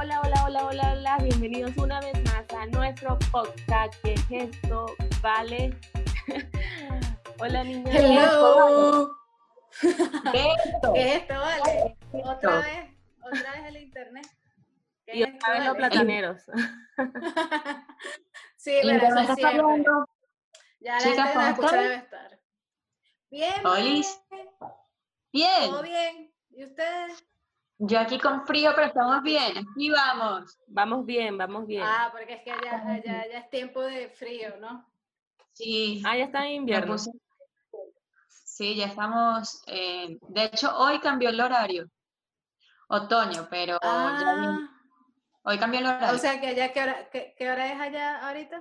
Hola, 0.00 0.20
hola, 0.20 0.44
hola, 0.44 0.64
hola, 0.64 0.92
hola. 0.92 1.18
Bienvenidos 1.24 1.76
una 1.76 1.98
vez 1.98 2.14
más 2.26 2.44
a 2.56 2.66
nuestro 2.66 3.18
podcast. 3.32 3.92
¿Qué 4.04 4.14
es 4.14 4.24
esto? 4.30 4.86
¿Vale? 5.20 5.76
hola, 7.40 7.64
niñas. 7.64 7.96
Hello. 7.96 9.10
¿Qué 9.80 10.52
es 10.52 10.66
esto? 10.66 10.92
¿Qué 10.92 11.02
es 11.02 11.16
esto, 11.22 11.34
vale? 11.34 11.96
Otra 12.12 12.58
vez, 12.60 12.90
otra 13.22 13.52
vez 13.54 13.64
el 13.66 13.76
internet. 13.78 14.26
¿Qué 15.04 15.16
Y 15.16 15.22
es 15.24 15.34
otra 15.34 15.52
vez 15.54 15.64
los 15.64 15.74
vale? 15.74 15.88
plataneros. 15.88 16.42
sí, 18.56 18.78
pero 18.80 19.04
eso 19.04 19.18
es 19.18 19.40
fallando. 19.40 20.08
Ya 20.78 20.92
la 20.92 20.98
Chicas, 21.00 21.16
gente 21.16 21.32
¿cómo 21.32 21.42
la 21.42 21.50
escucha 21.50 21.66
están? 21.66 21.82
debe 21.82 21.94
estar. 21.96 22.40
Bien, 23.30 23.52
bien, 23.82 24.04
Bien. 25.32 25.70
todo 25.70 25.82
bien. 25.82 26.32
¿Y 26.50 26.64
ustedes? 26.64 27.24
Yo 27.80 28.00
aquí 28.00 28.18
con 28.18 28.44
frío, 28.46 28.72
pero 28.74 28.88
estamos 28.88 29.22
bien. 29.22 29.56
Aquí 29.58 29.90
vamos. 29.90 30.58
Vamos 30.66 31.06
bien, 31.06 31.38
vamos 31.38 31.66
bien. 31.66 31.84
Ah, 31.84 32.08
porque 32.12 32.34
es 32.34 32.42
que 32.42 32.50
allá, 32.50 32.82
allá, 32.84 33.20
allá 33.20 33.38
es 33.38 33.50
tiempo 33.50 33.80
de 33.82 34.08
frío, 34.10 34.56
¿no? 34.58 34.84
Sí. 35.52 36.02
Ah, 36.04 36.16
ya 36.16 36.24
está 36.24 36.44
en 36.46 36.52
invierno. 36.54 36.94
puse- 36.94 37.12
Sí, 38.28 38.74
ya 38.74 38.86
estamos. 38.86 39.62
eh, 39.68 40.18
de 40.20 40.44
hecho, 40.44 40.76
hoy 40.76 40.98
cambió 40.98 41.28
el 41.30 41.40
horario. 41.40 41.88
Otoño, 42.88 43.46
pero 43.48 43.74
ya. 43.74 43.78
Ah, 43.82 44.58
Hoy 45.42 45.58
cambió 45.58 45.80
el 45.80 45.86
horario. 45.86 46.16
o 46.16 46.18
sea 46.18 46.40
que 46.40 46.48
allá, 46.48 46.72
¿qué 46.72 46.82
hora, 46.82 47.08
qué, 47.10 47.34
qué 47.38 47.48
hora 47.50 47.72
es 47.72 47.80
allá 47.80 48.26
ahorita? 48.26 48.60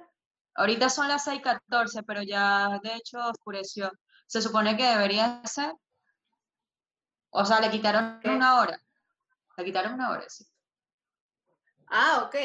Ahorita 0.56 0.90
son 0.90 1.08
las 1.08 1.26
6:14, 1.26 2.04
pero 2.06 2.22
ya 2.22 2.80
de 2.84 2.96
hecho 2.96 3.18
oscureció. 3.20 3.92
Se 4.28 4.42
supone 4.42 4.78
que 4.78 4.84
debería 4.84 5.42
ser. 5.46 5.74
O 7.30 7.44
sea, 7.46 7.60
le 7.60 7.70
quitaron 7.72 8.20
¿Qué? 8.22 8.30
una 8.30 8.60
hora. 8.62 8.80
Le 9.58 9.66
quitaron 9.66 9.94
una 9.96 10.12
hora, 10.12 10.26
sí. 10.30 10.46
Ah, 11.88 12.24
ok. 12.26 12.36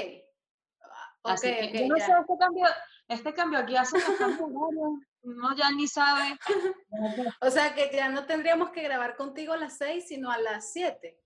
Ok, 1.25 1.33
Así 1.35 1.47
que 1.49 1.69
ok, 1.69 1.75
yo 1.75 1.87
no 1.89 1.97
ya. 1.99 2.07
sé, 2.07 2.13
este 2.21 2.37
cambio, 2.39 2.65
este 3.09 3.35
cambio 3.35 3.59
aquí 3.61 3.77
hace 3.77 3.97
bastante. 3.99 4.43
Uno 4.43 5.55
ya 5.57 5.71
ni 5.71 5.87
sabe. 5.87 6.37
O 7.41 7.51
sea 7.51 7.75
que 7.75 7.91
ya 7.93 8.09
no 8.09 8.25
tendríamos 8.27 8.71
que 8.71 8.83
grabar 8.83 9.17
contigo 9.17 9.53
a 9.53 9.57
las 9.57 9.77
6, 9.79 10.09
sino 10.09 10.31
a 10.31 10.39
las 10.39 10.73
7. 10.73 11.19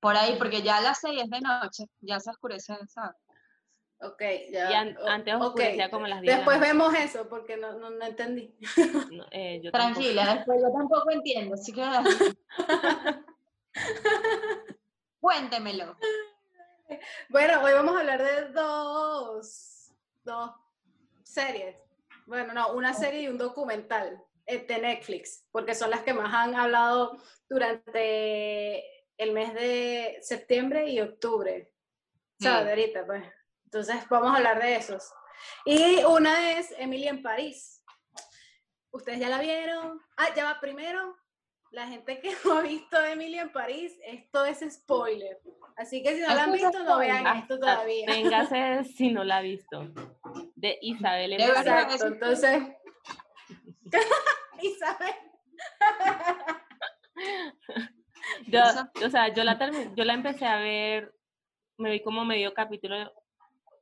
Por 0.00 0.16
ahí, 0.16 0.36
porque 0.38 0.62
ya 0.62 0.76
a 0.78 0.80
las 0.80 1.00
6 1.00 1.22
es 1.24 1.30
de 1.30 1.40
noche, 1.40 1.84
ya 2.00 2.20
se 2.20 2.30
oscurece, 2.30 2.74
¿sabes? 2.88 3.16
Ok, 4.00 4.22
ya. 4.50 4.70
Y 4.70 4.74
an- 4.74 4.96
antes 5.08 5.34
oscurecía 5.34 5.90
como 5.90 6.04
a 6.06 6.08
las 6.08 6.20
10 6.20 6.32
de 6.32 6.36
la 6.36 6.36
Después 6.52 6.60
vemos 6.60 6.94
eso, 6.94 7.28
porque 7.28 7.56
no, 7.56 7.78
no, 7.78 7.90
no 7.90 8.04
entendí. 8.04 8.54
No, 9.10 9.24
eh, 9.30 9.60
yo 9.62 9.70
tampoco. 9.70 9.94
Tranquila, 10.00 10.34
después 10.34 10.60
yo 10.62 10.72
tampoco 10.72 11.10
entiendo, 11.10 11.54
así 11.54 11.72
que 11.72 11.82
cuéntemelo. 15.20 15.96
Bueno, 17.28 17.62
hoy 17.62 17.72
vamos 17.72 17.96
a 17.96 18.00
hablar 18.00 18.22
de 18.22 18.52
dos, 18.52 19.92
dos 20.22 20.50
series. 21.22 21.76
Bueno, 22.26 22.52
no, 22.52 22.72
una 22.72 22.94
serie 22.94 23.22
y 23.22 23.28
un 23.28 23.38
documental 23.38 24.22
eh, 24.46 24.64
de 24.66 24.78
Netflix, 24.78 25.46
porque 25.50 25.74
son 25.74 25.90
las 25.90 26.02
que 26.02 26.14
más 26.14 26.32
han 26.32 26.54
hablado 26.54 27.18
durante 27.48 28.84
el 29.16 29.32
mes 29.32 29.54
de 29.54 30.18
septiembre 30.22 30.88
y 30.88 31.00
octubre. 31.00 31.72
Sí. 32.38 32.46
¿Sabes? 32.46 32.64
De 32.64 32.70
ahorita, 32.70 33.06
pues. 33.06 33.24
Entonces, 33.64 34.08
vamos 34.08 34.32
a 34.32 34.36
hablar 34.36 34.60
de 34.60 34.76
esos. 34.76 35.12
Y 35.64 36.04
una 36.04 36.52
es 36.52 36.72
Emily 36.78 37.08
en 37.08 37.22
París. 37.22 37.82
¿Ustedes 38.90 39.18
ya 39.18 39.28
la 39.28 39.40
vieron? 39.40 40.00
Ah, 40.16 40.28
ya 40.34 40.44
va 40.44 40.60
primero. 40.60 41.16
La 41.74 41.88
gente 41.88 42.20
que 42.20 42.30
no 42.44 42.58
ha 42.58 42.62
visto 42.62 43.04
Emily 43.04 43.38
en 43.38 43.50
París, 43.50 43.98
esto 44.04 44.44
es 44.44 44.60
spoiler. 44.72 45.40
Así 45.76 46.02
que 46.04 46.14
si 46.14 46.20
no 46.20 46.28
la 46.28 46.44
han 46.44 46.52
visto, 46.52 46.84
no 46.84 46.98
vean 46.98 47.26
esto 47.36 47.58
todavía. 47.58 48.06
Véngase 48.06 48.84
si 48.96 49.10
no 49.10 49.24
la 49.24 49.38
ha 49.38 49.42
visto. 49.42 49.92
De 50.54 50.78
Isabel 50.80 51.32
en. 51.32 51.40
Exacto, 51.40 52.06
entonces. 52.06 52.62
Isabel. 54.62 55.14
Yo, 58.46 58.62
o 59.04 59.10
sea, 59.10 59.34
yo 59.34 59.42
la, 59.42 59.58
yo 59.96 60.04
la 60.04 60.14
empecé 60.14 60.46
a 60.46 60.56
ver, 60.56 61.12
me 61.76 61.90
vi 61.90 62.00
como 62.00 62.24
medio 62.24 62.54
capítulo, 62.54 63.12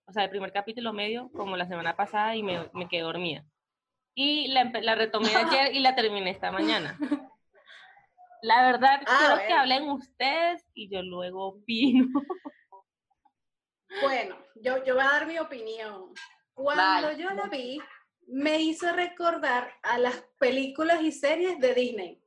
o 0.06 0.12
sea, 0.12 0.24
el 0.24 0.30
primer 0.30 0.52
capítulo 0.52 0.94
medio, 0.94 1.30
como 1.32 1.56
la 1.56 1.68
semana 1.68 1.94
pasada, 1.94 2.34
y 2.36 2.42
me, 2.42 2.70
me 2.72 2.88
quedé 2.88 3.02
dormida. 3.02 3.44
Y 4.14 4.48
la, 4.48 4.64
la 4.80 4.94
retomé 4.94 5.34
ayer 5.36 5.74
y 5.74 5.80
la 5.80 5.94
terminé 5.94 6.30
esta 6.30 6.50
mañana. 6.50 6.98
La 8.42 8.64
verdad, 8.64 9.00
Ah, 9.06 9.18
quiero 9.18 9.46
que 9.46 9.52
hablen 9.52 9.90
ustedes 9.90 10.64
y 10.74 10.90
yo 10.90 11.02
luego 11.02 11.46
opino. 11.46 12.06
Bueno, 14.00 14.38
yo, 14.54 14.82
yo 14.84 14.94
voy 14.94 15.04
a 15.04 15.08
dar 15.08 15.26
mi 15.26 15.38
opinión. 15.38 16.14
Cuando 16.54 17.12
yo 17.12 17.28
la 17.30 17.44
vi, 17.44 17.78
me 18.26 18.58
hizo 18.58 18.90
recordar 18.90 19.70
a 19.82 19.98
las 19.98 20.24
películas 20.38 21.02
y 21.02 21.12
series 21.12 21.58
de 21.60 21.74
Disney. 21.74 22.22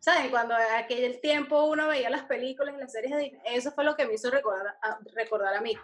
¿Saben? 0.00 0.28
Cuando 0.30 0.54
en 0.56 0.74
aquel 0.74 1.20
tiempo 1.20 1.66
uno 1.66 1.86
veía 1.86 2.10
las 2.10 2.24
películas 2.24 2.74
y 2.74 2.80
las 2.80 2.90
series 2.90 3.12
de 3.12 3.22
Disney, 3.22 3.40
eso 3.44 3.70
fue 3.70 3.84
lo 3.84 3.94
que 3.94 4.06
me 4.06 4.14
hizo 4.14 4.28
recordar 4.28 4.76
a, 4.82 4.98
recordar 5.14 5.54
a 5.54 5.60
mí. 5.60 5.76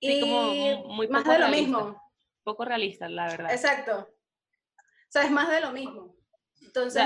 Sí, 0.00 0.18
y 0.18 0.20
como 0.20 0.94
muy 0.94 1.08
más 1.08 1.24
de 1.24 1.32
lo 1.32 1.38
realista. 1.38 1.60
mismo. 1.60 2.12
Poco 2.42 2.64
realista, 2.64 3.06
la 3.06 3.26
verdad. 3.26 3.52
Exacto. 3.52 4.08
O 4.08 5.10
sea, 5.10 5.24
es 5.24 5.30
más 5.30 5.50
de 5.50 5.60
lo 5.60 5.72
mismo. 5.72 6.16
Entonces. 6.62 7.04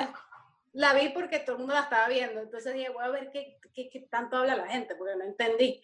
La 0.74 0.92
vi 0.92 1.08
porque 1.10 1.38
todo 1.38 1.52
el 1.52 1.58
mundo 1.60 1.74
la 1.74 1.80
estaba 1.80 2.08
viendo. 2.08 2.40
Entonces 2.40 2.74
dije, 2.74 2.90
voy 2.90 3.04
a 3.04 3.08
ver 3.08 3.30
qué, 3.30 3.58
qué, 3.72 3.88
qué 3.88 4.00
tanto 4.10 4.36
habla 4.36 4.56
la 4.56 4.68
gente, 4.68 4.94
porque 4.96 5.16
no 5.16 5.24
entendí. 5.24 5.80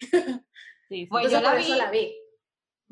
Sí, 0.87 1.01
Entonces, 1.11 1.31
yo 1.31 1.41
la 1.41 1.51
por 1.51 1.59
eso 1.59 1.73
vi. 1.73 1.79
la 1.79 1.91
vi. 1.91 2.17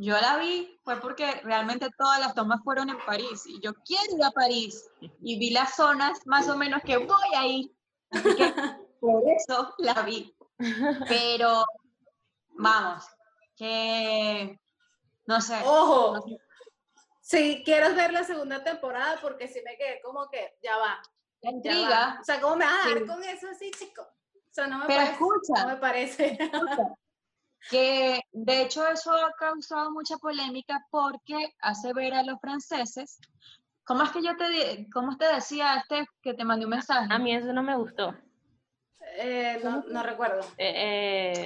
Yo 0.01 0.13
la 0.13 0.37
vi, 0.37 0.79
fue 0.85 1.01
porque 1.01 1.29
realmente 1.43 1.89
todas 1.97 2.21
las 2.21 2.33
tomas 2.33 2.63
fueron 2.63 2.89
en 2.89 2.97
París 3.05 3.43
y 3.45 3.59
yo 3.59 3.73
quiero 3.83 4.15
ir 4.15 4.23
a 4.23 4.31
París 4.31 4.89
y 5.21 5.37
vi 5.37 5.49
las 5.49 5.75
zonas 5.75 6.25
más 6.25 6.47
o 6.47 6.55
menos 6.55 6.81
que 6.83 6.95
voy 6.97 7.35
a 7.35 7.45
ir. 7.45 7.75
Así 8.09 8.33
que 8.33 8.53
por 9.01 9.21
eso 9.29 9.75
la 9.77 10.01
vi. 10.03 10.33
Pero, 11.09 11.65
vamos, 12.51 13.03
que, 13.57 14.57
no 15.25 15.41
sé. 15.41 15.59
Ojo, 15.65 16.15
no 16.15 16.21
sé. 16.21 16.39
si 17.19 17.63
quieres 17.65 17.93
ver 17.93 18.13
la 18.13 18.23
segunda 18.23 18.63
temporada, 18.63 19.19
porque 19.21 19.49
si 19.49 19.61
me 19.63 19.75
quedé 19.75 20.01
como 20.01 20.29
que 20.29 20.57
ya 20.63 20.77
va. 20.77 21.01
La 21.41 21.51
intriga. 21.51 22.17
O 22.19 22.23
sea, 22.23 22.41
¿cómo 22.41 22.55
me 22.57 22.65
vas 22.65 22.85
a 22.85 22.89
dar 22.89 22.97
Sí. 22.99 23.05
con 23.07 23.23
eso 23.23 23.47
así, 23.49 23.71
chico? 23.71 24.01
O 24.01 24.51
sea, 24.51 24.67
no 24.67 24.79
me 24.79 24.85
Pero 24.87 24.97
parece. 24.99 25.13
escucha. 25.13 25.61
No 25.63 25.67
me 25.67 25.75
parece. 25.77 26.37
escucha, 26.41 26.77
que 27.69 28.21
de 28.31 28.61
hecho 28.61 28.87
eso 28.87 29.13
ha 29.13 29.31
causado 29.37 29.91
mucha 29.91 30.17
polémica 30.17 30.85
porque 30.89 31.53
hace 31.61 31.93
ver 31.93 32.13
a 32.13 32.23
los 32.23 32.39
franceses. 32.41 33.19
¿Cómo 33.83 34.03
es 34.03 34.11
que 34.11 34.21
yo 34.21 34.35
te, 34.37 34.87
cómo 34.93 35.17
te 35.17 35.25
decía 35.33 35.75
este 35.77 36.05
que 36.21 36.33
te 36.33 36.43
mandé 36.45 36.65
un 36.65 36.71
mensaje? 36.71 37.11
A 37.11 37.17
mí 37.19 37.33
eso 37.35 37.51
no 37.53 37.63
me 37.63 37.75
gustó. 37.75 38.15
Eh, 39.17 39.59
no, 39.63 39.83
no 39.87 40.03
recuerdo. 40.03 40.41
Eh, 40.57 40.73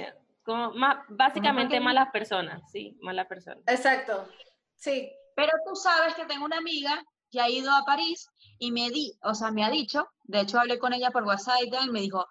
eh, 0.02 0.14
como 0.42 0.72
ma- 0.72 1.04
básicamente 1.08 1.80
malas 1.80 2.10
personas, 2.10 2.62
sí, 2.70 2.98
malas 3.00 3.26
personas. 3.26 3.62
Exacto. 3.66 4.28
Sí. 4.76 5.10
Pero 5.34 5.52
tú 5.66 5.74
sabes 5.74 6.14
que 6.14 6.26
tengo 6.26 6.44
una 6.44 6.58
amiga 6.58 7.02
que 7.34 7.40
ha 7.40 7.50
ido 7.50 7.72
a 7.74 7.84
París 7.84 8.30
y 8.60 8.70
me 8.70 8.90
di, 8.90 9.18
o 9.22 9.34
sea, 9.34 9.50
me 9.50 9.64
ha 9.64 9.70
dicho, 9.70 10.08
de 10.22 10.40
hecho 10.42 10.60
hablé 10.60 10.78
con 10.78 10.92
ella 10.92 11.10
por 11.10 11.24
WhatsApp 11.24 11.56
y 11.64 11.70
tal, 11.70 11.88
y 11.88 11.90
me 11.90 12.00
dijo, 12.00 12.24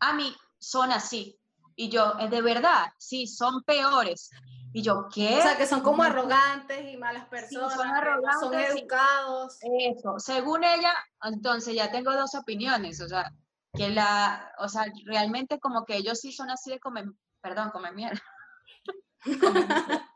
a 0.00 0.12
mí 0.14 0.34
son 0.58 0.90
así. 0.90 1.38
Y 1.76 1.88
yo, 1.90 2.14
"Eh, 2.18 2.28
de 2.28 2.42
verdad, 2.42 2.86
sí, 2.98 3.28
son 3.28 3.62
peores. 3.62 4.30
Y 4.72 4.82
yo, 4.82 5.06
¿qué? 5.14 5.38
O 5.38 5.42
sea, 5.42 5.56
que 5.56 5.64
son 5.66 5.80
como 5.82 6.02
arrogantes 6.02 6.92
y 6.92 6.96
malas 6.96 7.26
personas. 7.28 7.72
son 7.72 7.86
no 7.86 7.94
son 7.94 7.96
arrogantes 7.96 8.74
y- 8.74 8.78
educados. 8.80 9.58
Eso, 9.62 10.18
según 10.18 10.64
ella, 10.64 10.92
entonces 11.22 11.74
ya 11.76 11.88
tengo 11.92 12.12
dos 12.14 12.34
opiniones, 12.34 13.00
o 13.00 13.08
sea, 13.08 13.30
que 13.74 13.90
la, 13.90 14.50
o 14.58 14.68
sea, 14.68 14.86
realmente 15.06 15.60
como 15.60 15.84
que 15.84 15.96
ellos 15.96 16.18
sí 16.18 16.32
son 16.32 16.50
así 16.50 16.70
de 16.70 16.80
comer, 16.80 17.04
perdón. 17.40 17.70
Comer 17.70 17.94
mierda. 17.94 18.20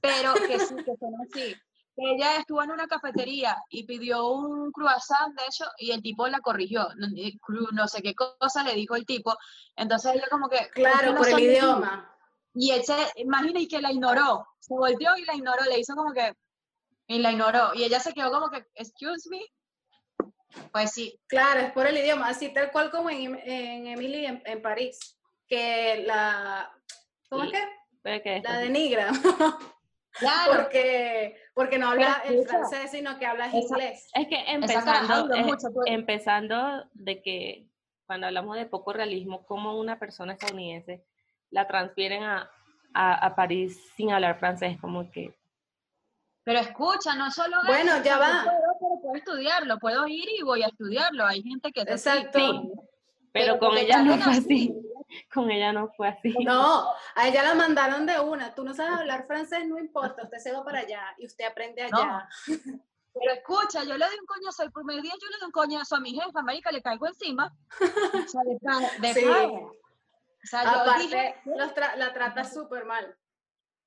Pero 0.00 0.34
que 0.46 0.60
sí, 0.60 0.74
que 0.84 0.94
son 1.00 1.12
así. 1.26 1.56
Que 1.96 2.10
ella 2.12 2.36
estuvo 2.38 2.62
en 2.62 2.72
una 2.72 2.88
cafetería 2.88 3.56
y 3.70 3.84
pidió 3.86 4.28
un 4.28 4.72
croissant, 4.72 5.32
de 5.38 5.44
hecho, 5.46 5.64
y 5.78 5.92
el 5.92 6.02
tipo 6.02 6.26
la 6.26 6.40
corrigió, 6.40 6.88
no, 7.72 7.86
sé 7.88 8.02
qué 8.02 8.14
cosa 8.14 8.64
le 8.64 8.74
dijo 8.74 8.96
el 8.96 9.06
tipo, 9.06 9.36
entonces 9.76 10.14
ella 10.14 10.26
como 10.28 10.48
que... 10.48 10.56
"¿Por 10.58 10.70
qué 10.74 10.80
Claro, 10.82 11.14
por 11.14 11.26
el 11.26 11.30
son 11.30 11.40
así?". 11.40 11.44
idioma. 11.44 12.10
Y 12.54 12.70
él 12.72 12.84
se, 12.84 12.94
imagina 13.16 13.60
y 13.60 13.68
que 13.68 13.80
la 13.80 13.92
ignoró, 13.92 14.46
se 14.58 14.74
volteó 14.74 15.16
y 15.16 15.24
la 15.24 15.34
ignoró, 15.34 15.64
le 15.64 15.78
hizo 15.78 15.94
como 15.94 16.12
que, 16.12 16.32
y 17.06 17.18
la 17.18 17.30
ignoró, 17.32 17.72
y 17.74 17.84
ella 17.84 18.00
se 18.00 18.12
quedó 18.12 18.30
como 18.32 18.50
que, 18.50 18.64
excuse 18.74 19.28
me, 19.30 19.40
pues 20.72 20.92
sí, 20.92 21.20
Claro, 21.26 21.60
es 21.60 21.72
por 21.72 21.86
el 21.86 21.98
idioma, 21.98 22.28
así 22.28 22.52
tal 22.52 22.70
cual 22.70 22.90
como 22.90 23.10
en, 23.10 23.36
en 23.44 23.86
Emily 23.86 24.26
en, 24.26 24.42
en 24.46 24.62
París, 24.62 25.16
que 25.48 26.02
la, 26.06 26.72
¿cómo 27.28 27.44
es 27.44 27.52
que? 27.52 28.40
La 28.42 28.58
denigra, 28.58 29.10
claro, 30.18 30.52
porque, 30.62 31.36
porque 31.54 31.78
no 31.78 31.90
habla 31.90 32.22
el 32.26 32.44
francés, 32.46 32.90
sino 32.90 33.18
que 33.18 33.26
habla 33.26 33.46
esa- 33.46 33.58
inglés. 33.58 34.08
Es 34.14 34.28
que 34.28 34.36
empezando, 34.50 35.36
mucho, 35.44 35.68
pues. 35.72 35.86
empezando 35.86 36.84
de 36.94 37.22
que 37.22 37.66
cuando 38.06 38.26
hablamos 38.26 38.56
de 38.56 38.66
poco 38.66 38.92
realismo, 38.92 39.44
cómo 39.46 39.78
una 39.78 39.98
persona 39.98 40.34
estadounidense 40.34 41.04
la 41.50 41.66
transfieren 41.66 42.22
a, 42.22 42.50
a, 42.92 43.14
a 43.26 43.34
París 43.34 43.80
sin 43.96 44.12
hablar 44.12 44.38
francés, 44.38 44.78
como 44.80 45.10
que 45.10 45.34
Pero 46.44 46.58
escucha, 46.60 47.14
no 47.14 47.30
solo 47.30 47.56
eso, 47.62 47.66
Bueno, 47.66 48.02
ya 48.04 48.18
va. 48.18 48.44
Puedo, 48.44 48.56
pero 48.80 49.00
puedo 49.00 49.14
estudiarlo, 49.16 49.78
puedo 49.78 50.06
ir 50.06 50.28
y 50.38 50.42
voy 50.42 50.62
a 50.62 50.66
estudiarlo. 50.66 51.24
Hay 51.26 51.42
gente 51.42 51.72
que 51.72 51.80
es 51.82 51.88
así. 51.88 52.08
Exacto. 52.10 52.38
Sí, 52.38 52.70
pero 53.32 53.54
Pero 53.54 53.58
con 53.58 53.78
ella 53.78 54.02
no 54.02 54.18
fue 54.18 54.32
así. 54.32 54.74
Con 55.34 55.50
ella 55.50 55.72
no 55.72 55.88
fue 55.96 56.08
así. 56.08 56.32
No, 56.44 56.84
a 57.14 57.28
ella 57.28 57.42
la 57.42 57.54
mandaron 57.54 58.06
de 58.06 58.18
una. 58.20 58.54
Tú 58.54 58.64
no 58.64 58.74
sabes 58.74 58.98
hablar 59.00 59.26
francés, 59.26 59.66
no 59.66 59.78
importa. 59.78 60.22
Usted 60.24 60.38
se 60.38 60.52
va 60.52 60.64
para 60.64 60.80
allá 60.80 61.02
y 61.18 61.26
usted 61.26 61.44
aprende 61.46 61.82
allá. 61.82 62.28
Pero 62.46 63.32
escucha, 63.32 63.84
yo 63.84 63.96
le 63.96 64.04
doy 64.06 64.16
un 64.18 64.26
coñazo 64.26 64.62
el 64.64 64.72
primer 64.72 65.00
día, 65.00 65.12
yo 65.12 65.28
le 65.28 65.38
doy 65.38 65.46
un 65.46 65.52
coñazo 65.52 65.94
a 65.96 66.00
mi 66.00 66.12
jefa, 66.18 66.42
marica, 66.42 66.72
le 66.72 66.82
caigo 66.82 67.06
encima. 67.06 67.54
O 67.80 68.28
sea, 68.28 68.42
de, 68.98 69.14
Sí. 69.14 69.24
O 69.24 70.46
sea, 70.46 70.64
yo 70.64 70.70
Aparte, 70.80 71.02
dije, 71.04 71.34
los 71.46 71.74
tra- 71.74 71.94
la 71.96 72.12
trata 72.12 72.44
súper 72.44 72.84
mal. 72.84 73.16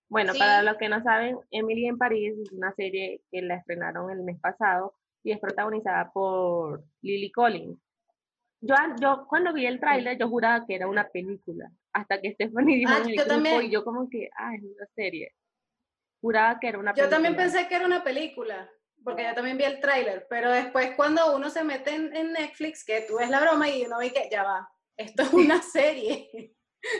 Bueno, 0.09 0.31
Sí. 0.33 0.39
para 0.39 0.63
los 0.63 0.77
que 0.77 0.87
no 0.89 1.03
saben, 1.03 1.37
Emily 1.51 1.87
en 1.87 1.97
París 1.97 2.33
es 2.41 2.51
una 2.53 2.73
serie 2.73 3.21
que 3.29 3.41
la 3.41 3.55
estrenaron 3.55 4.09
el 4.09 4.23
mes 4.23 4.39
pasado 4.39 4.95
y 5.23 5.33
es 5.33 5.39
protagonizada 5.39 6.09
por 6.11 6.83
Lily 7.01 7.29
Collins. 7.31 7.77
Yo, 8.61 8.75
yo 8.99 9.25
cuando 9.29 9.53
vi 9.53 9.65
el 9.65 9.79
tráiler, 9.79 10.17
yo 10.17 10.27
juraba 10.29 10.65
que 10.65 10.75
era 10.75 10.87
una 10.87 11.07
película, 11.09 11.69
hasta 11.93 12.19
que 12.21 12.33
Stephanie 12.33 12.75
dijo 12.77 12.91
Ah, 12.93 12.97
en 13.03 13.09
el 13.09 13.15
yo 13.15 13.23
grupo 13.23 13.29
también. 13.35 13.61
y 13.63 13.69
yo 13.69 13.83
como 13.83 14.09
que, 14.09 14.29
ah, 14.37 14.55
es 14.55 14.63
una 14.63 14.87
serie. 14.95 15.33
Juraba 16.21 16.59
que 16.59 16.67
era 16.69 16.79
una 16.79 16.91
Yo 16.91 16.95
película. 16.95 17.15
también 17.15 17.35
pensé 17.35 17.67
que 17.67 17.75
era 17.75 17.85
una 17.85 18.03
película, 18.03 18.69
porque 19.03 19.23
yo 19.23 19.33
también 19.35 19.57
vi 19.57 19.63
el 19.65 19.79
tráiler, 19.79 20.25
pero 20.29 20.51
después 20.51 20.91
cuando 20.95 21.35
uno 21.35 21.49
se 21.49 21.63
mete 21.63 21.93
en, 21.93 22.15
en 22.15 22.33
Netflix, 22.33 22.83
que 22.83 23.01
tú 23.07 23.17
ves 23.17 23.29
la 23.29 23.39
broma 23.41 23.69
y 23.69 23.85
uno 23.85 23.99
ve 23.99 24.11
que 24.11 24.27
ya 24.31 24.43
va, 24.43 24.67
esto 24.97 25.21
es 25.23 25.33
una 25.33 25.61
serie. 25.61 26.53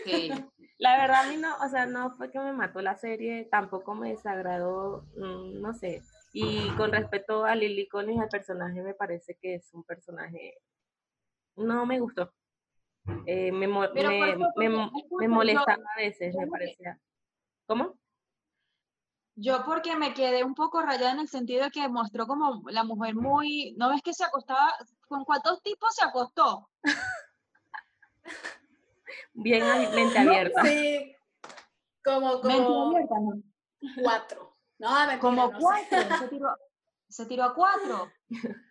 sí. 0.05 0.31
La 0.79 0.95
verdad, 1.01 1.25
a 1.25 1.29
mí 1.31 1.37
no, 1.37 1.55
o 1.57 1.67
sea, 1.69 1.87
no 1.87 2.15
fue 2.17 2.29
que 2.31 2.37
me 2.37 2.53
mató 2.53 2.81
la 2.83 2.95
serie, 2.95 3.47
tampoco 3.49 3.95
me 3.95 4.09
desagradó, 4.09 5.07
mm, 5.15 5.59
no 5.59 5.73
sé. 5.73 6.03
Y 6.33 6.69
con 6.77 6.91
respecto 6.91 7.45
a 7.45 7.55
Lily 7.55 7.87
Collins, 7.87 8.21
el 8.21 8.29
personaje 8.29 8.83
me 8.83 8.93
parece 8.93 9.39
que 9.41 9.55
es 9.55 9.73
un 9.73 9.83
personaje, 9.83 10.59
no 11.57 11.85
me 11.85 11.99
gustó. 11.99 12.31
Eh, 13.25 13.51
me, 13.51 13.67
me, 13.67 13.89
me, 13.93 14.69
me 14.69 14.69
yo- 14.69 15.29
molestaba 15.29 15.73
a 15.93 15.97
veces, 15.97 16.35
me 16.35 16.47
parecía. 16.47 16.99
¿Cómo? 17.65 17.97
Yo 19.35 19.63
porque 19.65 19.95
me 19.95 20.13
quedé 20.13 20.43
un 20.43 20.55
poco 20.55 20.81
rayada 20.81 21.11
en 21.11 21.19
el 21.19 21.27
sentido 21.27 21.65
de 21.65 21.71
que 21.71 21.87
mostró 21.89 22.25
como 22.25 22.63
la 22.69 22.83
mujer 22.83 23.13
muy, 23.15 23.75
¿no 23.77 23.89
ves 23.89 24.01
que 24.01 24.13
se 24.13 24.23
acostaba? 24.23 24.73
¿Con 25.07 25.23
cuántos 25.25 25.61
tipos 25.61 25.93
se 25.93 26.03
acostó? 26.03 26.69
Bien 29.33 29.63
mente 29.95 30.17
abierta. 30.17 30.63
Sí, 30.63 31.15
como, 32.03 32.41
Mente 32.41 32.63
como 32.63 32.87
abierta, 32.89 33.15
¿no? 33.19 33.43
cuatro. 34.01 34.57
No, 34.79 34.89
mentira, 34.99 35.19
Como 35.19 35.51
no 35.51 35.59
cuatro, 35.59 36.17
se 36.17 36.27
tiró, 36.29 36.49
se 37.09 37.25
tiró 37.25 37.43
a 37.45 37.53
cuatro. 37.53 38.11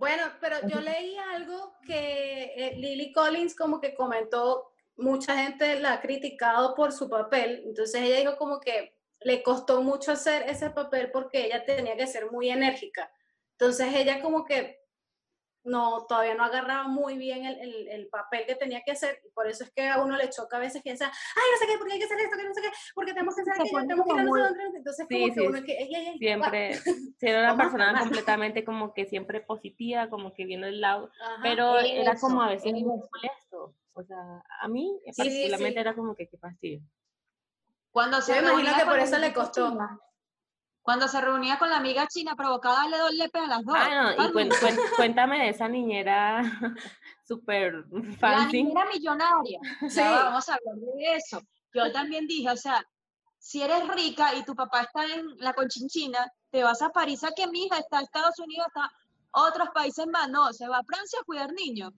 Bueno, 0.00 0.32
pero 0.40 0.66
yo 0.66 0.80
leí 0.80 1.14
algo 1.34 1.74
que 1.86 2.54
eh, 2.56 2.74
Lily 2.78 3.12
Collins 3.12 3.54
como 3.54 3.82
que 3.82 3.94
comentó, 3.94 4.72
mucha 4.96 5.36
gente 5.36 5.78
la 5.78 5.92
ha 5.92 6.00
criticado 6.00 6.74
por 6.74 6.92
su 6.92 7.10
papel, 7.10 7.64
entonces 7.66 8.00
ella 8.00 8.20
dijo 8.20 8.38
como 8.38 8.60
que 8.60 8.96
le 9.20 9.42
costó 9.42 9.82
mucho 9.82 10.12
hacer 10.12 10.48
ese 10.48 10.70
papel 10.70 11.10
porque 11.10 11.44
ella 11.44 11.66
tenía 11.66 11.98
que 11.98 12.06
ser 12.06 12.30
muy 12.30 12.48
enérgica. 12.48 13.12
Entonces 13.50 13.94
ella 13.94 14.22
como 14.22 14.46
que 14.46 14.79
no, 15.62 16.06
todavía 16.06 16.34
no 16.34 16.44
agarraba 16.44 16.88
muy 16.88 17.18
bien 17.18 17.44
el, 17.44 17.58
el- 17.60 17.88
el 17.88 18.08
papel 18.08 18.46
que 18.46 18.54
tenía 18.54 18.82
que 18.84 18.92
hacer, 18.92 19.20
y 19.26 19.30
por 19.30 19.46
eso 19.46 19.64
es 19.64 19.70
que 19.72 19.88
a 19.88 20.00
uno 20.02 20.16
le 20.16 20.30
choca 20.30 20.56
a 20.56 20.60
veces 20.60 20.80
que 20.80 20.84
piensa, 20.90 21.06
ay, 21.06 21.42
no 21.52 21.58
sé 21.58 21.66
qué, 21.66 21.78
porque 21.78 21.92
hay 21.94 21.98
que 21.98 22.04
hacer 22.06 22.18
esto, 22.20 22.36
que 22.36 22.44
no 22.44 22.54
sé 22.54 22.62
qué, 22.62 22.68
porque 22.94 23.12
tenemos 23.12 23.34
que 23.34 23.42
hacer 23.42 23.54
aquello, 23.54 23.78
tenemos 23.80 24.06
que 24.06 24.12
ir 24.14 24.18
a 24.20 24.22
no 24.24 24.32
sé 24.34 24.40
dónde, 24.40 24.78
entonces 24.78 25.06
Sí, 25.08 25.20
como 25.20 25.34
que 25.34 25.40
uno 25.48 25.62
que, 25.64 25.72
ey, 25.78 25.94
ey, 25.94 26.06
ey, 26.08 26.18
Siempre, 26.18 26.72
ser 27.18 27.38
una 27.38 27.56
persona 27.56 27.98
completamente 28.00 28.64
como 28.64 28.94
que 28.94 29.06
siempre 29.06 29.40
positiva, 29.40 30.08
como 30.08 30.32
que 30.32 30.44
viendo 30.44 30.66
el 30.66 30.80
lado, 30.80 31.10
Ajá. 31.20 31.40
pero 31.42 31.78
era 31.78 32.12
eso, 32.12 32.26
como 32.26 32.42
a 32.42 32.48
veces 32.48 32.72
muy 32.72 32.82
molesto. 32.84 33.74
O 33.92 34.02
sea, 34.02 34.42
a 34.62 34.68
mí 34.68 34.98
Sí, 35.06 35.12
particularmente 35.16 35.74
sí. 35.74 35.80
era 35.80 35.94
como 35.94 36.14
que 36.14 36.26
qué 36.28 36.38
fastidio. 36.38 36.80
Cuando 37.90 38.20
se 38.22 38.34
Yo 38.34 38.42
me 38.42 38.52
imagino 38.52 38.78
que 38.78 38.84
por 38.84 38.98
eso 38.98 39.18
le 39.18 39.32
costó. 39.34 39.70
china, 39.70 40.00
Cuando 40.82 41.08
se 41.08 41.20
reunía 41.20 41.58
con 41.58 41.68
la 41.70 41.76
amiga 41.76 42.06
china, 42.08 42.34
provocaba 42.36 42.76
darle 42.76 42.98
dos 42.98 43.12
lepes 43.12 43.42
a 43.42 43.46
las 43.46 43.64
dos. 43.64 43.76
Ah, 43.78 44.14
no, 44.16 44.24
y 44.24 44.32
cuen- 44.32 44.48
cuen- 44.60 44.78
cuéntame 44.96 45.38
de 45.38 45.48
esa 45.50 45.68
niñera 45.68 46.42
súper 47.28 47.84
La 47.90 48.16
fancy. 48.18 48.62
niñera 48.62 48.86
millonaria. 48.86 49.60
Sí. 49.82 49.96
Ya 49.96 50.10
va, 50.10 50.24
vamos 50.24 50.48
a 50.48 50.54
hablar 50.54 50.76
de 50.76 51.14
eso. 51.16 51.40
Yo 51.74 51.92
también 51.92 52.26
dije, 52.26 52.50
o 52.50 52.56
sea, 52.56 52.82
si 53.38 53.62
eres 53.62 53.86
rica 53.88 54.34
y 54.34 54.44
tu 54.44 54.54
papá 54.54 54.82
está 54.82 55.04
en 55.04 55.26
la 55.38 55.52
conchinchina, 55.52 56.30
te 56.50 56.62
vas 56.64 56.82
a 56.82 56.90
París 56.90 57.22
a 57.24 57.30
que 57.32 57.46
mi 57.46 57.64
hija 57.66 57.78
está 57.78 57.98
en 57.98 58.04
Estados 58.04 58.38
Unidos, 58.38 58.66
está 58.68 58.90
otros 59.32 59.68
países 59.74 60.06
más. 60.08 60.28
No, 60.28 60.52
se 60.52 60.66
va 60.66 60.78
a 60.78 60.84
Francia 60.84 61.18
a 61.20 61.24
cuidar 61.24 61.52
niños. 61.52 61.92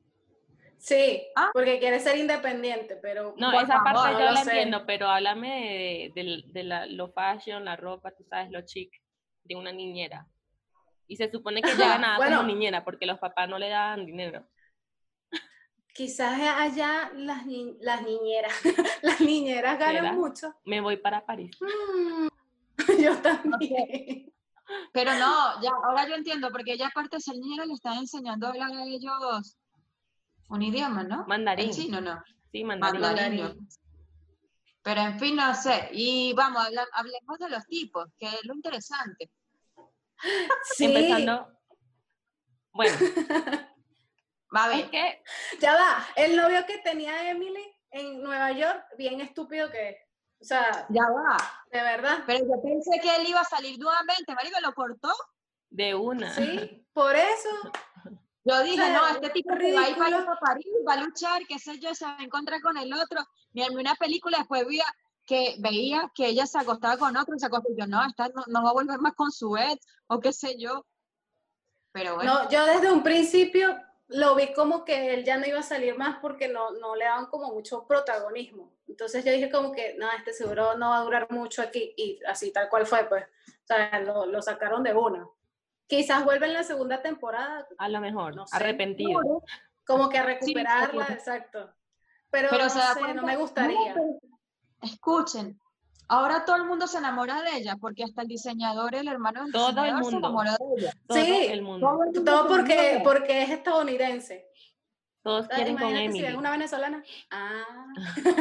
Sí, 0.85 1.23
Ah. 1.37 1.51
porque 1.55 1.79
quiere 1.79 2.01
ser 2.01 2.19
independiente, 2.19 2.97
pero 2.97 3.35
No, 3.39 3.53
Por 3.53 3.63
esa 3.63 3.75
favor, 3.85 3.93
parte 3.93 4.13
no 4.15 4.19
yo 4.19 4.25
la 4.33 4.43
sé. 4.43 4.51
entiendo, 4.51 4.85
pero 4.85 5.07
háblame 5.09 6.11
de, 6.15 6.23
de- 6.23 6.43
de 6.47 6.65
la, 6.65 6.87
lo 6.87 7.13
fashion, 7.13 7.65
la 7.65 7.77
ropa, 7.77 8.11
tú 8.11 8.25
sabes, 8.25 8.51
lo 8.51 8.63
chic 8.63 8.91
de 9.45 9.55
una 9.55 9.71
niñera. 9.71 10.27
Y 11.07 11.15
se 11.17 11.31
supone 11.31 11.63
que 11.63 11.71
ella 11.71 11.87
ganaba 11.89 12.17
Bueno. 12.17 12.39
como 12.39 12.49
niñera 12.49 12.83
porque 12.85 13.07
los 13.07 13.21
papás 13.21 13.49
no 13.49 13.59
le 13.61 13.69
daban 13.69 14.07
dinero. 14.07 14.45
quizás 15.95 16.41
allá 16.41 17.11
las, 17.15 17.45
ni- 17.47 17.77
las 17.81 18.03
niñeras, 18.03 18.53
las 19.03 19.21
niñeras 19.21 19.79
ganan 19.79 20.17
mucho. 20.17 20.53
Me 20.65 20.81
voy 20.81 20.97
para 20.97 21.25
París. 21.25 21.51
Mm, 21.61 22.29
yo 23.05 23.17
también. 23.23 24.33
Pero 24.93 25.13
no, 25.15 25.63
ya, 25.63 25.71
ahora 25.85 26.09
yo 26.09 26.15
entiendo, 26.15 26.49
porque 26.51 26.73
ella 26.73 26.89
aparte 26.89 27.17
de 27.17 27.21
ser 27.21 27.35
niñera 27.37 27.67
le 27.67 27.75
están 27.75 27.99
enseñando 27.99 28.47
a 28.47 28.51
hablar 28.51 28.73
a 28.73 28.85
ellos 28.85 29.57
un 30.53 30.63
idioma, 30.63 31.03
¿no? 31.03 31.25
Mandarín. 31.27 31.69
El 31.71 31.75
chino, 31.75 32.01
¿no? 32.01 32.23
Sí, 32.51 32.63
mandarín. 32.63 33.01
Mandarín. 33.01 33.41
Mandarín. 33.43 33.69
Pero 34.83 35.01
en 35.01 35.19
fin, 35.19 35.37
no 35.37 35.55
sé. 35.55 35.89
Y 35.93 36.35
vamos, 36.35 36.67
hablemos 36.93 37.39
de 37.39 37.49
los 37.49 37.67
tipos, 37.67 38.09
que 38.19 38.27
es 38.27 38.45
lo 38.45 38.55
interesante. 38.55 39.31
Sí, 40.77 40.85
Empezando. 40.85 41.49
Bueno, 42.73 42.97
Va 44.55 44.65
a 44.67 44.73
es 44.73 44.83
ver, 44.83 44.91
que 44.91 45.23
ya 45.61 45.75
va. 45.75 46.07
El 46.15 46.37
novio 46.37 46.65
que 46.65 46.79
tenía 46.79 47.29
Emily 47.31 47.65
en 47.91 48.23
Nueva 48.23 48.53
York, 48.53 48.85
bien 48.97 49.21
estúpido 49.21 49.69
que 49.71 49.89
es. 49.89 49.97
O 50.41 50.45
sea, 50.45 50.87
ya 50.91 51.03
va. 51.11 51.37
de 51.73 51.83
verdad. 51.83 52.23
Pero 52.27 52.45
yo 52.45 52.63
pensé 52.63 53.01
que 53.01 53.17
él 53.17 53.27
iba 53.27 53.41
a 53.41 53.45
salir 53.45 53.79
nuevamente, 53.81 54.33
marido, 54.35 54.61
lo 54.61 54.75
cortó. 54.75 55.13
de 55.71 55.95
una. 55.95 56.33
Sí, 56.35 56.87
por 56.93 57.17
eso. 57.17 57.49
Yo 58.45 58.63
dije, 58.63 58.77
sea, 58.77 58.93
no, 58.93 59.09
este 59.09 59.31
tipo 59.31 59.55
que 59.57 59.73
va 59.73 59.85
a 59.85 59.91
ir 59.91 59.97
para 59.97 60.41
París, 60.41 60.67
va 60.87 60.95
a 60.95 61.05
luchar, 61.05 61.43
qué 61.47 61.59
sé 61.59 61.79
yo, 61.79 61.95
se 61.95 62.05
va 62.05 62.17
a 62.19 62.25
encontrar 62.25 62.61
con 62.61 62.77
el 62.77 62.93
otro. 62.93 63.21
Me 63.53 63.65
armé 63.65 63.81
una 63.81 63.95
película, 63.95 64.39
después 64.39 64.67
veía 64.67 64.85
que, 65.25 65.57
veía 65.61 66.11
que 66.15 66.27
ella 66.27 66.47
se 66.47 66.59
acostaba 66.59 66.97
con 66.97 67.17
otro 67.17 67.37
y 67.37 67.39
se 67.39 67.47
acostó. 67.47 67.71
y 67.73 67.81
Yo, 67.81 67.87
no, 67.87 68.05
esta 68.05 68.29
no, 68.29 68.43
no 68.49 68.65
va 68.65 68.71
a 68.71 68.75
volver 68.75 68.99
más 68.99 69.15
con 69.15 69.31
su 69.31 69.57
ex, 69.57 69.87
o 70.09 70.19
qué 70.19 70.33
sé 70.33 70.57
yo. 70.59 70.85
Pero 71.93 72.17
bueno, 72.17 72.35
No, 72.35 72.51
yo 72.51 72.65
desde 72.67 72.91
un 72.91 73.03
principio 73.03 73.79
lo 74.09 74.35
vi 74.35 74.53
como 74.53 74.85
que 74.85 75.15
él 75.15 75.25
ya 75.25 75.37
no 75.39 75.47
iba 75.47 75.61
a 75.61 75.65
salir 75.65 75.97
más 75.97 76.19
porque 76.21 76.49
no, 76.49 76.73
no 76.73 76.97
le 76.97 77.05
daban 77.05 77.27
como 77.27 77.53
mucho 77.53 77.87
protagonismo. 77.87 78.73
Entonces 78.89 79.25
yo 79.25 79.33
dije 79.33 79.51
como 79.51 79.73
que, 79.73 79.95
no, 79.99 80.11
este 80.11 80.33
seguro 80.33 80.77
no 80.77 80.91
va 80.91 80.99
a 80.99 81.05
durar 81.05 81.31
mucho 81.31 81.63
aquí. 81.63 81.95
Y 81.97 82.19
así 82.27 82.53
tal 82.53 82.69
cual 82.69 82.87
fue, 82.87 83.05
pues. 83.05 83.25
O 83.25 83.67
sea, 83.67 84.01
lo, 84.01 84.27
lo 84.27 84.43
sacaron 84.43 84.83
de 84.83 84.93
una. 84.95 85.27
Quizás 85.87 86.25
vuelva 86.25 86.47
en 86.47 86.55
la 86.55 86.63
segunda 86.65 87.03
temporada 87.03 87.67
A 87.79 87.89
lo 87.89 88.01
mejor, 88.01 88.35
No 88.35 88.47
sé. 88.47 88.57
arrepentido. 88.57 89.43
como 89.85 90.09
que 90.09 90.19
a 90.19 90.23
recuperarla, 90.23 91.07
exacto. 91.11 91.73
Pero, 92.31 92.49
pero 92.51 92.65
no 92.65 92.71
se 92.71 92.79
da 92.79 92.95
sé, 92.95 93.01
cuenta- 93.01 93.21
no 93.21 93.27
me 93.27 93.37
gustaría. 93.37 93.95
escuchen, 94.81 95.61
ahora 96.09 96.45
todo 96.45 96.57
el 96.57 96.65
mundo 96.65 96.87
se 96.87 96.99
enamora 96.99 97.43
de 97.43 97.57
ella, 97.59 97.77
porque 97.81 98.05
hasta 98.05 98.23
el 98.23 98.29
diseñador, 98.29 98.95
el 98.95 99.09
hermano 99.09 99.43
del 99.43 99.53
Todo 99.53 99.69
el 99.69 99.75
diseñador, 99.75 100.05
se 100.05 100.11
mundo. 100.13 100.29
enamoró 100.29 100.51
de 100.53 100.81
ella. 100.83 100.93
Todo 101.07 101.19
Sí, 101.19 101.47
el 101.51 101.63
mundo. 101.63 101.87
Todo 101.89 102.03
el 102.05 102.07
mundo 102.15 102.25
Todo 102.25 102.43
se 102.43 102.49
porque, 102.55 102.91
enamora 102.91 103.03
porque 103.11 103.43
es 103.43 103.51
estadounidense. 103.51 104.49
Todos 105.23 105.47
Ah, 105.51 105.55
quieren 105.55 105.77
con 105.77 105.91
si 105.91 105.97
Emily. 106.05 106.35
una 106.35 106.51
venezolana. 106.51 107.03
Ah. 107.31 107.65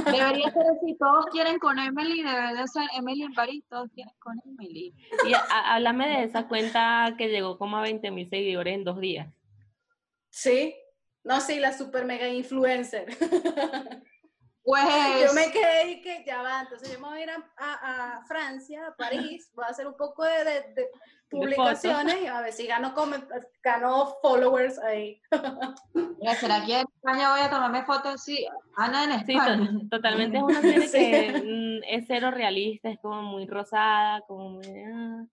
Debería 0.05 0.49
ser 0.51 0.63
así, 0.75 0.95
todos 0.99 1.25
quieren 1.31 1.59
con 1.59 1.77
Emily, 1.77 2.23
debe 2.23 2.55
de 2.55 2.67
ser 2.67 2.87
Emily 2.97 3.23
en 3.23 3.33
París, 3.33 3.63
todos 3.69 3.89
quieren 3.93 4.13
con 4.19 4.39
Emily. 4.45 4.93
Y 5.27 5.33
a- 5.33 5.73
háblame 5.75 6.07
de 6.07 6.23
esa 6.23 6.47
cuenta 6.47 7.13
que 7.17 7.29
llegó 7.29 7.57
como 7.59 7.77
a 7.77 7.81
20 7.81 8.09
mil 8.11 8.27
seguidores 8.29 8.73
en 8.73 8.83
dos 8.83 8.99
días. 8.99 9.27
Sí. 10.29 10.73
No, 11.23 11.39
sí, 11.39 11.59
la 11.59 11.71
super 11.71 12.03
mega 12.05 12.27
influencer. 12.29 13.05
Pues. 14.63 14.85
Yo 15.25 15.33
me 15.33 15.51
quedé 15.51 15.91
y 15.91 16.01
que 16.01 16.23
ya 16.25 16.41
va, 16.43 16.61
entonces 16.61 16.91
yo 16.93 16.99
me 16.99 17.07
voy 17.07 17.19
a 17.19 17.23
ir 17.23 17.29
a, 17.31 17.43
a- 17.57 18.17
a 18.19 18.25
Francia, 18.25 18.87
a 18.87 18.95
París, 18.95 19.49
voy 19.55 19.65
a 19.65 19.69
hacer 19.69 19.87
un 19.87 19.97
poco 19.97 20.23
de, 20.23 20.43
de- 20.43 20.61
de 20.75 20.89
publicaciones 21.31 22.21
y 22.21 22.27
a 22.27 22.41
ver 22.41 22.53
si 22.53 22.67
gano, 22.67 22.93
comen- 22.93 23.27
gano 23.63 24.13
followers 24.21 24.77
ahí. 24.79 25.19
Mira, 26.19 26.35
¿será 26.35 26.63
que 26.65 26.79
en 26.81 26.87
España 26.95 27.31
voy 27.31 27.41
a 27.41 27.49
tomarme 27.49 27.83
fotos? 27.83 28.21
Sí, 28.23 28.45
Ana 28.77 29.05
en 29.05 29.25
Sí, 29.25 29.33
España. 29.33 29.71
to- 29.71 29.89
totalmente 29.89 30.37
es 30.37 30.43
una 30.43 30.61
serie 30.61 30.87
Sí. 30.87 30.97
que 30.99 31.41
mm, 31.43 31.83
es 31.87 32.05
cero 32.07 32.29
realista, 32.31 32.89
es 32.89 32.99
como 32.99 33.21
muy 33.23 33.47
rosada, 33.47 34.21
como 34.27 34.49
muy, 34.51 34.67
ah, 34.93 35.25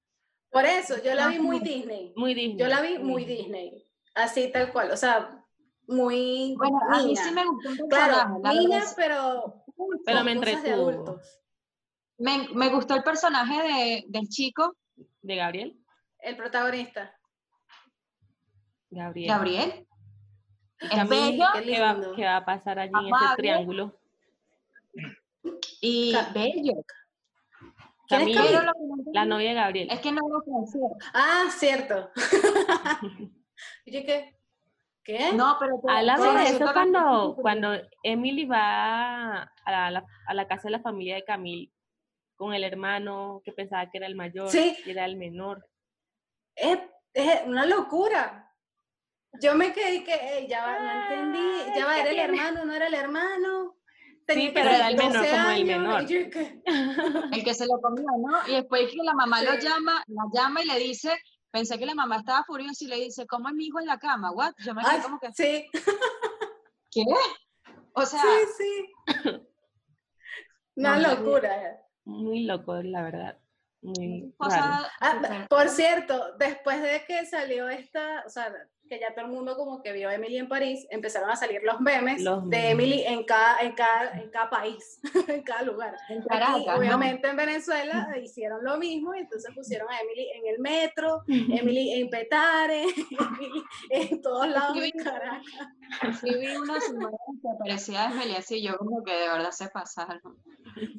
Por 0.50 0.64
eso, 0.64 0.94
yo 1.02 1.14
la 1.14 1.28
vi 1.28 1.38
muy 1.38 1.58
Disney. 1.60 2.12
muy 2.16 2.32
Disney. 2.32 2.56
Yo 2.56 2.66
la 2.68 2.80
vi 2.80 2.98
muy 2.98 3.24
Disney, 3.26 3.84
así 4.14 4.50
tal 4.50 4.72
cual, 4.72 4.90
o 4.90 4.96
sea, 4.96 5.37
muy 5.88 6.54
Bueno, 6.56 6.78
a 6.90 7.02
mí 7.02 7.16
sí 7.16 7.30
me 7.32 7.44
gustó 7.46 7.70
un 7.70 7.88
Claro, 7.88 8.14
personaje. 8.14 8.40
la 8.42 8.52
niña, 8.52 8.78
verdad, 8.78 8.92
pero, 8.96 9.64
Pero 10.04 10.24
me 10.24 10.32
entretuvo. 10.32 11.20
me, 12.18 12.48
me 12.54 12.68
gustó 12.70 12.94
el 12.94 13.02
personaje 13.02 13.62
de, 13.62 14.04
del 14.08 14.28
chico, 14.28 14.76
De 15.22 15.36
Gabriel. 15.36 15.76
El 16.20 16.36
protagonista. 16.36 17.14
Gabriel. 18.90 19.28
Gabriel. 19.28 19.86
Es 20.80 20.90
Camille, 20.90 21.30
bello 21.32 21.44
qué 21.54 21.62
¿Qué 21.64 21.80
va, 21.80 22.00
qué 22.16 22.24
va 22.24 22.36
a 22.36 22.44
pasar 22.44 22.78
allí 22.78 22.92
en 22.94 23.06
ese 23.14 23.36
triángulo? 23.36 24.00
y 25.80 26.14
bello. 26.34 26.82
¿Quién 28.06 28.22
es 28.28 28.36
Camille, 28.36 28.40
Pero 28.40 28.62
lo 28.62 28.72
que 28.72 28.78
no 28.80 29.12
la 29.12 29.24
novia 29.26 29.48
de 29.50 29.54
Gabriel. 29.54 29.88
es 29.90 30.00
que 30.00 30.12
no 30.12 30.20
lo 30.28 30.40
francés. 30.42 30.82
Ah, 31.12 31.44
cierto. 31.50 32.10
¿Y 33.84 34.04
qué? 34.04 34.37
¿Qué? 35.08 35.32
No, 35.32 35.56
pero 35.58 35.80
te 35.80 35.90
de 35.90 36.48
eso 36.50 36.70
cuando, 36.74 37.34
cuando 37.40 37.72
Emily 38.02 38.44
va 38.44 39.44
a 39.64 39.90
la, 39.90 40.04
a 40.26 40.34
la 40.34 40.46
casa 40.46 40.64
de 40.64 40.72
la 40.72 40.80
familia 40.80 41.14
de 41.14 41.24
Camille 41.24 41.72
con 42.36 42.52
el 42.52 42.62
hermano 42.62 43.40
que 43.42 43.52
pensaba 43.52 43.90
que 43.90 43.96
era 43.96 44.06
el 44.06 44.14
mayor 44.14 44.50
Sí. 44.50 44.76
y 44.84 44.90
era 44.90 45.06
el 45.06 45.16
menor. 45.16 45.66
Es, 46.54 46.78
es 47.14 47.40
una 47.46 47.64
locura. 47.64 48.52
Yo 49.40 49.54
me 49.54 49.72
quedé 49.72 50.04
que 50.04 50.12
eh, 50.12 50.46
ya 50.46 50.62
va, 50.62 50.78
no 50.78 51.02
entendí, 51.02 51.72
ya 51.74 51.86
va, 51.86 52.00
era 52.00 52.10
el 52.10 52.18
hermano, 52.18 52.66
no 52.66 52.74
era 52.74 52.88
el 52.88 52.94
hermano. 52.94 53.76
Sí, 54.28 54.50
pero 54.52 54.68
era 54.68 54.88
el 54.88 54.96
menor 54.98 55.12
12 55.22 55.30
como 55.30 55.50
el 55.52 55.64
menor. 55.64 56.06
yo 56.06 56.18
El 56.18 57.44
que 57.44 57.54
se 57.54 57.64
lo 57.64 57.80
comió, 57.80 58.04
¿no? 58.18 58.46
Y 58.46 58.56
después 58.56 58.90
que 58.90 59.02
la 59.02 59.14
mamá 59.14 59.42
lo 59.42 59.54
llama, 59.54 60.04
la 60.06 60.24
llama 60.34 60.62
y 60.62 60.66
le 60.66 60.78
dice, 60.80 61.18
pensé 61.50 61.78
que 61.78 61.86
la 61.86 61.94
mamá 61.94 62.18
estaba 62.18 62.44
furiosa 62.44 62.84
y 62.84 62.88
le 62.88 62.96
dice, 62.96 63.26
¿cómo 63.26 63.48
es 63.48 63.54
mi 63.54 63.66
hijo 63.66 63.80
en 63.80 63.86
la 63.86 63.98
cama? 63.98 64.32
¿What? 64.32 64.54
Yo 64.58 64.74
me 64.74 64.82
quedé 64.82 65.02
como 65.02 65.18
que, 65.18 65.32
sí, 65.32 65.68
¿qué? 66.90 67.04
O 67.92 68.06
sea, 68.06 68.22
sí, 68.22 68.88
sí. 69.06 69.06
Una 70.76 70.98
no, 70.98 71.14
locura. 71.14 71.82
Muy 72.04 72.44
loco, 72.44 72.74
la 72.82 73.02
verdad. 73.02 73.38
Muy 73.80 74.20
raro. 74.20 74.32
cosa 74.36 74.90
Ah, 75.00 75.46
por 75.48 75.68
cierto, 75.68 76.36
después 76.38 76.82
de 76.82 77.04
que 77.06 77.24
salió 77.26 77.68
esta, 77.68 78.24
o 78.26 78.28
sea, 78.28 78.52
que 78.88 78.98
ya 78.98 79.14
todo 79.14 79.26
el 79.26 79.30
mundo 79.30 79.56
como 79.56 79.82
que 79.82 79.92
vio 79.92 80.08
a 80.08 80.14
Emily 80.14 80.38
en 80.38 80.48
París, 80.48 80.86
empezaron 80.90 81.30
a 81.30 81.36
salir 81.36 81.60
los 81.62 81.80
memes 81.80 82.22
Los 82.22 82.48
de. 82.48 82.70
Emily 82.70 83.02
en 83.02 83.24
cada, 83.24 83.60
en 83.60 83.72
cada, 83.72 84.18
en 84.18 84.30
cada 84.30 84.50
país, 84.50 85.00
en 85.28 85.42
cada 85.42 85.62
lugar. 85.62 85.94
en 86.08 86.18
Aquí, 86.18 86.28
Caracas, 86.28 86.66
¿no? 86.66 86.74
obviamente 86.76 87.28
en 87.28 87.36
Venezuela 87.36 88.08
hicieron 88.22 88.64
lo 88.64 88.78
mismo 88.78 89.14
y 89.14 89.20
entonces 89.20 89.54
pusieron 89.54 89.88
a 89.90 90.00
Emily 90.00 90.28
en 90.34 90.46
el 90.46 90.58
metro, 90.60 91.22
Emily 91.28 92.00
en 92.00 92.10
Petare, 92.10 92.82
Emily 93.20 93.62
en 93.90 94.22
todos 94.22 94.48
lados 94.48 94.80
de 94.80 94.92
Caracas. 94.92 95.42
Sí 96.20 96.34
vi 96.34 96.56
una 96.56 96.80
semana 96.80 97.16
que 97.26 97.48
parecía 97.58 98.08
Esmelia, 98.08 98.38
así 98.38 98.62
yo 98.62 98.76
como 98.78 99.02
que 99.04 99.12
de 99.12 99.28
verdad 99.28 99.50
se 99.50 99.68
pasaron. 99.68 100.36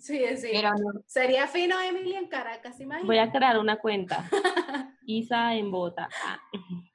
Sí, 0.01 0.23
sí. 0.37 0.49
Pero 0.51 0.71
no, 0.71 1.01
Sería 1.07 1.47
fino 1.47 1.79
Emily 1.79 2.15
en 2.15 2.27
Caracas, 2.27 2.79
imagínate. 2.79 3.07
Voy 3.07 3.17
a 3.17 3.31
crear 3.31 3.57
una 3.59 3.77
cuenta. 3.77 4.29
Isa 5.05 5.55
en 5.55 5.71
bota. 5.71 6.09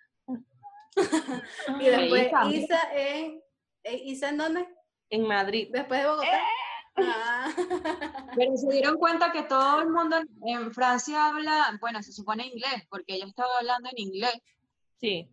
Y 1.81 1.87
después 1.87 2.29
Isa. 2.29 2.49
Isa 2.51 2.81
en, 2.95 3.43
eh, 3.83 4.01
¿Isa 4.05 4.29
en 4.29 4.39
dónde? 4.39 4.69
En 5.11 5.27
Madrid. 5.27 5.69
Después 5.73 6.01
de 6.01 6.07
Bogotá. 6.07 6.29
Eh. 6.29 6.41
Ah. 6.97 7.53
pero 8.37 8.57
se 8.57 8.71
dieron 8.71 8.97
cuenta 8.99 9.33
que 9.33 9.43
todo 9.43 9.83
el 9.83 9.91
mundo 9.91 10.17
en- 10.47 10.73
Francia 10.73 11.27
habla, 11.27 11.77
bueno, 11.81 12.03
se 12.03 12.13
supone 12.13 12.47
inglés, 12.47 12.87
porque 12.89 13.15
ella 13.15 13.27
estaba 13.27 13.51
hablando 13.59 13.89
en 13.91 13.99
inglés. 13.99 14.41
Sí. 15.01 15.29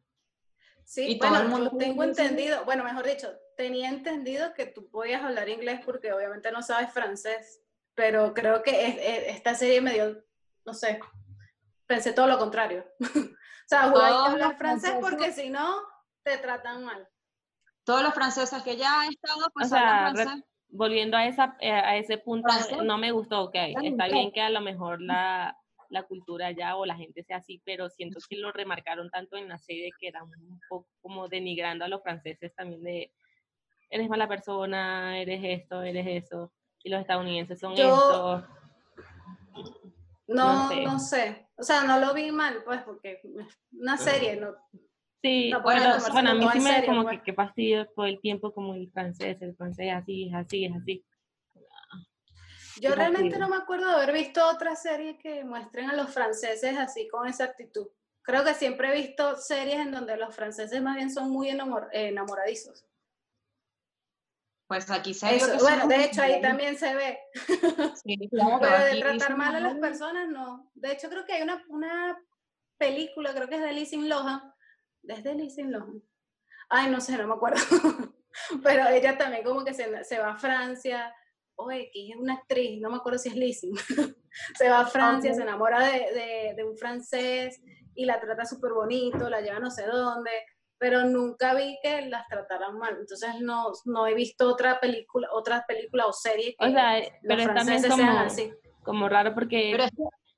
Sí, 0.84 1.12
Y 1.12 1.20
todo 1.20 1.39
el 1.41 1.48
mundo 1.48 1.72
tengo 1.77 2.03
entendido, 2.03 2.65
bueno, 2.65 2.84
mejor 2.84 3.05
dicho, 3.05 3.31
tenía 3.55 3.89
entendido 3.89 4.53
que 4.53 4.65
tú 4.65 4.89
podías 4.89 5.22
hablar 5.24 5.50
inglés 5.50 5.81
porque 5.86 6.12
obviamente 6.13 6.51
no 6.51 6.62
sabes 6.62 6.91
francés, 6.91 7.62
pero 7.96 8.34
creo 8.34 8.63
que 8.63 8.88
es- 8.88 8.98
es- 8.98 9.36
esta 9.36 9.53
serie 9.55 9.81
me 9.81 9.93
dio, 9.93 10.24
no 10.65 10.74
sé, 10.74 11.00
pensé 11.86 12.13
todo 12.13 12.27
lo 12.27 12.38
contrario. 12.39 12.86
o 13.36 13.67
sea, 13.67 13.84
que 13.84 13.91
Todos 13.91 14.29
hablar 14.29 14.50
los 14.50 14.58
francés 14.58 14.91
franceses- 14.91 15.00
porque 15.01 15.31
si 15.31 15.50
no, 15.50 15.81
te 16.24 16.38
tratan 16.38 16.84
mal. 16.86 17.08
Todos 17.84 18.03
los 18.03 18.13
franceses 18.13 18.62
que 18.63 18.77
ya 18.77 19.01
han 19.01 19.10
estado, 19.10 19.50
pues 19.53 19.67
O 19.67 19.70
sea, 19.70 20.12
francés. 20.13 20.43
Volviendo 20.74 21.17
a, 21.17 21.25
esa, 21.25 21.58
eh, 21.60 21.70
a 21.72 21.98
ese 21.98 22.17
punto, 22.17 22.48
Francés. 22.50 22.77
no 22.84 22.98
me 22.98 23.12
gustó, 23.12 23.41
ok. 23.41 23.55
Está 23.84 24.08
bien 24.08 24.31
que 24.31 24.39
a 24.39 24.50
lo 24.50 24.62
mejor 24.62 25.01
la, 25.01 25.58
la 25.89 26.03
cultura 26.03 26.48
allá 26.48 26.77
o 26.77 26.86
la 26.86 26.96
gente 26.96 27.24
sea 27.24 27.38
así, 27.38 27.62
pero 27.65 27.89
siento 27.89 28.20
que 28.29 28.38
lo 28.38 28.53
remarcaron 28.53 29.10
tanto 29.10 29.36
en 29.36 29.50
la 29.50 29.58
serie 29.58 29.89
que 30.00 30.08
era 30.08 30.24
un 30.24 30.62
poco 30.70 30.88
como 31.01 31.27
denigrando 31.27 31.84
a 31.84 31.89
los 31.89 32.01
franceses 32.01 32.55
también 32.55 32.84
de 32.84 33.12
eres 33.91 34.10
mala 34.10 34.27
persona, 34.27 35.19
eres 35.19 35.41
esto, 35.43 35.83
eres 35.83 36.24
eso. 36.25 36.51
Y 36.83 36.89
los 36.89 37.01
estadounidenses 37.01 37.60
son 37.60 37.75
Yo- 37.75 37.93
esto. 37.93 38.48
No, 40.27 40.63
No 40.63 40.69
sé. 40.69 40.81
no 40.83 41.00
sé. 41.00 41.48
O 41.57 41.63
sea, 41.63 41.83
no 41.83 42.00
lo 42.00 42.13
vi 42.13 42.31
mal, 42.31 42.63
pues, 42.63 42.81
porque 42.83 43.21
una 43.74 43.98
serie, 43.98 44.38
no. 44.38 44.53
Sí, 45.21 45.51
No, 45.51 45.62
bueno, 45.62 45.98
bueno, 46.12 46.31
a 46.31 46.33
mí 46.33 46.48
sí 46.53 46.60
me 46.62 46.71
serio, 46.71 46.86
como 46.88 47.03
pues. 47.03 47.19
que 47.19 47.24
qué 47.25 47.33
fastidio 47.33 47.88
todo 47.95 48.05
el 48.07 48.19
tiempo 48.21 48.51
como 48.53 48.74
el 48.74 48.89
francés, 48.91 49.38
el 49.41 49.55
francés 49.55 49.88
es 49.89 49.93
así, 49.93 50.27
es 50.29 50.33
así, 50.33 50.65
es 50.65 50.74
así. 50.75 51.05
Yo 52.79 52.89
Qué 52.89 52.95
realmente 52.95 53.29
fastidio. 53.29 53.39
no 53.48 53.50
me 53.55 53.62
acuerdo 53.62 53.88
de 53.89 53.93
haber 53.93 54.13
visto 54.13 54.41
otra 54.50 54.75
serie 54.75 55.19
que 55.19 55.43
muestren 55.43 55.89
a 55.91 55.93
los 55.95 56.10
franceses 56.12 56.75
así 56.77 57.07
con 57.10 57.27
esa 57.27 57.43
actitud. 57.43 57.88
Creo 58.24 58.43
que 58.43 58.53
siempre 58.55 58.89
he 58.89 59.01
visto 59.07 59.36
series 59.36 59.79
en 59.79 59.91
donde 59.91 60.17
los 60.17 60.33
franceses 60.36 60.81
más 60.81 60.95
bien 60.95 61.12
son 61.12 61.29
muy 61.29 61.50
enamor- 61.50 61.89
eh, 61.91 62.07
enamoradizos. 62.07 62.86
Pues 64.71 64.89
aquí 64.89 65.13
se 65.13 65.35
Eso, 65.35 65.57
bueno, 65.59 65.85
de 65.85 66.05
hecho 66.05 66.21
ahí 66.21 66.41
también 66.41 66.77
se 66.77 66.95
ve. 66.95 67.19
Sí, 68.01 68.15
claro, 68.31 68.57
Pero 68.61 68.85
de 68.85 69.01
tratar 69.01 69.35
mal 69.35 69.53
a 69.53 69.59
las 69.59 69.75
personas, 69.75 70.29
no. 70.29 70.71
De 70.75 70.93
hecho, 70.93 71.09
creo 71.09 71.25
que 71.25 71.33
hay 71.33 71.41
una, 71.41 71.61
una 71.67 72.17
película, 72.77 73.33
creo 73.33 73.49
que 73.49 73.55
es 73.55 73.61
de 73.61 73.73
Lizzie 73.73 74.07
Lohan. 74.07 74.41
¿Desde 75.01 75.35
Lizzie 75.35 75.65
Lohan? 75.65 76.01
Ay, 76.69 76.89
no 76.89 77.01
sé, 77.01 77.17
no 77.17 77.27
me 77.27 77.33
acuerdo. 77.33 77.57
Pero 78.63 78.87
ella 78.87 79.17
también 79.17 79.43
como 79.43 79.65
que 79.65 79.73
se, 79.73 80.05
se 80.05 80.19
va 80.19 80.31
a 80.31 80.37
Francia. 80.37 81.13
Oye, 81.55 81.91
que 81.91 82.11
es 82.11 82.15
una 82.15 82.35
actriz, 82.35 82.79
no 82.79 82.89
me 82.89 82.95
acuerdo 82.95 83.19
si 83.19 83.27
es 83.27 83.35
Lizzie. 83.35 83.73
se 84.57 84.69
va 84.69 84.79
a 84.79 84.87
Francia, 84.87 85.33
se 85.33 85.41
enamora 85.41 85.85
de, 85.85 85.99
de- 86.13 86.53
de 86.55 86.63
un 86.63 86.77
francés 86.77 87.59
y 87.93 88.05
la 88.05 88.21
trata 88.21 88.45
súper 88.45 88.71
bonito, 88.71 89.29
la 89.29 89.41
lleva 89.41 89.59
no 89.59 89.69
sé 89.69 89.85
dónde. 89.85 90.31
Pero 90.81 91.05
nunca 91.05 91.53
vi 91.53 91.77
que 91.83 92.07
las 92.07 92.27
trataran 92.27 92.75
mal. 92.79 92.97
Entonces 93.00 93.39
no, 93.39 93.71
no 93.85 94.07
he 94.07 94.15
visto 94.15 94.50
otra 94.50 94.79
película, 94.79 95.27
otra 95.31 95.63
película 95.67 96.07
o 96.07 96.11
serie 96.11 96.55
que 96.57 96.67
O 96.67 96.71
sea, 96.71 97.00
los 97.00 97.09
pero 97.21 97.43
también 97.53 97.65
franceses 97.65 97.95
sean 97.95 98.07
como, 98.09 98.19
así. 98.21 98.53
como 98.83 99.07
raro 99.07 99.35
porque 99.35 99.71
es 99.75 99.91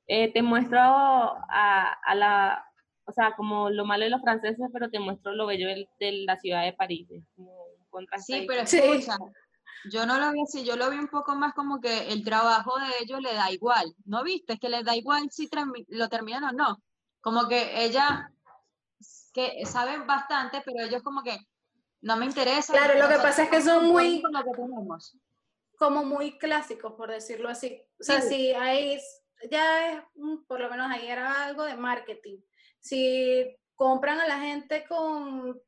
eh, 0.07 0.33
te 0.33 0.41
muestro 0.41 0.79
a, 0.81 1.93
a 2.05 2.15
la, 2.15 2.65
o 3.05 3.13
sea, 3.13 3.35
como 3.37 3.69
lo 3.69 3.85
malo 3.85 4.03
de 4.03 4.09
los 4.09 4.21
franceses, 4.21 4.67
pero 4.73 4.89
te 4.89 4.99
muestro 4.99 5.33
lo 5.33 5.45
bello 5.45 5.65
del- 5.69 5.87
de, 5.97 6.11
la 6.27 6.37
ciudad 6.37 6.63
de 6.63 6.73
París. 6.73 7.07
Es 7.09 7.23
como 7.37 7.53
un 7.91 8.07
Sí, 8.17 8.33
ahí. 8.33 8.45
pero 8.45 8.67
Sí. 8.67 8.79
escucha, 8.79 9.17
yo 9.85 10.05
no 10.05 10.19
lo 10.19 10.33
vi 10.33 10.41
así, 10.41 10.65
yo 10.65 10.75
lo 10.75 10.89
vi 10.89 10.97
un 10.97 11.07
poco 11.07 11.35
más 11.35 11.53
como 11.53 11.79
que 11.79 12.11
el 12.11 12.25
trabajo 12.25 12.77
de 12.79 12.87
ellos 13.01 13.21
le 13.21 13.33
da 13.33 13.49
igual, 13.49 13.93
¿no 14.03 14.23
viste? 14.23 14.53
Es 14.53 14.59
que 14.59 14.67
les 14.67 14.83
da 14.83 14.93
igual 14.93 15.29
si 15.31 15.49
lo 15.87 16.09
terminan 16.09 16.43
o 16.43 16.51
no. 16.51 16.83
Como 17.21 17.47
que 17.47 17.85
ella, 17.85 18.29
que 19.33 19.65
saben 19.65 20.05
bastante, 20.07 20.61
pero 20.65 20.85
ellos 20.85 21.01
como 21.01 21.23
que 21.23 21.37
no 22.01 22.15
me 22.17 22.25
interesa. 22.25 22.73
Claro, 22.73 22.99
lo 22.99 23.07
que 23.09 23.15
pasa 23.15 23.43
es 23.43 23.49
que 23.49 23.61
son 23.61 23.87
muy- 23.87 24.21
con 24.21 24.31
lo 24.33 24.43
que 24.43 24.51
tenemos. 24.51 25.17
como 25.75 26.05
muy 26.05 26.37
clásicos, 26.37 26.93
por 26.93 27.09
decirlo 27.09 27.49
así. 27.49 27.81
O 27.99 28.03
sea, 28.03 28.21
Sí. 28.21 28.29
si 28.29 28.51
hay, 28.53 29.01
ya 29.49 29.91
es, 29.91 30.01
por 30.47 30.59
lo 30.61 30.69
menos 30.69 30.89
ahí 30.89 31.07
era 31.07 31.43
algo 31.45 31.63
de 31.63 31.75
marketing. 31.75 32.37
Si 32.79 33.57
compran 33.75 34.19
a 34.21 34.27
la 34.27 34.39
gente 34.39 34.85
con 34.87 35.59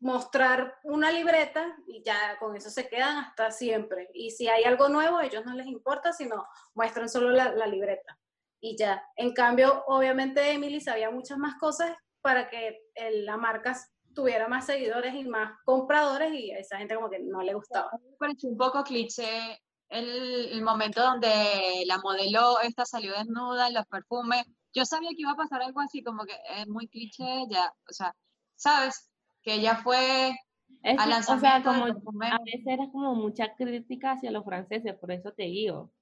mostrar 0.00 0.78
una 0.84 1.10
libreta 1.10 1.76
y 1.86 2.02
ya 2.04 2.36
con 2.38 2.54
eso 2.54 2.68
se 2.70 2.88
quedan 2.88 3.16
hasta 3.18 3.50
siempre. 3.50 4.10
Y 4.12 4.30
si 4.30 4.48
hay 4.48 4.64
algo 4.64 4.88
nuevo, 4.88 5.16
a 5.16 5.24
ellos 5.24 5.44
no 5.46 5.54
les 5.54 5.66
importa, 5.66 6.12
sino 6.12 6.46
muestran 6.74 7.08
solo 7.08 7.30
la, 7.30 7.52
la 7.52 7.66
libreta. 7.66 8.16
Y 8.60 8.76
ya. 8.76 9.02
En 9.16 9.32
cambio, 9.32 9.82
obviamente 9.86 10.52
Emily 10.52 10.80
sabía 10.80 11.10
muchas 11.10 11.38
más 11.38 11.54
cosas 11.58 11.96
para 12.24 12.48
que 12.48 12.80
el- 12.94 13.26
la 13.26 13.36
marca 13.36 13.76
tuviera 14.14 14.48
más 14.48 14.64
seguidores 14.64 15.14
y 15.14 15.24
más 15.24 15.52
compradores 15.64 16.32
y 16.32 16.50
a 16.52 16.58
esa 16.58 16.78
gente 16.78 16.94
como 16.94 17.10
que 17.10 17.18
no 17.20 17.42
le 17.42 17.52
gustaba. 17.52 17.90
Me 17.92 18.16
pareció 18.18 18.48
un 18.48 18.56
poco 18.56 18.82
cliché 18.82 19.60
el, 19.90 20.48
el 20.52 20.62
momento 20.62 21.02
donde 21.02 21.84
la 21.86 21.98
modelo 21.98 22.60
esta 22.62 22.86
salió 22.86 23.12
desnuda 23.12 23.68
en 23.68 23.74
los 23.74 23.86
perfumes. 23.86 24.44
Yo 24.72 24.86
sabía 24.86 25.10
que 25.10 25.16
iba 25.22 25.32
a 25.32 25.36
pasar 25.36 25.62
algo 25.62 25.80
así, 25.80 26.02
como 26.02 26.24
que 26.24 26.34
es 26.56 26.66
muy 26.66 26.88
cliché 26.88 27.44
ya, 27.50 27.72
o 27.88 27.92
sea, 27.92 28.12
¿sabes? 28.56 29.10
Que 29.42 29.54
ella 29.54 29.76
fue 29.76 30.30
Es 30.82 30.98
al 30.98 31.10
que, 31.10 31.14
o 31.18 31.22
sea, 31.22 31.60
lanzamiento 31.60 31.70
como 31.70 31.84
a 31.84 32.38
veces 32.44 32.66
era 32.66 32.88
como 32.90 33.14
mucha 33.14 33.54
crítica 33.54 34.12
hacia 34.12 34.30
los 34.30 34.44
franceses, 34.44 34.96
por 34.98 35.12
eso 35.12 35.30
te 35.32 35.44
digo. 35.44 35.92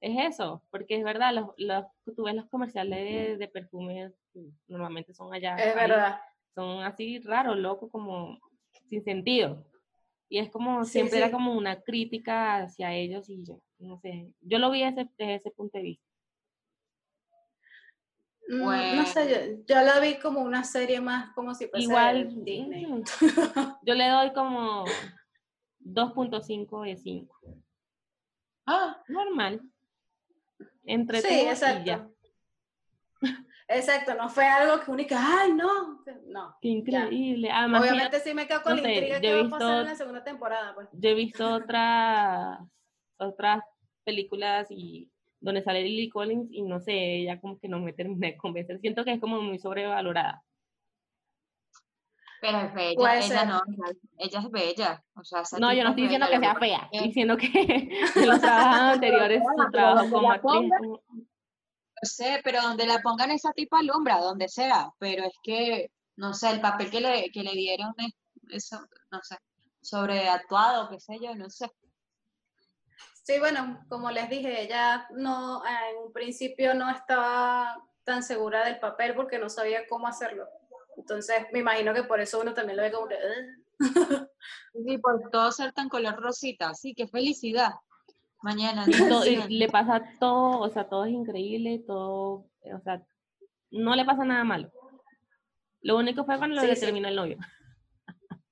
Es 0.00 0.34
eso, 0.34 0.62
porque 0.70 0.96
es 0.96 1.04
verdad, 1.04 1.34
los, 1.34 1.50
los, 1.58 1.84
tú 2.16 2.24
ves 2.24 2.34
los 2.34 2.46
comerciales 2.48 2.98
de, 2.98 3.36
de 3.36 3.48
perfumes, 3.48 4.12
normalmente 4.66 5.12
son 5.12 5.32
allá, 5.34 5.56
Es 5.56 5.76
ahí, 5.76 5.88
verdad. 5.88 6.20
son 6.54 6.82
así 6.82 7.18
raros, 7.18 7.58
locos, 7.58 7.90
como 7.90 8.38
sin 8.88 9.02
sentido. 9.04 9.66
Y 10.30 10.38
es 10.38 10.50
como, 10.50 10.84
Sí, 10.84 10.92
siempre 10.92 11.18
sí. 11.18 11.22
era 11.22 11.30
como 11.30 11.52
una 11.54 11.82
crítica 11.82 12.62
hacia 12.62 12.94
ellos 12.94 13.28
y 13.28 13.44
yo, 13.44 13.60
no 13.78 13.98
sé, 13.98 14.32
yo 14.40 14.58
lo 14.58 14.70
vi 14.70 14.82
desde, 14.84 15.10
desde 15.18 15.34
ese 15.34 15.50
punto 15.50 15.76
de 15.76 15.84
vista. 15.84 16.04
Mm, 18.48 18.96
No 18.96 19.06
sé, 19.06 19.28
yo, 19.28 19.64
yo 19.74 19.82
la 19.82 20.00
vi 20.00 20.18
como 20.18 20.40
una 20.40 20.64
serie 20.64 21.00
más 21.00 21.32
como 21.34 21.54
si 21.54 21.66
fuese 21.68 21.84
Igual, 21.84 22.42
Disney. 22.44 22.86
yo 23.82 23.94
le 23.94 24.08
doy 24.08 24.32
como 24.32 24.86
2.5 25.80 26.84
de 26.84 26.96
5. 26.96 27.38
Ah, 28.66 29.02
Normal. 29.08 29.60
Entre 30.84 31.20
Sí, 31.20 31.40
exacto. 31.40 32.12
Exacto, 33.68 34.14
no 34.14 34.28
fue 34.28 34.44
algo 34.44 34.82
que 34.82 34.90
única, 34.90 35.16
ay, 35.20 35.52
no, 35.52 36.02
no. 36.26 36.56
Qué 36.60 36.68
increíble. 36.68 37.50
Además, 37.52 37.82
que 37.82 37.90
Obviamente 37.90 38.20
sí 38.20 38.34
me 38.34 38.48
quedo 38.48 38.62
con 38.62 38.76
no 38.76 38.82
la 38.82 38.92
intriga 38.92 39.20
que 39.20 39.42
va 39.42 39.46
a 39.46 39.50
pasar 39.50 39.80
en 39.82 39.86
la 39.86 39.94
segunda 39.94 40.24
temporada, 40.24 40.74
pues. 40.74 40.88
yo 40.92 41.10
he 41.10 41.14
visto 41.14 41.48
otras 41.48 42.58
otras 43.16 43.62
películas 44.02 44.66
y 44.70 45.08
donde 45.38 45.62
sale 45.62 45.82
Lily 45.82 46.08
Collins 46.08 46.48
y 46.50 46.62
no 46.62 46.80
sé, 46.80 46.92
ella 46.94 47.40
como 47.40 47.58
que 47.58 47.68
no 47.68 47.78
me 47.78 47.92
termina 47.92 48.26
de 48.26 48.36
convencer. 48.36 48.80
Siento 48.80 49.04
que 49.04 49.12
es 49.12 49.20
como 49.20 49.40
muy 49.40 49.58
sobrevalorada. 49.58 50.42
Pero 52.40 52.58
es 52.58 52.74
bella, 52.74 52.96
Puede 52.96 53.18
ella 53.18 53.26
ser. 53.40 53.46
no, 53.48 53.60
ella, 54.18 54.38
es 54.40 54.50
bella. 54.50 55.04
O 55.14 55.24
sea, 55.24 55.40
esa 55.42 55.58
No, 55.58 55.72
yo 55.72 55.82
no 55.84 55.90
es 55.90 55.96
estoy 55.96 56.02
diciendo 56.04 56.26
bella, 56.26 56.38
que 56.40 56.44
sea 56.46 56.54
fea, 56.56 56.78
pasa 56.78 56.88
es 56.92 57.00
que- 57.00 57.06
diciendo 57.06 57.36
que 57.36 57.46
en 58.16 58.28
los 58.28 58.40
trabajos 58.40 58.94
anteriores 58.94 59.42
su 59.56 59.70
trabajo 59.70 60.10
como 60.10 60.32
actriz 60.32 60.70
No 60.80 61.00
sé, 62.02 62.40
pero 62.42 62.62
donde 62.62 62.86
la 62.86 63.00
pongan 63.02 63.30
esa 63.30 63.52
tipa 63.52 63.78
alumbra, 63.80 64.18
donde 64.20 64.48
sea, 64.48 64.90
pero 64.98 65.24
es 65.24 65.34
que, 65.42 65.90
no 66.16 66.32
sé, 66.34 66.50
el 66.50 66.60
papel 66.60 66.90
que 66.90 67.00
le, 67.00 67.30
que 67.30 67.42
le 67.42 67.52
dieron 67.52 67.94
es, 67.98 68.14
eso, 68.48 68.80
no 69.10 69.20
sé, 69.22 69.36
sobreactuado, 69.82 70.88
qué 70.88 70.98
sé 71.00 71.18
yo, 71.20 71.34
no 71.34 71.48
sé. 71.50 71.70
Sí, 73.22 73.38
bueno, 73.38 73.84
como 73.88 74.10
les 74.10 74.28
dije, 74.30 74.62
ella 74.62 75.06
no, 75.10 75.62
en 75.64 76.06
un 76.06 76.12
principio 76.12 76.74
no 76.74 76.90
estaba 76.90 77.76
tan 78.02 78.22
segura 78.22 78.64
del 78.64 78.80
papel 78.80 79.14
porque 79.14 79.38
no 79.38 79.48
sabía 79.50 79.86
cómo 79.88 80.06
hacerlo. 80.08 80.48
Entonces, 80.96 81.46
me 81.52 81.60
imagino 81.60 81.94
que 81.94 82.02
por 82.04 82.20
eso 82.20 82.40
uno 82.40 82.52
también 82.54 82.76
lo 82.76 82.82
ve 82.82 82.92
como 82.92 83.08
que, 83.08 83.16
"Ugh". 83.80 84.28
Y 84.86 84.98
por 84.98 85.30
todo 85.30 85.50
ser 85.52 85.72
tan 85.72 85.88
color 85.88 86.16
rosita, 86.20 86.74
sí, 86.74 86.94
qué 86.94 87.06
felicidad. 87.08 87.72
Mañana, 88.42 88.86
y, 88.88 89.28
y 89.54 89.58
le 89.58 89.68
pasa 89.68 90.02
todo, 90.18 90.60
o 90.60 90.68
sea, 90.70 90.88
todo 90.88 91.04
es 91.04 91.12
increíble, 91.12 91.82
todo, 91.86 92.46
o 92.62 92.80
sea, 92.82 93.02
no 93.70 93.94
le 93.94 94.04
pasa 94.04 94.24
nada 94.24 94.44
malo. 94.44 94.70
Lo 95.82 95.96
único 95.96 96.24
fue 96.24 96.38
cuando 96.38 96.60
Sí, 96.62 96.66
le 96.68 96.74
sí. 96.76 96.80
terminó 96.86 97.08
el 97.08 97.16
novio. 97.16 97.36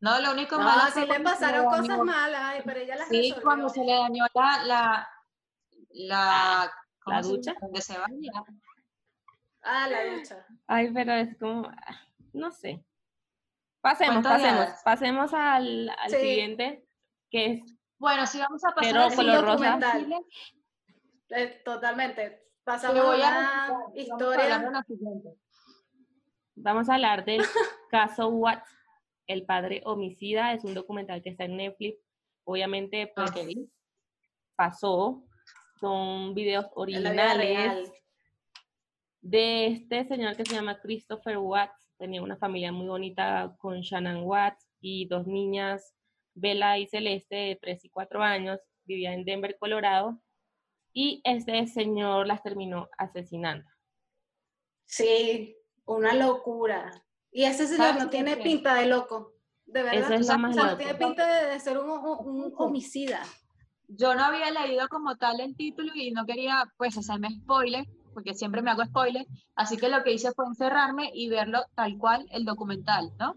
no, 0.00 0.20
lo 0.20 0.32
único 0.32 0.56
No, 0.58 0.64
malo 0.64 0.90
sí 0.92 1.04
le 1.06 1.20
pasaron 1.20 1.66
dañó- 1.66 1.70
cosas 1.82 1.98
malas, 1.98 2.40
ay, 2.42 2.62
pero 2.64 2.80
ella 2.80 2.96
las 2.96 3.08
Sí, 3.08 3.20
resolvió. 3.30 3.42
cuando 3.42 3.68
se 3.68 3.84
le 3.84 3.92
dañó 3.94 4.24
la, 4.34 4.64
la, 4.64 5.08
la, 5.90 6.72
¿cómo 7.04 7.16
¿la 7.16 7.22
se 7.22 7.28
llama? 7.28 7.36
ducha? 7.38 7.54
Donde 7.60 7.80
se 7.82 7.98
baña. 7.98 8.32
Ah, 9.62 9.88
la 9.88 10.14
ducha. 10.16 10.46
Ay, 10.66 10.90
pero 10.92 11.12
es 11.12 11.36
como, 11.38 11.66
ah, 11.68 12.00
no 12.32 12.50
sé. 12.50 12.84
Pasemos, 13.80 14.24
pasemos, 14.24 14.68
pasemos 14.84 15.34
al, 15.34 15.88
al 15.90 16.10
Sí. 16.10 16.16
siguiente, 16.16 16.84
que 17.30 17.46
es 17.52 17.60
Bueno, 17.98 18.26
si 18.26 18.38
vamos 18.38 18.62
a 18.64 18.74
pasar 18.74 18.92
Pero 18.92 19.04
al 19.04 19.14
color 19.14 19.44
rosa. 19.44 19.52
documental. 19.78 20.24
Eh, 21.30 21.62
totalmente. 21.64 22.22
Te 22.30 22.44
Pasamos 22.64 23.04
voy 23.04 23.20
a 23.22 23.66
a 23.68 23.72
una 23.72 23.74
vamos 23.78 23.78
a 23.78 23.84
hablar 23.84 23.94
de 23.94 24.00
historia. 24.02 25.34
Vamos 26.56 26.88
a 26.88 26.94
hablar 26.94 27.24
del 27.24 27.40
caso 27.90 28.28
Watts, 28.28 28.68
el 29.26 29.44
padre 29.46 29.82
homicida. 29.84 30.52
Es 30.52 30.64
un 30.64 30.74
documental 30.74 31.22
que 31.22 31.30
está 31.30 31.44
en 31.44 31.56
Netflix. 31.56 31.98
Obviamente, 32.44 33.12
pues 33.14 33.30
Ok. 33.30 33.36
pasó. 34.56 35.24
Son 35.80 36.34
videos 36.34 36.66
En 36.88 37.02
la 37.04 37.10
vida 37.12 37.34
real. 37.34 37.38
originales 37.38 37.92
de 39.20 39.66
este 39.66 40.06
señor 40.06 40.36
que 40.36 40.44
se 40.44 40.54
llama 40.54 40.80
Christopher 40.80 41.38
Watts. 41.38 41.90
Tenía 41.98 42.22
una 42.22 42.36
familia 42.36 42.72
muy 42.72 42.86
bonita 42.86 43.54
con 43.58 43.80
Shannon 43.80 44.22
Watts 44.24 44.66
y 44.80 45.06
dos 45.08 45.26
niñas, 45.26 45.94
Bella 46.34 46.78
y 46.78 46.86
Celeste, 46.86 47.34
de 47.36 47.58
3 47.60 47.84
y 47.86 47.90
4 47.90 48.22
años. 48.22 48.60
Vivía 48.84 49.12
en 49.12 49.24
Denver, 49.24 49.56
Colorado. 49.58 50.20
Y 50.92 51.20
este 51.24 51.66
señor 51.66 52.26
las 52.26 52.42
terminó 52.42 52.88
asesinando. 52.96 53.68
Sí, 54.86 55.56
una 55.84 56.14
locura. 56.14 57.04
Y 57.30 57.44
ese 57.44 57.66
señor 57.66 57.88
¿Sabes 57.88 58.04
no 58.04 58.10
tiene 58.10 58.36
pinta 58.36 58.74
de 58.74 58.86
loco. 58.86 59.34
De 59.66 59.82
verdad. 59.82 60.12
Es 60.12 60.20
O 60.20 60.24
sea, 60.24 60.36
no 60.38 60.48
loco. 60.48 60.76
tiene 60.76 60.94
pinta 60.94 61.26
de, 61.42 61.50
de 61.52 61.60
ser 61.60 61.78
un, 61.78 61.90
un- 61.90 62.44
un 62.44 62.52
homicida. 62.56 63.22
Yo 63.88 64.14
no 64.14 64.24
había 64.24 64.50
leído 64.50 64.88
como 64.88 65.16
tal 65.16 65.40
el 65.40 65.56
título 65.56 65.90
y 65.94 66.10
no 66.10 66.24
quería 66.26 66.64
pues 66.76 66.96
hacerme 66.96 67.28
spoiler, 67.30 67.86
porque 68.18 68.34
siempre 68.34 68.62
me 68.62 68.72
hago 68.72 68.84
spoiler, 68.84 69.24
así 69.54 69.76
que 69.76 69.88
lo 69.88 70.02
que 70.02 70.10
hice 70.12 70.32
fue 70.32 70.44
encerrarme 70.46 71.12
y 71.14 71.28
verlo 71.28 71.64
tal 71.76 71.96
cual 71.98 72.26
el 72.32 72.44
documental, 72.44 73.12
¿no? 73.16 73.36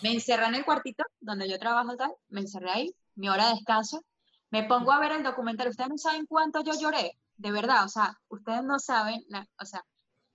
Me 0.00 0.12
encerré 0.12 0.46
en 0.46 0.54
el 0.54 0.64
cuartito 0.64 1.02
donde 1.18 1.48
yo 1.50 1.58
trabajo 1.58 1.96
tal, 1.96 2.12
me 2.28 2.42
encerré 2.42 2.70
ahí, 2.70 2.94
mi 3.16 3.28
hora 3.28 3.48
de 3.48 3.54
descanso, 3.54 4.04
me 4.50 4.62
pongo 4.62 4.92
a 4.92 5.00
ver 5.00 5.10
el 5.10 5.24
documental, 5.24 5.66
ustedes 5.70 5.90
no 5.90 5.98
saben 5.98 6.24
cuánto 6.26 6.62
yo 6.62 6.74
lloré, 6.80 7.18
de 7.36 7.50
verdad, 7.50 7.84
o 7.84 7.88
sea, 7.88 8.16
ustedes 8.28 8.62
no 8.62 8.78
saben, 8.78 9.24
la- 9.28 9.48
o 9.60 9.64
sea, 9.64 9.84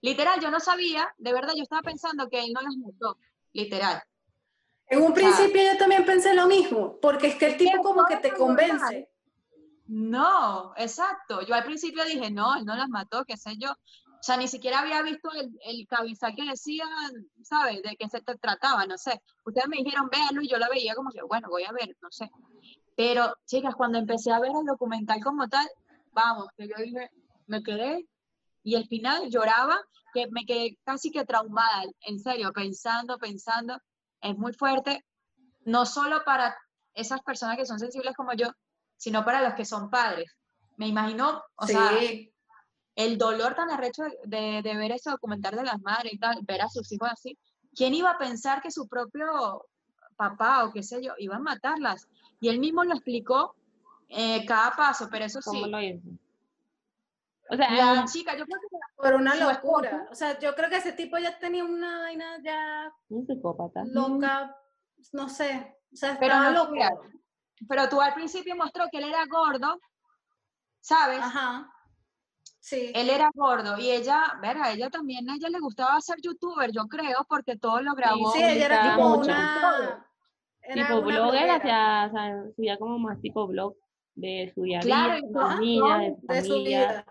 literal, 0.01 0.41
yo 0.41 0.51
no 0.51 0.60
sabía, 0.60 1.07
de 1.17 1.31
verdad, 1.31 1.53
yo 1.55 1.63
estaba 1.63 1.81
pensando 1.81 2.27
que 2.27 2.43
él 2.43 2.51
no 2.53 2.60
las 2.62 2.75
mató, 2.75 3.17
literal. 3.53 4.03
En 4.88 5.01
un 5.01 5.13
O 5.13 5.15
sea, 5.15 5.29
principio 5.29 5.62
yo 5.63 5.77
también 5.77 6.05
pensé 6.05 6.34
lo 6.34 6.45
mismo, 6.47 6.99
porque 7.01 7.27
es 7.27 7.36
que 7.36 7.45
el 7.45 7.57
tipo 7.57 7.81
como 7.81 8.05
que 8.05 8.17
te 8.17 8.34
convence. 8.34 9.07
No, 9.93 10.71
exacto. 10.77 11.41
Yo 11.41 11.54
al 11.54 11.65
principio 11.65 12.06
dije, 12.06 12.32
no, 12.32 12.56
él 12.56 12.63
no 12.63 12.77
las 12.77 12.88
mató, 12.88 13.25
qué 13.25 13.36
sé 13.36 13.58
yo. 13.58 13.71
O 13.71 14.23
sea, 14.23 14.38
ni 14.38 14.47
siquiera 14.47 14.80
había 14.80 15.01
visto 15.01 15.30
el, 15.34 15.51
el 15.65 15.86
cabezal 15.86 16.34
que 16.34 16.45
decían, 16.45 16.88
¿sabes? 17.43 17.82
De 17.82 17.97
qué 17.97 18.08
se 18.08 18.21
trataba, 18.21 18.86
no 18.86 18.97
sé. 18.97 19.21
Ustedes 19.43 19.67
me 19.67 19.75
dijeron, 19.75 20.08
véanlo, 20.10 20.41
y 20.43 20.47
yo 20.47 20.58
la 20.58 20.69
veía 20.69 20.95
como 20.95 21.10
que, 21.12 21.21
bueno, 21.23 21.49
voy 21.49 21.65
a 21.65 21.73
ver, 21.73 21.93
no 22.01 22.10
sé. 22.10 22.32
Pero, 22.95 23.36
chicas, 23.45 23.75
cuando 23.75 23.97
empecé 23.97 24.32
a 24.32 24.39
ver 24.39 24.51
el 24.58 24.65
documental 24.65 25.21
como 25.21 25.49
tal, 25.49 25.67
vamos, 26.13 26.47
que 26.56 26.69
yo 26.69 26.75
dije, 26.77 27.10
me 27.47 27.62
quedé, 27.62 28.08
y 28.63 28.75
al 28.75 28.88
final 28.88 29.30
lloraba, 29.30 29.77
que 30.13 30.27
me 30.32 30.45
quedé 30.45 30.77
casi 30.86 31.12
que 31.12 31.25
traumada, 31.25 31.84
en 32.01 32.17
serio, 32.17 32.54
pensando, 32.54 33.17
pensando. 33.17 33.77
Es 34.21 34.38
muy 34.38 34.54
fuerte, 34.54 35.04
no 35.65 35.86
solo 35.86 36.23
para 36.23 36.56
esas 36.93 37.21
personas 37.23 37.58
que 37.58 37.65
son 37.65 37.80
sensibles 37.80 38.15
como 38.15 38.32
yo, 38.34 38.47
sino 39.01 39.25
para 39.25 39.41
los 39.41 39.55
que 39.55 39.65
son 39.65 39.89
padres. 39.89 40.31
Me 40.77 40.87
imagino, 40.87 41.41
o 41.55 41.65
sí, 41.65 41.73
sea, 41.73 41.89
el 42.95 43.17
dolor 43.17 43.55
tan 43.55 43.71
arrecho 43.71 44.03
de, 44.25 44.61
de 44.61 44.75
ver 44.75 44.91
ese 44.91 45.09
documental 45.09 45.55
de 45.55 45.63
las 45.63 45.81
madres 45.81 46.13
y 46.13 46.19
tal, 46.19 46.37
ver 46.43 46.61
a 46.61 46.69
sus 46.69 46.91
hijos 46.91 47.09
así. 47.11 47.35
¿Quién 47.75 47.95
iba 47.95 48.11
a 48.11 48.19
pensar 48.19 48.61
que 48.61 48.69
su 48.69 48.87
propio 48.87 49.65
papá 50.15 50.65
o 50.65 50.71
qué 50.71 50.83
sé 50.83 51.01
yo 51.01 51.13
iba 51.17 51.37
a 51.37 51.39
matarlas? 51.39 52.07
Y 52.39 52.49
él 52.49 52.59
mismo 52.59 52.83
lo 52.83 52.93
explicó 52.93 53.55
eh, 54.07 54.45
cada 54.45 54.75
paso, 54.75 55.07
pero 55.09 55.25
eso 55.25 55.39
¿Cómo 55.43 55.65
sí, 55.65 55.71
lo 55.71 55.81
hizo? 55.81 56.07
O 57.49 57.55
sea, 57.55 57.71
la 57.95 58.05
chica, 58.05 58.37
yo 58.37 58.45
creo 58.45 58.59
que 58.59 58.77
por 58.97 59.15
una 59.15 59.33
locura. 59.35 60.07
O 60.11 60.15
sea, 60.15 60.37
yo 60.37 60.53
creo 60.53 60.69
que 60.69 60.77
ese 60.77 60.93
tipo 60.93 61.17
ya 61.17 61.39
tenía 61.39 61.63
una 61.65 62.01
vaina 62.01 62.37
ya 62.43 62.93
un 63.09 63.25
psicópata. 63.25 63.83
loca, 63.83 64.55
no 65.11 65.27
sé. 65.27 65.75
O 65.91 65.95
sea, 65.95 66.17
Pero 66.19 66.33
estaba 66.35 66.51
no, 66.51 66.63
loco. 66.63 66.71
mira, 66.73 66.91
pero 67.67 67.88
tú 67.89 68.02
al 68.02 68.13
principio 68.13 68.56
mostró 68.56 68.86
que 68.91 68.97
él 69.00 69.06
era 69.06 69.26
gordo, 69.26 69.80
¿sabes? 70.80 71.19
Ajá. 71.21 71.71
Sí. 72.60 72.91
Él 72.93 73.10
era 73.10 73.32
gordo 73.34 73.78
y 73.80 73.89
ella, 73.89 74.38
verá, 74.41 74.65
a 74.65 74.71
ella 74.71 74.89
también, 74.89 75.28
a 75.30 75.36
ella 75.36 75.50
le 75.50 75.60
gustaba 75.60 76.00
ser 76.00 76.17
youtuber, 76.21 76.71
yo 76.71 76.86
creo, 76.88 77.26
porque 77.28 77.58
todo 77.58 77.82
lo 77.82 77.93
grabó. 77.95 78.32
Sí, 78.34 78.39
ella 78.43 78.65
era 78.65 78.95
tipo 78.95 79.10
mucho. 79.10 79.32
una. 79.32 80.06
era 80.62 80.88
tipo 80.88 81.00
una 81.00 81.19
blogger, 81.21 81.50
hacia, 81.50 82.06
o 82.08 82.12
sea, 82.12 82.43
subía 82.56 82.78
como 82.78 83.00
más 83.00 83.19
tipo 83.19 83.47
blog 83.47 83.76
de 84.13 84.52
su 84.54 84.62
día 84.63 84.78
a 84.80 84.82
Claro, 84.82 85.19
todo- 85.34 85.52
sus 85.52 85.60
niñas, 85.60 86.00
de 86.00 86.15
su 86.19 86.28
de 86.28 86.41
su 86.43 86.50
familia. 86.50 86.88
vida. 86.88 87.06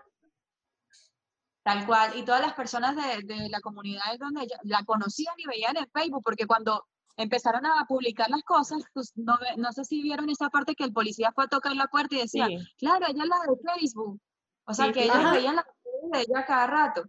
Tal 1.63 1.87
cual, 1.87 2.13
y 2.17 2.23
todas 2.25 2.41
las 2.41 2.55
personas 2.55 2.97
de, 2.97 3.23
de 3.35 3.49
la 3.51 3.61
comunidad 3.61 4.03
donde 4.19 4.45
ella 4.45 4.59
la 4.63 4.83
conocían 4.85 5.35
y 5.37 5.47
veían 5.47 5.77
en 5.77 5.91
Facebook, 5.91 6.23
porque 6.25 6.47
cuando 6.47 6.87
empezaron 7.23 7.65
a 7.67 7.85
publicar 7.87 8.29
las 8.31 8.43
cosas, 8.43 8.83
pues 8.95 9.13
no, 9.17 9.37
ve- 9.39 9.57
no 9.57 9.73
sé 9.73 9.85
si 9.85 10.03
vieron 10.03 10.29
esa 10.31 10.49
parte 10.51 10.75
que 10.75 10.85
el 10.85 10.93
policía 10.93 11.33
fue 11.35 11.45
a 11.45 11.49
tocar 11.49 11.75
la 11.77 11.87
puerta 11.87 12.17
y 12.17 12.21
decía, 12.21 12.47
Sí. 12.47 12.59
claro, 12.79 13.07
ella 13.09 13.23
es 13.23 13.29
la 13.29 13.37
de 13.47 13.73
Facebook. 13.73 14.21
O 14.65 14.75
sea, 14.75 14.87
Sí, 14.87 14.93
que 14.93 15.03
sí, 15.05 15.11
ellos 15.13 15.33
veían 15.33 15.57
las 15.57 15.65
fotos 15.65 16.11
de 16.13 16.21
ella 16.21 16.45
cada 16.47 16.67
rato. 16.67 17.03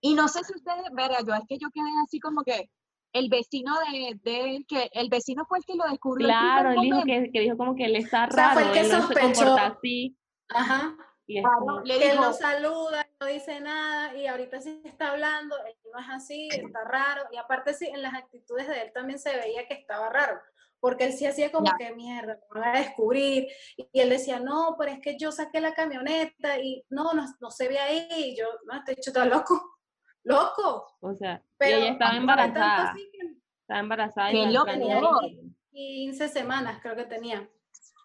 Y 0.00 0.14
no 0.14 0.28
sé 0.28 0.44
si 0.44 0.52
ustedes, 0.54 0.84
verga, 0.92 1.18
yo 1.26 1.34
es 1.34 1.42
que 1.48 1.56
yo 1.58 1.68
quedé 1.72 1.88
así 2.04 2.20
como 2.20 2.42
que 2.42 2.68
el 3.14 3.28
vecino 3.28 3.72
de, 3.90 4.18
de 4.22 4.56
él, 4.56 4.64
que 4.68 4.90
el 4.92 5.08
vecino 5.08 5.44
fue 5.48 5.58
el 5.58 5.64
que 5.64 5.76
lo 5.76 5.84
descubrió. 5.88 6.26
Claro, 6.26 6.70
él 6.72 6.80
dijo 6.80 7.02
que, 7.04 7.30
que 7.32 7.40
dijo 7.40 7.56
como 7.56 7.74
que 7.74 7.84
él 7.86 7.96
está 7.96 8.26
O 8.26 8.30
sea, 8.32 8.48
raro, 8.48 8.60
fue 8.60 8.62
el 8.68 8.72
que 8.72 8.80
él 8.80 8.92
no 8.92 9.06
se 9.08 9.14
comporta 9.20 9.66
así. 9.66 10.16
Ajá. 10.48 10.96
Y 11.26 11.38
es 11.38 11.42
Claro, 11.44 11.58
como- 11.60 11.80
él 11.84 12.16
no 12.16 12.32
saluda, 12.34 13.08
no 13.18 13.26
dice 13.26 13.58
nada 13.60 14.14
y 14.14 14.26
ahorita 14.26 14.60
sí 14.60 14.82
está 14.84 15.12
hablando, 15.12 15.56
él 15.66 15.74
no 15.92 15.98
es 15.98 16.06
así, 16.10 16.48
está 16.52 16.84
raro 16.84 17.22
y 17.32 17.36
aparte 17.38 17.72
sí, 17.72 17.86
en 17.86 18.02
las 18.02 18.12
actitudes 18.14 18.68
de 18.68 18.82
él 18.82 18.92
también 18.92 19.18
se 19.18 19.34
veía 19.34 19.66
que 19.66 19.72
estaba 19.74 20.10
raro, 20.10 20.38
porque 20.80 21.04
él 21.04 21.12
sí 21.14 21.24
hacía 21.24 21.50
como 21.50 21.66
Ya. 21.66 21.76
que 21.78 21.94
mierda, 21.94 22.38
me 22.52 22.60
van 22.60 22.76
a 22.76 22.78
descubrir 22.80 23.48
y, 23.76 23.88
y 23.90 24.00
él 24.00 24.10
decía, 24.10 24.38
no, 24.38 24.76
pero 24.78 24.92
es 24.92 25.00
que 25.00 25.16
yo 25.18 25.32
saqué 25.32 25.60
la 25.62 25.72
camioneta 25.72 26.58
y 26.58 26.84
no, 26.90 27.14
no, 27.14 27.24
no 27.40 27.50
se 27.50 27.68
ve 27.68 27.78
ahí 27.78 28.06
y 28.14 28.36
yo, 28.36 28.44
no, 28.66 28.76
este 28.76 28.92
hecho 28.92 29.08
está 29.10 29.24
loco, 29.24 29.78
loco, 30.24 30.86
o 31.00 31.14
sea, 31.14 31.42
pero 31.56 31.78
y 31.78 31.82
ella 31.84 31.92
estaba 31.92 32.16
embarazada, 32.16 32.90
así 32.90 33.10
que 33.10 33.18
estaba 33.62 33.80
embarazada 33.80 34.30
Qué 34.30 34.36
y 34.42 34.52
loco. 34.52 34.66
tenía 34.66 34.98
planteó- 35.00 35.54
15 35.72 36.28
semanas 36.28 36.78
creo 36.82 36.94
que 36.94 37.04
tenía. 37.06 37.48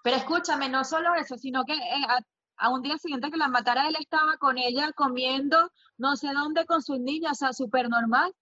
Pero 0.03 0.15
escúchame, 0.15 0.69
no 0.69 0.84
solo 0.86 1.13
eso, 1.15 1.38
sino 1.38 1.65
que 1.65 1.73
eh, 1.73 2.03
a, 2.08 2.19
a 2.60 2.69
un 2.69 2.82
día 2.82 2.98
siguiente 2.98 3.32
que 3.32 3.38
la 3.38 3.48
matara, 3.48 3.88
él 3.88 3.95
estaba 4.00 4.38
con 4.38 4.58
ella 4.58 4.91
comiendo 4.93 5.72
no 5.98 6.15
sé 6.15 6.28
dónde 6.34 6.65
con 6.65 6.82
sus 6.82 7.00
niñas, 7.00 7.34
o 7.34 7.36
sea, 7.36 7.54
súper 7.54 7.89
normal. 7.89 8.34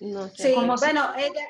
no 0.00 0.28
sé, 0.28 0.48
Sí, 0.48 0.54
bueno, 0.54 1.12
ella, 1.16 1.48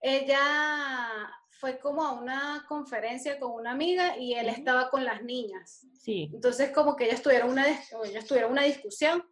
ella 0.00 1.30
fue 1.50 1.78
como 1.78 2.02
a 2.02 2.12
una 2.12 2.64
conferencia 2.68 3.38
con 3.38 3.52
una 3.52 3.72
amiga 3.72 4.16
y 4.16 4.34
él 4.34 4.48
estaba 4.48 4.90
con 4.90 5.04
las 5.04 5.22
niñas. 5.22 5.86
sí, 5.94 6.30
Entonces, 6.32 6.70
como 6.72 6.96
que 6.96 7.06
ellos 7.06 7.22
tuvieron 7.22 7.50
una, 7.50 7.66
ellos 7.68 8.26
tuvieron 8.26 8.52
una 8.52 8.62
discusión 8.62 9.22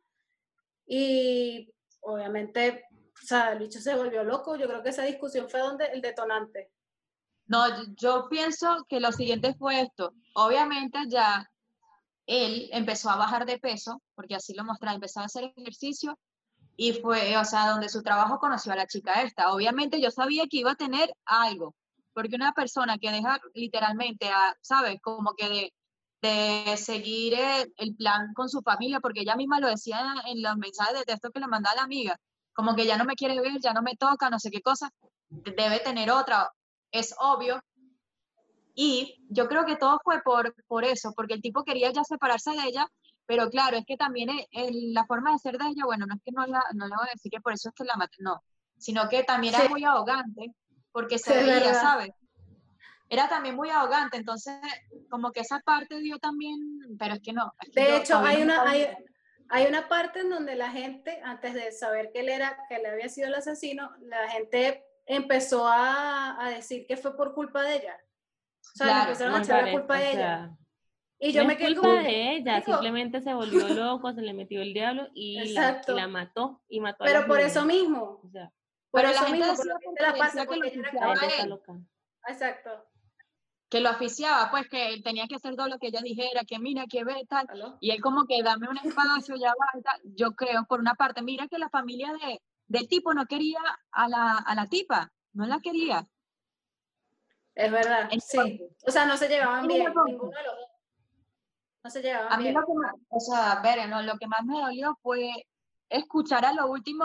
y 0.87 1.73
obviamente, 2.01 2.85
o 2.93 3.27
sea, 3.27 3.53
el 3.53 3.59
bicho 3.59 3.81
se 3.81 3.95
volvió 3.95 4.25
loco. 4.25 4.57
Yo 4.57 4.67
creo 4.67 4.83
que 4.83 4.91
esa 4.91 5.03
discusión 5.03 5.49
fue 5.49 5.61
donde 5.61 5.87
el 5.87 6.01
detonante. 6.01 6.71
No, 7.49 7.65
yo- 7.97 8.29
pienso 8.29 8.85
que 8.89 9.01
lo 9.01 9.11
siguiente 9.13 9.55
fue 9.55 9.81
esto. 9.81 10.13
Obviamente 10.35 10.99
ya 11.09 11.51
él 12.27 12.69
empezó 12.73 13.11
a 13.11 13.17
bajar 13.17 13.47
de 13.47 13.59
peso, 13.59 14.03
porque 14.15 14.35
así 14.37 14.55
lo 14.55 14.65
mostraba, 14.65 14.95
empezó 14.95 15.21
a 15.21 15.25
hacer 15.25 15.53
ejercicio 15.57 16.19
y 16.77 16.93
fue, 16.95 17.37
o 17.39 17.45
sea, 17.45 17.71
donde 17.71 17.89
su 17.89 18.03
trabajo 18.03 18.39
conoció 18.39 18.73
a 18.73 18.77
la 18.77 18.87
chica 18.87 19.23
esta. 19.23 19.53
Obviamente 19.53 20.01
yo 20.01 20.11
sabía 20.11 20.47
que 20.49 20.59
iba 20.59 20.73
a 20.73 20.77
tener 20.77 21.13
algo, 21.25 21.75
porque 22.13 22.37
una 22.37 22.53
persona 22.53 22.99
que 22.99 23.11
deja 23.11 23.41
literalmente, 23.55 24.29
a, 24.29 24.55
¿sabes? 24.63 25.01
Como 25.03 25.35
que 25.35 25.49
de, 25.49 25.73
de 26.23 26.77
seguir 26.77 27.35
el, 27.77 27.97
plan 27.97 28.35
con 28.35 28.49
su 28.51 28.61
familia, 28.63 29.01
porque 29.01 29.23
ella 29.23 29.37
misma 29.37 29.61
lo 29.61 29.69
decía 29.69 30.15
en 30.27 30.43
los 30.43 30.57
mensajes 30.59 30.99
de 30.99 31.05
texto 31.05 31.31
que 31.31 31.41
le 31.41 31.49
mandaba 31.49 31.77
la 31.77 31.83
amiga, 31.85 32.17
como 32.53 32.75
que 32.77 32.87
ya 32.87 32.97
no 32.99 33.05
me 33.05 33.15
quiere 33.17 33.41
ver, 33.41 33.59
ya 33.61 33.73
no 33.73 33.83
me 33.83 33.97
toca, 33.97 34.31
no 34.31 34.39
sé 34.39 34.51
qué 34.51 34.61
cosa, 34.61 34.91
debe 35.31 35.81
tener 35.81 36.11
otra, 36.11 36.51
es 36.93 37.15
obvio. 37.19 37.61
Y 38.75 39.25
yo 39.29 39.49
creo 39.49 39.65
que 39.67 39.77
todo 39.77 39.99
fue 40.05 40.23
por, 40.23 40.55
por 40.67 40.85
eso, 40.85 41.13
porque 41.17 41.35
el 41.35 41.43
tipo 41.43 41.65
quería 41.65 41.91
ya 41.93 42.05
separarse 42.05 42.53
de 42.53 42.65
ella, 42.69 42.87
pero 43.27 43.51
claro, 43.51 43.77
es 43.77 43.85
que 43.85 43.97
también 43.97 44.31
e- 44.31 44.47
el- 44.53 44.95
la 44.95 45.05
forma 45.05 45.33
de 45.33 45.39
ser 45.39 45.59
de 45.59 45.67
ella, 45.67 45.85
bueno, 45.85 46.07
no 46.07 46.15
es 46.15 46.21
que 46.25 46.31
no, 46.33 46.47
la, 46.47 46.63
no 46.75 46.87
le 46.87 46.95
voy 46.97 47.09
a 47.09 47.13
decir 47.13 47.31
que 47.31 47.41
por 47.41 47.53
eso 47.53 47.69
es 47.71 47.75
que 47.75 47.85
la 47.85 47.97
maté, 47.97 48.17
no, 48.21 48.43
sino 48.79 49.09
que 49.09 49.25
también 49.25 49.55
era 49.55 49.65
Sí. 49.65 49.71
muy 49.71 49.85
arrogante, 49.85 50.55
porque 50.93 51.19
se 51.19 51.33
Sí, 51.37 51.45
veía. 51.45 51.75
¿sabes? 51.75 52.11
Era 53.11 53.29
también 53.29 53.57
muy 53.57 53.71
arrogante, 53.71 54.19
entonces 54.19 54.55
como 55.11 55.33
que 55.33 55.41
esa 55.41 55.61
parte 55.61 55.99
dio 55.99 56.19
también, 56.19 56.61
pero 56.99 57.15
es 57.15 57.21
que 57.23 57.33
no. 57.33 57.53
es 57.61 57.71
que 57.75 57.81
De 57.81 57.89
yo 57.89 57.97
hecho, 57.97 58.19
hay 58.19 58.37
no 58.39 58.43
una, 58.45 58.71
hay, 58.71 58.87
hay 59.49 59.67
una 59.67 59.89
parte 59.89 60.21
en 60.21 60.31
donde 60.31 60.55
la 60.55 60.71
gente, 60.71 61.21
antes 61.25 61.55
de 61.55 61.73
saber 61.73 62.11
que 62.13 62.21
él 62.21 62.29
era, 62.29 62.57
que 62.69 62.77
él 62.77 62.87
había 62.87 63.09
sido 63.09 63.29
el 63.29 63.35
asesino, 63.35 63.91
la 64.03 64.29
gente 64.29 64.85
empezó 65.09 65.67
a, 65.69 66.45
a 66.45 66.51
decir 66.51 66.87
que 66.87 66.97
fue 66.97 67.17
por 67.17 67.35
culpa 67.35 67.63
de 67.63 67.77
ella. 67.77 67.97
O 68.75 68.77
sea, 68.77 68.93
le 68.95 69.01
Claro, 69.01 69.03
empezaron 69.03 69.33
no 69.33 69.39
a 69.39 69.43
echar 69.43 69.65
la 69.65 69.73
culpa 69.73 69.97
de 69.99 70.13
ella. 70.13 70.39
sea, 70.47 70.59
Y 71.19 71.33
yo 71.33 71.43
no 71.43 71.49
me 71.49 71.57
quedé 71.57 71.75
culpa 71.75 71.81
como, 71.81 71.95
de 72.03 72.37
ella, 72.37 72.63
simplemente 72.63 73.21
se 73.23 73.35
volvió 73.35 73.69
loco, 73.69 74.13
se 74.13 74.23
le 74.23 74.35
metió 74.35 74.63
el 74.63 74.75
diablo 74.75 75.09
y 75.15 75.53
la, 75.55 75.83
y 75.87 75.93
la 75.93 76.09
mató 76.09 76.63
y 76.69 76.81
mató 76.81 77.05
a 77.05 77.07
pero 77.07 77.21
las 77.21 77.29
por 77.29 77.41
eso 77.41 77.65
niñas. 77.65 77.67
mismo, 77.67 78.21
O 78.25 78.31
sea, 78.31 78.53
por 78.91 79.03
Pero 79.03 79.13
la 79.13 79.15
eso 79.15 79.25
gente 79.25 79.37
mismo, 79.39 79.55
por 79.57 79.67
decía 79.67 79.75
porque 79.85 80.03
la 80.03 80.17
pasa, 80.17 80.47
que 80.47 80.47
porque 80.47 80.59
lo 80.59 80.67
ella 80.67 80.91
la. 81.47 81.81
Exacto. 82.29 82.71
que 83.71 83.81
lo 83.81 83.91
aficiaba, 83.91 84.51
pues 84.51 84.69
que 84.69 84.89
él 84.95 85.03
tenía 85.03 85.27
que 85.29 85.37
hacer 85.37 85.55
todo 85.57 85.69
lo 85.69 85.79
que 85.79 85.89
ella 85.89 86.01
dijera, 86.03 86.43
que 86.47 86.59
mira, 86.59 86.87
que 86.89 87.05
ve, 87.05 87.25
tal. 87.29 87.47
¿Aló? 87.49 87.77
Y 87.81 87.91
él 87.91 88.01
como 88.01 88.27
que 88.27 88.43
dame 88.43 88.69
un 88.69 88.79
espacio, 88.79 89.37
ya 89.37 89.51
va, 89.51 89.81
tal. 89.83 90.01
Yo 90.05 90.33
creo, 90.35 90.65
por 90.67 90.81
una 90.81 90.95
parte, 90.95 91.23
mira 91.23 91.49
que 91.49 91.59
la 91.59 91.69
familia 91.69 92.13
de, 92.15 92.41
del 92.69 92.87
tipo 92.89 93.13
no 93.15 93.27
quería 93.27 93.59
a 93.91 94.09
la, 94.09 94.33
a 94.39 94.55
la 94.55 94.67
tipa, 94.67 95.13
no 95.33 95.47
la 95.47 95.59
quería. 95.61 96.07
Es 97.55 97.73
verdad, 97.73 98.09
sí. 98.21 98.63
O 98.87 98.91
sea, 98.91 99.07
no 99.07 99.17
se 99.17 99.29
llevaban 99.29 99.67
bien, 99.67 99.93
ninguno 100.07 100.31
de 100.37 100.45
los 100.45 100.55
dos. 100.57 100.69
No 101.83 101.91
se 101.91 102.03
llevaban 102.03 102.33
A 102.33 102.37
mí 102.37 102.45
bien. 102.45 102.55
lo 102.55 102.61
que 102.67 102.73
más, 102.75 102.95
o 103.09 103.21
sea, 103.21 103.61
ver, 103.63 103.89
no, 103.89 104.03
lo 104.03 104.17
que 104.19 104.27
más 104.29 104.45
me 104.45 104.61
dolió 104.61 104.97
fue 105.03 105.31
escuchar 105.89 106.45
a 106.45 106.53
lo 106.53 106.69
último 106.69 107.05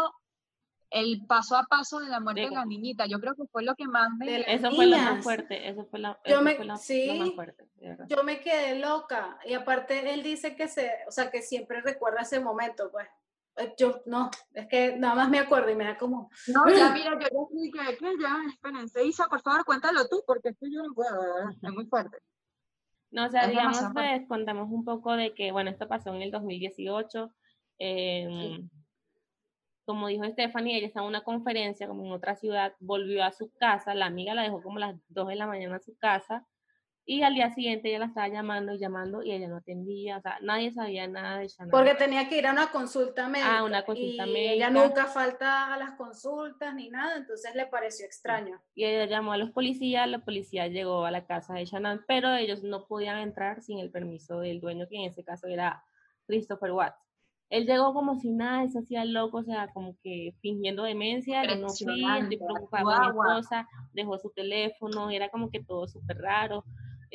el 0.91 1.25
paso 1.25 1.55
a 1.57 1.63
paso 1.63 1.99
de 1.99 2.09
la 2.09 2.19
muerte 2.19 2.41
de, 2.41 2.49
De- 2.49 2.55
la 2.55 2.65
niñita. 2.65 3.07
Yo 3.07 3.19
creo 3.19 3.33
que 3.33 3.47
fue 3.51 3.63
lo 3.63 3.73
que 3.73 3.87
más 3.87 4.09
me... 4.19 4.41
Eso 4.53 4.69
fue 4.71 4.85
lo 4.85 4.97
más 4.97 5.23
fuerte, 5.23 5.67
eso 5.69 5.85
fue, 5.85 5.99
la, 5.99 6.19
Yo 6.25 6.35
eso 6.35 6.41
me- 6.43 6.55
fue 6.55 6.65
la- 6.65 6.73
lo 6.73 6.79
sí. 6.79 7.15
más 7.19 7.31
fuerte. 7.33 7.67
Yo 8.09 8.23
me 8.23 8.39
quedé 8.41 8.75
loca. 8.77 9.39
Y 9.45 9.55
aparte 9.55 10.13
él 10.13 10.21
dice 10.21 10.55
que 10.55 10.67
se, 10.67 10.91
o 11.07 11.11
sea, 11.11 11.31
que 11.31 11.41
siempre 11.41 11.81
recuerda 11.81 12.21
ese 12.21 12.39
momento, 12.39 12.91
pues. 12.91 13.07
Eh, 13.57 13.73
Yo 13.77 14.01
no, 14.07 14.29
es 14.53 14.67
que 14.67 14.97
nada 14.97 15.15
más 15.15 15.29
me 15.29 15.39
acuerdo 15.39 15.69
y 15.69 15.75
me 15.75 15.83
da 15.85 15.97
como, 15.97 16.29
No, 16.47 16.67
ya 16.69 16.91
mira, 16.91 17.11
yo 17.13 17.19
ya 17.19 17.27
sí 17.51 17.71
que, 17.71 17.97
que 17.97 18.13
ya, 18.21 18.37
espérense, 18.49 19.05
Isa, 19.05 19.27
por 19.27 19.41
favor, 19.41 19.63
cuéntalo 19.65 20.07
tú, 20.07 20.23
porque 20.25 20.49
esto 20.49 20.65
yo 20.71 20.81
no 20.83 20.93
puedo, 20.93 21.49
es 21.61 21.71
muy 21.71 21.85
fuerte. 21.85 22.17
No, 23.11 23.25
o 23.25 23.29
sea, 23.29 23.41
Es 23.43 23.49
digamos, 23.51 23.77
fuerte. 23.77 23.93
pues, 23.93 24.27
contamos 24.27 24.71
un 24.71 24.83
poco 24.83 25.15
de 25.15 25.35
que, 25.35 25.51
bueno, 25.51 25.69
esto 25.69 25.87
pasó 25.87 26.13
en 26.15 26.23
el 26.23 26.31
2018. 26.31 27.31
em, 27.77 28.67
Como 29.85 30.07
dijo 30.07 30.23
Stephanie, 30.25 30.77
ella 30.77 30.87
estaba 30.87 31.05
en 31.05 31.09
una 31.09 31.23
conferencia, 31.23 31.87
como 31.87 32.05
en 32.05 32.11
otra 32.13 32.35
ciudad, 32.35 32.73
volvió 32.79 33.23
a 33.23 33.31
su 33.33 33.51
casa, 33.59 33.93
la 33.93 34.05
amiga 34.07 34.33
la 34.33 34.43
dejó 34.43 34.63
como 34.63 34.77
a 34.77 34.87
las 34.87 34.95
2 35.09 35.27
de 35.27 35.35
la 35.35 35.45
mañana 35.45 35.75
a 35.75 35.79
su 35.79 35.95
casa, 35.97 36.47
y 37.05 37.21
al 37.23 37.33
día 37.33 37.49
siguiente 37.53 37.89
ella 37.89 37.99
la 37.99 38.05
estaba 38.05 38.29
llamando 38.29 38.73
y 38.73 38.79
llamando, 38.79 39.23
y 39.23 39.31
ella 39.31 39.47
no 39.47 39.57
atendía, 39.57 40.17
o 40.17 40.21
sea, 40.21 40.37
nadie 40.41 40.71
sabía 40.71 41.07
nada 41.07 41.39
de 41.39 41.49
Shannon. 41.49 41.71
porque 41.71 41.95
tenía 41.95 42.29
que 42.29 42.37
ir 42.37 42.47
a 42.47 42.53
una 42.53 42.71
consulta 42.71 43.27
médica. 43.27 43.57
Ah, 43.57 43.63
una 43.63 43.83
consulta 43.83 44.25
y 44.25 44.37
ella 44.37 44.69
médica. 44.69 44.87
nunca 44.87 45.05
falta 45.07 45.73
a 45.73 45.77
las 45.77 45.91
consultas 45.95 46.73
ni 46.75 46.89
nada, 46.89 47.17
entonces 47.17 47.53
le 47.55 47.65
pareció 47.65 48.05
extraño. 48.05 48.61
Y 48.73 48.85
ella 48.85 49.05
llamó 49.05 49.33
a 49.33 49.37
los 49.37 49.51
policías, 49.51 50.07
la 50.07 50.19
policía 50.19 50.67
llegó 50.67 51.05
a 51.05 51.11
la 51.11 51.25
casa 51.25 51.55
de 51.55 51.65
Shannon, 51.65 52.05
pero 52.07 52.33
ellos 52.33 52.63
no 52.63 52.87
podían 52.87 53.17
entrar 53.17 53.61
sin 53.61 53.79
el 53.79 53.91
permiso 53.91 54.39
del 54.39 54.61
dueño, 54.61 54.87
que 54.87 54.95
en 54.95 55.03
ese 55.03 55.23
caso 55.23 55.47
era 55.47 55.83
Christopher 56.25 56.71
Watts. 56.71 57.03
Él 57.49 57.67
llegó 57.67 57.93
como 57.93 58.15
si 58.15 58.31
nada, 58.31 58.67
se 58.69 58.79
hacía 58.79 59.05
loco, 59.05 59.37
o 59.37 59.43
sea, 59.43 59.67
como 59.73 59.95
que 60.01 60.33
fingiendo 60.41 60.83
demencia, 60.83 61.43
yo 61.45 61.57
no 61.57 61.69
fui, 61.69 62.03
estoy 62.03 62.37
preocupada 62.37 62.83
por 62.83 62.99
mi 62.99 63.07
esposa, 63.09 63.69
dejó 63.93 64.17
su 64.17 64.31
teléfono, 64.31 65.11
era 65.11 65.29
como 65.29 65.51
que 65.51 65.63
todo 65.63 65.87
súper 65.87 66.17
raro. 66.17 66.63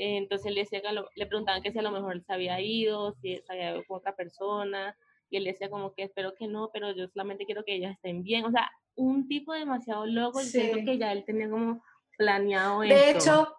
Eh, 0.01 0.17
entonces 0.17 0.47
él 0.47 0.55
decía 0.55 0.81
lo- 0.93 1.09
le 1.17 1.27
preguntaban 1.27 1.61
que 1.61 1.73
si 1.73 1.79
a 1.79 1.83
lo 1.83 1.91
mejor 1.91 2.23
se 2.23 2.33
había 2.33 2.61
ido, 2.61 3.13
si 3.21 3.37
se 3.39 3.53
había 3.53 3.73
ido 3.73 3.85
con 3.85 3.99
otra 3.99 4.15
persona, 4.15 4.97
y 5.29 5.37
él 5.39 5.45
decía 5.45 5.69
como 5.69 5.93
que 5.93 6.05
espero 6.05 6.35
que 6.37 6.47
no, 6.47 6.71
pero 6.73 6.93
yo 6.93 7.09
solamente 7.09 7.45
quiero 7.47 7.65
que 7.65 7.75
ellas 7.75 7.95
estén 7.97 8.23
bien. 8.23 8.45
O 8.45 8.51
sea, 8.53 8.71
un 8.95 9.27
tipo 9.27 9.53
demasiado 9.53 10.07
loco, 10.07 10.41
y 10.41 10.45
Sí. 10.45 10.85
que 10.85 10.99
ya 10.99 11.11
él 11.13 11.25
tenía 11.25 11.51
como 11.51 11.83
planeado 12.17 12.81
De 12.83 13.11
esto. 13.11 13.19
hecho, 13.19 13.55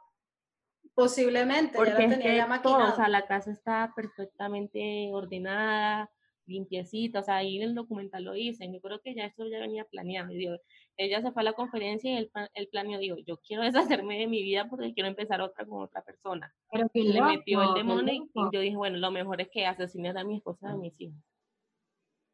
posiblemente, 0.96 1.74
ya 1.74 1.78
porque 1.78 1.92
lo 1.92 2.00
es 2.00 2.10
tenía 2.10 2.36
ya 2.36 2.62
todo, 2.62 2.74
maquinado. 2.74 2.94
o 2.94 2.96
sea, 2.96 3.08
la 3.10 3.26
casa 3.28 3.52
está 3.52 3.92
perfectamente 3.96 5.10
ordenada, 5.14 6.10
limpiecita, 6.46 7.20
o 7.20 7.24
sea, 7.24 7.38
ahí 7.38 7.58
en 7.58 7.64
el 7.70 7.76
documental 7.76 8.24
lo 8.24 8.34
dicen, 8.34 8.74
yo 8.74 8.82
creo 8.82 9.00
que 9.02 9.14
ya 9.14 9.26
eso 9.26 9.48
ya 9.48 9.60
venía 9.60 9.86
planeado, 9.86 10.32
y 10.32 10.38
digo, 10.38 10.56
ella 11.02 11.22
se 11.22 11.32
fue 11.32 11.42
a 11.42 11.46
la 11.46 11.54
conferencia 11.54 12.12
y 12.12 12.18
él, 12.18 12.30
pa- 12.34 12.50
él 12.54 12.68
planeó, 12.72 13.00
digo, 13.00 13.16
yo 13.26 13.38
quiero 13.38 13.64
deshacerme 14.04 14.20
de 14.20 14.28
mi 14.28 14.44
vida 14.44 14.68
porque 14.70 14.94
quiero 14.94 15.08
empezar 15.10 15.40
otra 15.42 15.66
con 15.66 15.82
otra 15.84 16.02
persona. 16.04 16.54
Pero 16.72 16.88
qué 16.94 17.04
Le 17.04 17.22
metió 17.22 17.62
el 17.64 17.74
demonio 17.74 18.14
y- 18.14 18.30
yo 18.54 18.60
dije, 18.60 18.76
bueno, 18.76 18.98
lo 18.98 19.10
mejor 19.12 19.40
es 19.42 19.50
que 19.50 19.66
asesines 19.66 20.16
a 20.16 20.24
mi 20.24 20.38
esposa 20.38 20.68
y 20.68 20.72
a 20.72 20.76
mis 20.76 21.00
hijos. 21.02 21.18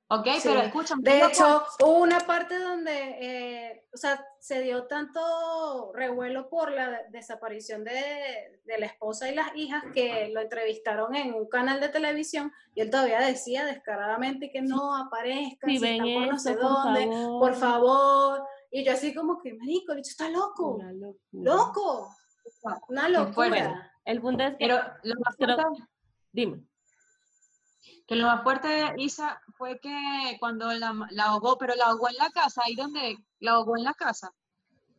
Ok, 0.07 0.27
Sí. 0.37 0.41
pero 0.49 0.61
escúchame. 0.61 1.01
De 1.01 1.19
yo 1.19 1.27
hecho, 1.27 1.63
hubo 1.83 1.97
una 2.03 2.19
parte 2.19 2.59
donde, 2.59 2.91
eh, 3.21 3.87
o 3.91 3.97
sea, 3.97 4.23
se 4.39 4.61
dio 4.61 4.85
tanto 4.85 5.19
revuelo 5.95 6.47
por 6.47 6.71
la 6.71 6.91
de- 6.91 6.99
desaparición 7.09 7.83
de, 7.83 8.59
de 8.65 8.77
la 8.77 8.85
esposa 8.85 9.31
y 9.31 9.33
las 9.33 9.55
hijas 9.55 9.83
que 9.95 10.29
lo 10.31 10.41
entrevistaron 10.41 11.15
en 11.15 11.33
un 11.33 11.47
canal 11.49 11.79
de 11.79 11.89
televisión 11.89 12.51
y 12.75 12.81
él 12.81 12.91
todavía 12.91 13.19
decía 13.19 13.65
descaradamente 13.65 14.51
que 14.51 14.61
no 14.61 14.95
aparezcan, 14.95 15.71
Si 15.71 15.77
si 15.79 15.83
ven 15.83 16.05
están 16.05 16.23
por 16.25 16.33
no 16.33 16.39
sé 16.39 16.53
por 16.53 16.61
dónde, 16.61 17.05
favor. 17.07 17.39
por 17.39 17.55
favor. 17.55 18.47
Y 18.75 18.83
yo 18.83 18.91
así 18.91 19.13
como 19.15 19.39
que, 19.41 19.53
marico, 19.53 19.93
el 19.93 19.99
bicho 19.99 20.09
está 20.11 20.29
loco, 20.29 20.71
Una 20.75 20.91
locura. 20.91 21.17
loco, 21.31 22.09
una 22.89 23.07
locura. 23.07 23.91
El 24.03 24.19
punto 24.19 24.43
es 24.43 24.51
que, 24.57 24.57
Pero 24.67 24.81
lo 25.03 25.15
más 25.23 25.35
fuerte, 25.37 25.63
dime, 26.33 26.61
que 28.05 28.15
lo 28.17 28.27
más 28.27 28.43
fuerte, 28.43 28.93
Isa, 28.97 29.41
fue 29.57 29.79
que 29.79 29.95
cuando 30.41 30.73
la, 30.73 30.93
la 31.11 31.23
ahogó, 31.23 31.57
pero 31.57 31.73
la 31.75 31.85
ahogó 31.85 32.09
en 32.09 32.15
la 32.17 32.29
casa, 32.31 32.63
ahí 32.65 32.75
donde 32.75 33.15
la 33.39 33.51
ahogó 33.51 33.77
en 33.77 33.85
la 33.85 33.93
casa. 33.93 34.33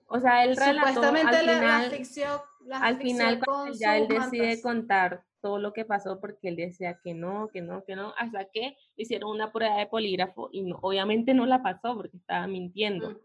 o 0.06 0.18
sea, 0.20 0.42
él 0.44 0.56
relató 0.56 0.94
Supuestamente 0.94 1.36
al 1.36 1.46
la, 1.46 1.52
la 1.52 1.58
final, 1.60 1.84
asfixió, 1.84 2.44
la 2.60 2.78
al 2.78 2.96
final 2.96 3.38
con 3.40 3.54
cuando 3.54 3.78
ya 3.78 3.98
él 3.98 4.08
decide 4.08 4.46
mantas. 4.46 4.62
contar 4.62 5.24
todo 5.42 5.58
lo 5.58 5.74
que 5.74 5.84
pasó 5.84 6.18
porque 6.18 6.48
él 6.48 6.56
decía 6.56 6.98
que 7.04 7.12
no, 7.12 7.48
que 7.52 7.60
no, 7.60 7.84
que 7.84 7.94
no, 7.94 8.14
hasta 8.16 8.46
que 8.46 8.74
hicieron 8.96 9.30
una 9.30 9.52
prueba 9.52 9.76
de 9.76 9.86
polígrafo 9.86 10.48
y 10.50 10.62
no, 10.62 10.78
obviamente 10.80 11.34
no 11.34 11.44
la 11.44 11.62
pasó 11.62 11.94
porque 11.94 12.16
estaba 12.16 12.46
mintiendo. 12.46 13.10
Mm. 13.10 13.18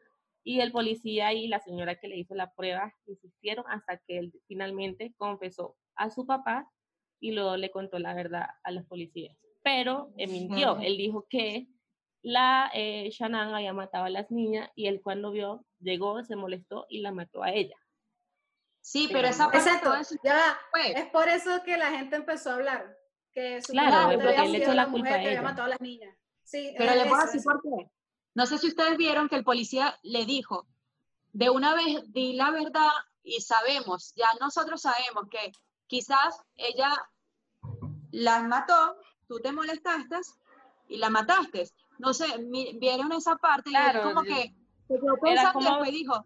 Y 0.44 0.60
el 0.60 0.72
policía 0.72 1.34
y 1.34 1.48
la 1.48 1.60
señora 1.60 2.00
que 2.00 2.08
le 2.08 2.18
hizo 2.18 2.34
la 2.36 2.52
prueba 2.54 2.94
insistieron 3.06 3.66
hasta 3.70 3.98
que 4.08 4.18
él 4.18 4.34
finalmente 4.48 5.14
confesó 5.18 5.78
a 5.96 6.10
su 6.10 6.26
papá 6.26 6.68
y 7.20 7.32
luego 7.32 7.58
le 7.58 7.70
contó 7.70 8.00
la 8.00 8.14
verdad 8.14 8.48
a 8.64 8.72
los 8.72 8.86
policías. 8.86 9.38
Pero 9.64 10.12
él 10.18 10.32
mintió, 10.32 10.74
Ujú. 10.74 10.82
él 10.82 10.98
dijo 10.98 11.28
que 11.30 11.68
la 12.24 12.72
eh, 12.74 13.10
Shannon 13.12 13.54
había 13.54 13.74
matado 13.74 14.06
a 14.06 14.10
las 14.10 14.32
niñas 14.32 14.70
y 14.76 14.88
él 14.88 15.02
cuando 15.04 15.32
vio, 15.32 15.66
llegó, 15.80 16.24
se 16.24 16.36
molestó 16.36 16.86
y 16.90 17.02
la 17.02 17.12
mató 17.12 17.44
a 17.44 17.52
ella. 17.52 17.76
Sí, 18.84 19.10
Pero 19.12 19.28
esa 19.28 19.52
parte 19.52 19.70
eso 20.02 20.16
ya 20.24 20.34
va. 20.34 20.60
fue. 20.72 20.92
Es 21.00 21.06
por 21.12 21.28
eso 21.30 21.62
que 21.64 21.78
la 21.78 21.92
gente 21.92 22.16
empezó 22.16 22.50
a 22.50 22.54
hablar. 22.56 22.98
Que 23.32 23.60
Claro, 23.68 23.92
supuestamente 24.12 24.24
porque 24.26 24.42
él 24.44 24.52
le 24.52 24.58
echó 24.58 24.68
la 24.70 24.76
la 24.76 24.84
culpa 24.86 24.98
mujer 24.98 25.14
a 25.14 25.22
que 25.22 25.28
había 25.28 25.40
ella. 25.40 25.42
matado 25.50 25.66
a 25.68 25.70
las 25.70 25.82
niñas. 25.82 26.18
Sí, 26.44 26.74
Pero 26.78 26.92
es 26.92 26.98
a 27.00 27.06
eso, 27.06 27.16
decir 27.32 27.42
por 27.44 27.62
qué. 27.62 27.92
No 28.34 28.46
sé 28.46 28.58
si 28.58 28.68
ustedes 28.68 28.98
vieron 28.98 29.28
que 29.30 29.36
el 29.36 29.44
policía 29.44 29.98
le 30.04 30.26
dijo, 30.26 30.68
de 31.34 31.50
una 31.50 31.76
vez 31.76 32.12
di 32.12 32.34
la 32.34 32.52
verdad 32.52 32.90
y 33.24 33.42
sabemos, 33.42 34.14
ya 34.16 34.28
nosotros 34.40 34.82
sabemos 34.82 35.26
que 35.30 35.52
quizás 35.88 36.42
ella 36.56 36.92
las 38.12 38.44
mató, 38.46 38.98
tú 39.28 39.40
te 39.40 39.52
molestaste 39.52 40.16
y 40.88 40.98
la 40.98 41.10
mataste. 41.10 41.70
No 42.00 42.14
sé, 42.14 42.26
vieron 42.80 43.12
esa 43.12 43.36
parte 43.36 43.70
y 43.70 43.74
Claro, 43.74 44.00
él 44.00 44.06
como 44.16 44.24
yo- 44.24 44.36
que 44.36 44.56
se 44.88 45.00
quedó 45.00 45.16
era 45.16 45.22
pensando 45.22 45.50
y 45.50 45.54
como- 45.54 45.70
después 45.70 45.92
dijo, 45.92 46.26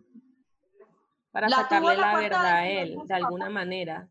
Para 1.32 1.50
La 1.50 1.58
sacarle 1.58 1.98
la 1.98 2.14
la 2.14 2.18
verdad 2.18 2.46
a 2.46 2.66
él, 2.70 2.98
de 3.04 3.14
alguna 3.14 3.50
manera. 3.50 4.10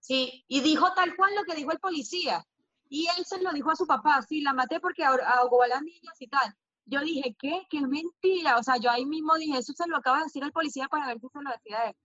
Sí, 0.00 0.42
y 0.48 0.60
dijo 0.62 0.90
tal 0.94 1.14
cual 1.16 1.34
lo 1.34 1.44
que 1.44 1.54
dijo 1.54 1.70
el 1.70 1.78
policía. 1.80 2.46
Y 2.88 3.06
él 3.16 3.24
se 3.24 3.42
lo 3.42 3.52
dijo 3.52 3.70
a 3.70 3.76
su 3.76 3.86
papá, 3.86 4.22
sí, 4.22 4.40
la 4.40 4.52
maté 4.52 4.80
porque 4.80 5.04
ahogó 5.04 5.62
a 5.62 5.68
las 5.68 5.82
niñas 5.82 6.14
y 6.20 6.28
tal. 6.28 6.54
Yo 6.84 7.00
dije, 7.00 7.34
¿qué? 7.38 7.62
¿Qué 7.68 7.80
mentira? 7.80 8.58
O 8.58 8.62
sea, 8.62 8.76
yo 8.76 8.90
ahí 8.90 9.04
mismo 9.04 9.34
dije, 9.34 9.58
eso 9.58 9.72
se 9.72 9.88
lo 9.88 9.96
acaba 9.96 10.18
de 10.18 10.24
decir 10.24 10.44
el 10.44 10.52
policía 10.52 10.86
para 10.88 11.08
ver 11.08 11.18
si 11.18 11.28
se 11.28 11.42
lo 11.42 11.50
decía 11.50 11.78
a 11.78 11.88
él. 11.88 11.96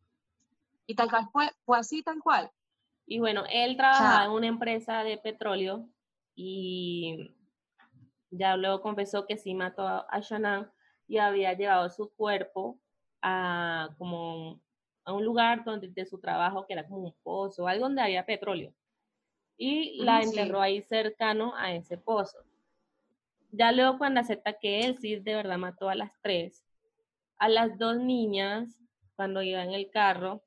Y 0.88 0.96
tal 0.96 1.10
cual 1.10 1.28
fue, 1.32 1.50
fue 1.66 1.78
así, 1.78 2.02
tal 2.02 2.20
cual. 2.20 2.50
Y 3.06 3.20
bueno, 3.20 3.44
él 3.52 3.78
trabajaba 3.78 4.26
en 4.26 4.32
una 4.32 4.48
empresa 4.48 5.04
de 5.04 5.18
petróleo 5.18 5.88
y 6.36 7.36
ya 8.32 8.56
luego 8.56 8.82
confesó 8.82 9.28
que 9.28 9.38
sí 9.38 9.54
mató 9.54 9.88
a, 9.88 10.08
a 10.10 10.20
Shannon 10.20 10.72
y 11.08 11.18
había 11.18 11.54
llevado 11.54 11.90
su 11.90 12.10
cuerpo 12.16 12.80
a 13.22 13.90
como 13.98 14.60
a 15.04 15.14
un 15.14 15.26
lugar 15.26 15.64
donde 15.64 15.88
de 15.90 16.06
su 16.06 16.20
trabajo 16.20 16.66
que 16.66 16.74
era 16.74 16.88
como 16.88 17.02
un 17.04 17.16
pozo, 17.24 17.68
algo 17.68 17.86
donde 17.86 18.02
había 18.02 18.26
petróleo. 18.26 18.74
Y 19.64 20.04
la 20.04 20.24
sí. 20.24 20.30
enterró 20.30 20.60
ahí 20.60 20.82
cercano 20.82 21.54
a 21.56 21.72
ese 21.76 21.96
pozo. 21.96 22.40
Ya 23.52 23.72
luego 23.72 24.00
cuando 24.00 24.20
acepta 24.20 24.54
que 24.54 24.80
él 24.80 24.98
sí 24.98 25.18
de 25.18 25.36
verdad 25.36 25.60
mató 25.60 25.88
a 25.88 25.94
las 25.94 26.12
tres, 26.24 26.66
a 27.38 27.48
las 27.48 27.78
dos 27.78 27.98
niñas, 27.98 28.80
cuando 29.16 29.44
iba 29.44 29.64
en 29.64 29.74
el 29.74 29.92
carro, 29.92 30.42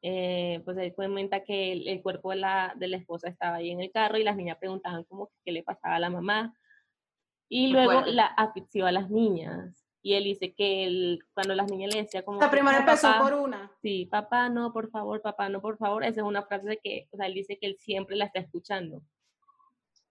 eh, 0.00 0.62
pues 0.64 0.78
él 0.78 0.94
comenta 0.94 1.44
que 1.44 1.72
el, 1.72 1.86
el 1.86 2.00
cuerpo 2.00 2.30
de 2.30 2.36
la, 2.36 2.72
de 2.74 2.88
la 2.88 2.96
esposa 2.96 3.28
estaba 3.28 3.56
ahí 3.56 3.70
en 3.70 3.82
el 3.82 3.92
carro 3.92 4.16
y 4.16 4.24
las 4.24 4.34
niñas 4.34 4.56
preguntaban 4.56 5.04
como 5.04 5.28
qué 5.44 5.52
le 5.52 5.62
pasaba 5.62 5.96
a 5.96 6.00
la 6.00 6.08
mamá. 6.08 6.56
Y 7.50 7.68
luego 7.68 8.00
la 8.06 8.24
asfixió 8.24 8.86
a 8.86 8.92
las 8.92 9.10
niñas. 9.10 9.81
Y 10.04 10.14
él 10.14 10.24
dice 10.24 10.52
que 10.52 10.84
él, 10.84 11.20
cuando 11.32 11.54
las 11.54 11.70
niñas 11.70 11.94
le 11.94 12.02
decía 12.02 12.24
como... 12.24 12.40
Primero 12.50 12.72
"No, 12.72 12.78
empezó 12.80 13.06
papá", 13.08 13.20
por 13.22 13.34
una. 13.34 13.70
Sí, 13.82 14.06
papá, 14.06 14.48
no, 14.48 14.72
por 14.72 14.90
favor, 14.90 15.22
papá, 15.22 15.48
no, 15.48 15.60
por 15.60 15.78
favor. 15.78 16.02
Esa 16.02 16.20
es 16.22 16.26
una 16.26 16.42
frase 16.42 16.66
de 16.68 16.78
que, 16.78 17.06
o 17.12 17.16
sea, 17.16 17.26
él 17.26 17.34
dice 17.34 17.56
que 17.58 17.66
él 17.68 17.76
siempre 17.78 18.16
la 18.16 18.24
está 18.24 18.40
escuchando. 18.40 19.00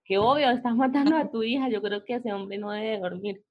Que 0.06 0.18
obvio, 0.18 0.50
estás 0.50 0.76
matando 0.76 1.18
a 1.18 1.30
tu 1.30 1.44
hija, 1.44 1.68
yo 1.70 1.82
creo 1.82 2.06
que 2.06 2.16
ese 2.16 2.32
hombre 2.34 2.58
no 2.58 2.72
debe 2.72 3.00
dormir. 3.00 3.44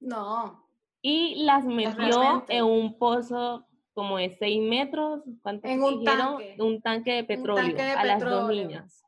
No. 0.00 0.66
Y 1.00 1.44
las 1.44 1.64
metió 1.64 1.94
realmente. 1.96 2.56
en 2.56 2.64
un 2.64 2.98
pozo 2.98 3.66
como 3.94 4.16
de 4.18 4.30
6 4.38 4.60
metros, 4.62 5.22
¿cuánto 5.42 5.68
En 5.68 5.82
un 5.84 6.00
dijeron? 6.00 6.38
tanque. 6.38 6.56
Un 6.58 6.80
tanque 6.82 7.12
de 7.12 7.24
petróleo 7.24 7.62
tanque 7.64 7.82
de 7.82 7.90
a 7.92 8.04
las 8.04 8.20
dos 8.24 8.48
niñas. 8.48 9.04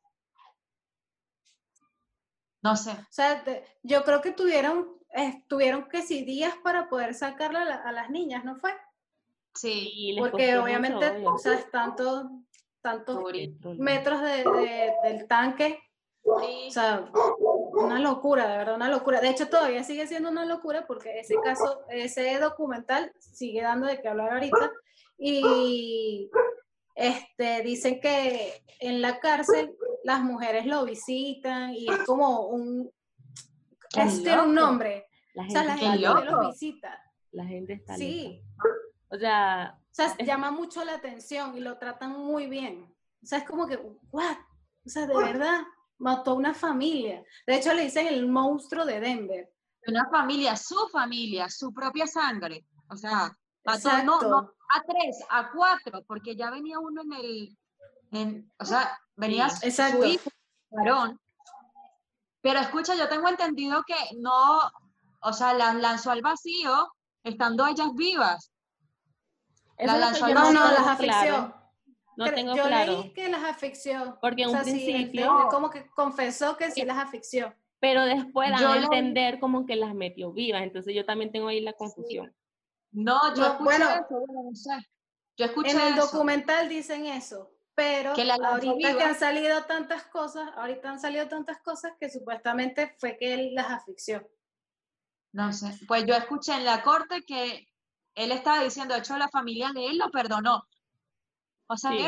No 2.63 2.77
sé. 2.77 2.93
O 2.93 3.07
sea, 3.11 3.43
te- 3.45 3.65
yo 3.83 4.05
creo 4.05 4.21
que 4.23 4.33
tuvieron, 4.33 4.89
tuvieron 5.49 5.89
que 5.89 6.03
sí 6.03 6.25
días 6.25 6.55
para 6.63 6.89
poder 6.89 7.15
sacarla 7.15 7.63
a, 7.63 7.65
la- 7.65 7.75
a 7.77 7.93
las 7.93 8.11
niñas, 8.11 8.45
¿no 8.45 8.57
fue? 8.57 8.73
Sí, 9.55 9.91
Y 9.95 10.13
les 10.15 10.23
Porque 10.23 10.49
mucho, 10.53 10.65
obviamente, 10.65 11.27
o 11.27 11.39
sea, 11.39 11.55
es 11.55 11.71
tanto, 11.71 12.31
tantos 12.81 13.23
metros 13.79 14.21
de, 14.23 14.43
de- 14.45 14.93
del 15.05 15.29
tanque. 15.29 15.79
sí. 16.23 16.67
O 16.69 16.71
sea, 16.71 17.09
una 17.73 17.99
locura, 18.01 18.49
de 18.49 18.57
verdad, 18.59 18.75
una 18.77 18.89
locura. 18.89 19.21
De 19.21 19.29
hecho, 19.29 19.49
todavía 19.49 19.85
sigue 19.85 20.07
siendo 20.07 20.31
una 20.31 20.45
locura 20.45 20.87
porque 20.87 21.21
ese 21.21 21.37
caso, 21.43 21.83
ese 21.89 22.39
documental 22.41 23.13
sigue 23.19 23.63
dando 23.63 23.87
de 23.87 24.01
qué 24.01 24.09
hablar 24.09 24.33
ahorita. 24.33 24.73
Y 25.19 26.29
este, 26.97 27.63
dicen 27.63 28.01
que 28.01 28.63
en 28.81 29.01
la 29.03 29.21
cárcel 29.21 29.77
las 30.03 30.21
mujeres 30.23 30.67
lo 30.67 30.85
visitan 30.85 31.73
y 31.75 31.89
es 31.89 31.99
como 32.07 32.47
un... 32.49 32.91
Es 34.03 34.23
tiene 34.23 34.43
un 34.43 34.55
nombre. 34.55 35.07
La 35.35 35.43
O 35.43 35.45
gente, 35.47 35.59
sea, 35.61 35.65
la 35.69 35.77
gente 35.77 35.99
los 35.99 36.25
loco. 36.25 36.47
visita. 36.49 37.03
La 37.33 37.45
gente 37.45 37.73
está 37.75 37.97
Sí. 37.97 38.41
loca. 38.57 38.71
O 39.09 39.17
sea, 39.19 39.79
O 39.91 39.95
sea, 39.95 40.17
llama 40.19 40.51
mucho 40.51 40.85
la 40.85 40.95
atención 40.95 41.57
y 41.57 41.61
lo 41.61 41.79
tratan 41.79 42.13
muy 42.13 42.47
bien. 42.47 42.85
O 43.23 43.27
sea, 43.27 43.39
es 43.39 43.45
como 43.45 43.67
que, 43.67 43.77
¿what? 44.11 44.37
O 44.85 44.89
sea, 44.89 45.07
de 45.07 45.17
verdad, 45.17 45.63
mató 45.99 46.33
a 46.33 46.35
una 46.35 46.53
familia. 46.55 47.23
De 47.47 47.55
hecho, 47.57 47.73
le 47.75 47.85
dicen 47.85 48.07
el 48.09 48.27
monstruo 48.27 48.85
de 48.85 49.01
Denver. 49.01 49.51
Una 49.87 50.09
familia, 50.11 50.57
su 50.57 50.89
familia, 50.91 51.49
su 51.49 51.73
propia 51.73 52.07
sangre. 52.07 52.65
O 52.91 52.97
sea, 52.97 53.33
mató 53.65 54.03
no, 54.05 54.53
a 54.71 54.83
tres, 54.83 55.23
a 55.31 55.51
cuatro, 55.53 56.03
porque 56.07 56.35
ya 56.37 56.51
venía 56.51 56.79
uno 56.79 57.03
en 57.03 57.13
el, 57.13 57.59
en, 58.13 58.53
o 58.59 58.65
sea, 58.65 58.99
venía 59.17 59.49
Sí. 59.51 59.61
su 59.61 59.67
Exacto. 59.67 60.05
hijo, 60.07 60.31
varón. 60.71 61.21
Pero 62.45 62.61
escucha, 62.61 62.95
yo 62.95 63.09
tengo 63.09 63.27
entendido 63.27 63.83
que 63.87 63.95
no, 64.19 64.61
o 65.23 65.33
sea, 65.33 65.55
las 65.55 65.75
lanzó 65.77 66.11
al 66.11 66.21
vacío 66.21 66.93
estando 67.23 67.67
ellas 67.67 67.89
vivas. 67.97 68.53
eso 69.79 69.87
La 69.87 69.95
es 69.95 69.99
lo 70.01 70.05
lanzó 70.07 70.25
al 70.27 70.35
yo 70.35 70.35
No, 70.41 70.53
no, 70.53 70.61
tengo 70.61 70.73
las 70.79 70.87
asfixió. 70.89 71.21
claro. 71.23 71.55
No 72.17 72.25
tengo 72.33 72.55
yo 72.55 72.65
claro. 72.67 72.93
leí 73.01 73.13
que 73.15 73.29
las 73.31 73.43
asfixió. 73.45 74.19
Porque 74.21 74.43
en 74.43 74.49
O 74.51 74.53
un 74.53 74.57
sea, 74.57 74.65
principio, 74.65 75.49
como 75.51 75.71
que 75.71 75.87
confesó 75.97 76.57
que 76.59 76.71
sí 76.71 76.85
las 76.85 76.99
asfixió. 76.99 77.55
pero 77.81 78.05
después 78.05 78.51
dan 78.51 78.63
a 78.65 78.77
entender 78.77 79.41
como 79.41 79.65
que 79.67 79.77
las 79.77 79.95
metió 79.95 80.31
vivas. 80.33 80.63
Entonces 80.63 80.95
yo 80.95 81.05
también 81.07 81.33
tengo 81.33 81.49
ahí 81.49 81.61
la 81.63 81.73
confusión. 81.73 82.35
No, 82.93 83.35
yo 83.35 83.41
No, 83.41 83.47
escuché 83.47 83.65
bueno. 83.65 83.85
eso, 83.91 84.07
bueno, 84.27 84.43
no 84.51 84.55
sé. 84.55 84.71
Yo 85.39 85.47
escuché 85.47 85.71
En 85.71 85.81
el 85.81 85.95
eso. 85.95 86.07
documental 86.07 86.69
dicen 86.69 87.07
eso, 87.07 87.51
pero 87.75 88.15
Que 88.15 88.25
la 88.25 88.35
ahorita 88.35 88.97
que 88.97 89.03
han 89.03 89.15
salido 89.15 89.65
tantas 89.65 90.05
cosas, 90.05 90.49
ahorita 90.57 90.91
han 90.91 91.01
salido 91.01 91.27
tantas 91.29 91.59
cosas 91.61 91.93
que 91.99 92.09
supuestamente 92.09 92.95
fue 92.99 93.17
que 93.17 93.35
él 93.35 93.55
las 93.55 93.71
asfixió. 93.71 94.29
No 95.33 95.53
sé. 95.53 95.75
Pues 95.89 96.05
yo 96.07 96.15
escuché 96.15 96.55
en 96.55 96.65
la 96.65 96.83
corte 96.83 97.23
que 97.27 97.67
él 98.15 98.31
estaba 98.31 98.63
diciendo, 98.63 98.95
de 98.95 99.01
hecho, 99.01 99.17
la 99.19 99.29
familia 99.29 99.73
de 99.75 99.87
él 99.89 99.99
lo 99.99 100.11
perdonó. 100.11 100.65
O 101.67 101.77
sea, 101.77 101.91
Sí. 101.91 102.07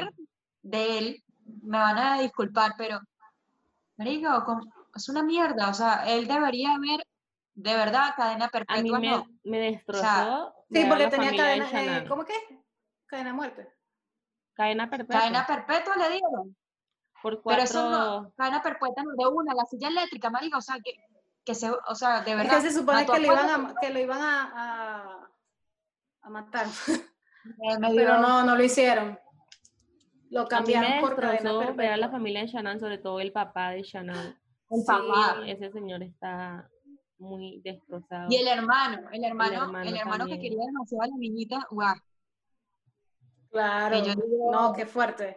de 0.62 0.98
él, 0.98 1.24
me 1.62 1.79
van 1.79 1.98
a 1.98 2.20
disculpar, 2.20 2.74
pero, 2.79 3.00
marico, 3.96 4.44
con- 4.44 4.70
es 4.94 5.09
una 5.09 5.22
mierda. 5.24 5.68
O 5.70 5.74
sea, 5.74 6.05
él 6.07 6.29
debería 6.29 6.74
haber, 6.74 7.05
de 7.55 7.74
verdad, 7.74 8.14
cadena 8.16 8.44
A 8.44 8.48
mí 8.48 8.50
perpetua, 8.52 8.98
me, 9.00 9.11
no. 9.11 9.26
me 9.44 9.59
destrozó. 9.59 10.55
Sí, 10.70 10.85
porque 10.88 11.09
tenía 11.09 11.37
cadena, 11.37 11.98
eh. 11.98 12.05
¿cómo 12.09 12.24
que? 12.24 12.35
Cadena 13.07 13.31
de 13.31 13.35
muerte. 13.37 13.76
Cadena 14.57 14.88
perpetua. 14.88 15.21
Cadena 15.21 15.47
perpetua 15.47 15.97
le 15.97 16.09
dieron. 16.11 16.57
por 17.23 17.42
Pero 17.45 17.62
eso 17.62 17.90
no, 17.90 17.99
cuatro. 18.23 18.35
cadena 18.37 18.62
perpetua 18.62 19.03
no 19.05 19.12
de 19.12 19.27
una, 19.35 19.55
la 19.55 19.64
silla 19.66 19.88
eléctrica, 19.88 20.31
marica, 20.31 20.57
o 20.59 20.62
sea, 20.62 20.77
que, 20.83 20.92
que 21.45 21.55
se, 21.55 21.71
o 21.71 21.95
sea, 21.95 22.23
de 22.23 22.31
Es 22.33 22.37
verdad. 22.38 22.57
que 22.57 22.71
se 22.71 22.73
supone 22.79 23.05
que 23.07 23.12
a 23.12 23.19
lo 23.19 23.25
iban 23.27 23.47
cuatro 23.47 23.77
a, 23.77 23.81
que 23.81 23.90
lo 23.90 23.99
iban 24.01 24.23
a, 24.23 24.53
a, 24.55 25.31
a 26.23 26.31
matar, 26.31 26.66
me 27.81 27.95
pero 27.95 28.19
no, 28.19 28.42
no 28.45 28.57
lo 28.57 28.62
hicieron. 28.62 29.19
Lo 30.31 30.40
A 30.40 30.45
mí 30.45 30.49
cambiaron 30.49 30.90
me 30.90 31.01
por 31.01 31.16
cadena 31.16 31.33
destrozó 31.53 31.75
ver 31.75 31.92
a 31.92 31.97
la 31.97 32.11
familia 32.11 32.40
de 32.40 32.47
Shannon, 32.49 32.81
sobre 32.81 32.99
todo 32.99 33.21
el 33.21 33.33
papá 33.33 33.71
de 33.71 33.83
Shannon. 33.83 34.16
el 34.71 34.81
Sí, 34.81 34.85
papá. 34.87 35.37
Ese 35.47 35.71
señor 35.71 36.03
está 36.03 36.69
muy 37.19 37.61
destrozado. 37.62 38.27
Y 38.31 38.37
el 38.37 38.49
hermano, 38.49 39.09
el 39.12 39.25
hermano, 39.25 39.53
el 39.53 39.62
hermano 39.62 39.97
hermano, 39.97 40.27
que 40.27 40.40
quería 40.40 40.64
demasiado 40.64 41.03
a 41.03 41.07
la 41.07 41.16
niñita, 41.16 41.66
guau. 41.71 41.95
Claro. 43.50 43.96
Yo 44.04 44.14
No, 44.50 44.72
qué 44.72 44.87
fuerte. 44.87 45.37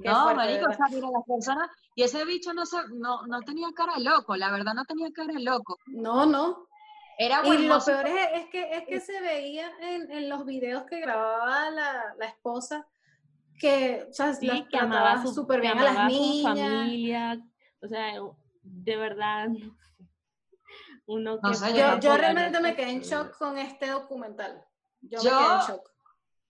Qué 0.00 0.08
No, 0.08 0.22
fuerte, 0.24 0.36
marico, 0.36 0.70
o 0.70 0.74
sea, 0.74 0.86
mira, 0.90 1.08
las 1.10 1.24
personas, 1.26 1.70
y 1.96 2.02
ese 2.04 2.24
bicho 2.24 2.52
no, 2.54 2.64
se, 2.66 2.76
no, 2.94 3.26
no 3.26 3.40
tenía 3.42 3.66
cara 3.74 3.94
de 3.96 4.04
loco, 4.04 4.36
la 4.36 4.50
verdad 4.52 4.74
no 4.74 4.84
tenía 4.84 5.10
cara 5.12 5.32
de 5.32 5.40
loco. 5.40 5.76
No, 5.86 6.24
no. 6.24 6.68
Era 7.18 7.44
Y 7.44 7.66
lo 7.66 7.84
peor 7.84 8.06
es, 8.06 8.28
es 8.34 8.46
que, 8.50 8.76
es 8.76 8.84
que 8.86 9.00
se 9.00 9.20
veía 9.20 9.72
en, 9.80 10.08
en 10.12 10.28
los 10.28 10.44
videos 10.46 10.84
que 10.84 11.00
grababa 11.00 11.68
la, 11.70 12.14
la 12.16 12.26
esposa 12.26 12.86
que 13.58 14.06
o 14.08 14.12
sea, 14.12 14.34
Sí, 14.34 14.46
las 14.46 14.60
que 14.68 14.78
trataba 14.78 15.26
súper 15.26 15.60
bien 15.60 15.76
a 15.78 15.82
las 15.82 16.12
su 16.12 16.20
niñas. 16.20 16.44
familia. 16.58 17.40
O 17.82 17.88
sea, 17.88 18.12
de 18.62 18.96
verdad. 18.96 19.48
Uno 21.06 21.38
No 21.42 21.50
que 21.50 21.56
sé, 21.56 21.72
Yo, 21.76 21.98
yo 21.98 22.16
realmente 22.16 22.60
me 22.60 22.76
quedé 22.76 22.90
en 22.90 23.00
shock 23.00 23.36
con 23.36 23.58
este 23.58 23.88
documental. 23.88 24.64
Yo, 25.00 25.18
me 25.18 25.24
Yo- 25.24 25.30
quedé 25.38 25.54
en 25.54 25.60
shock. 25.66 25.90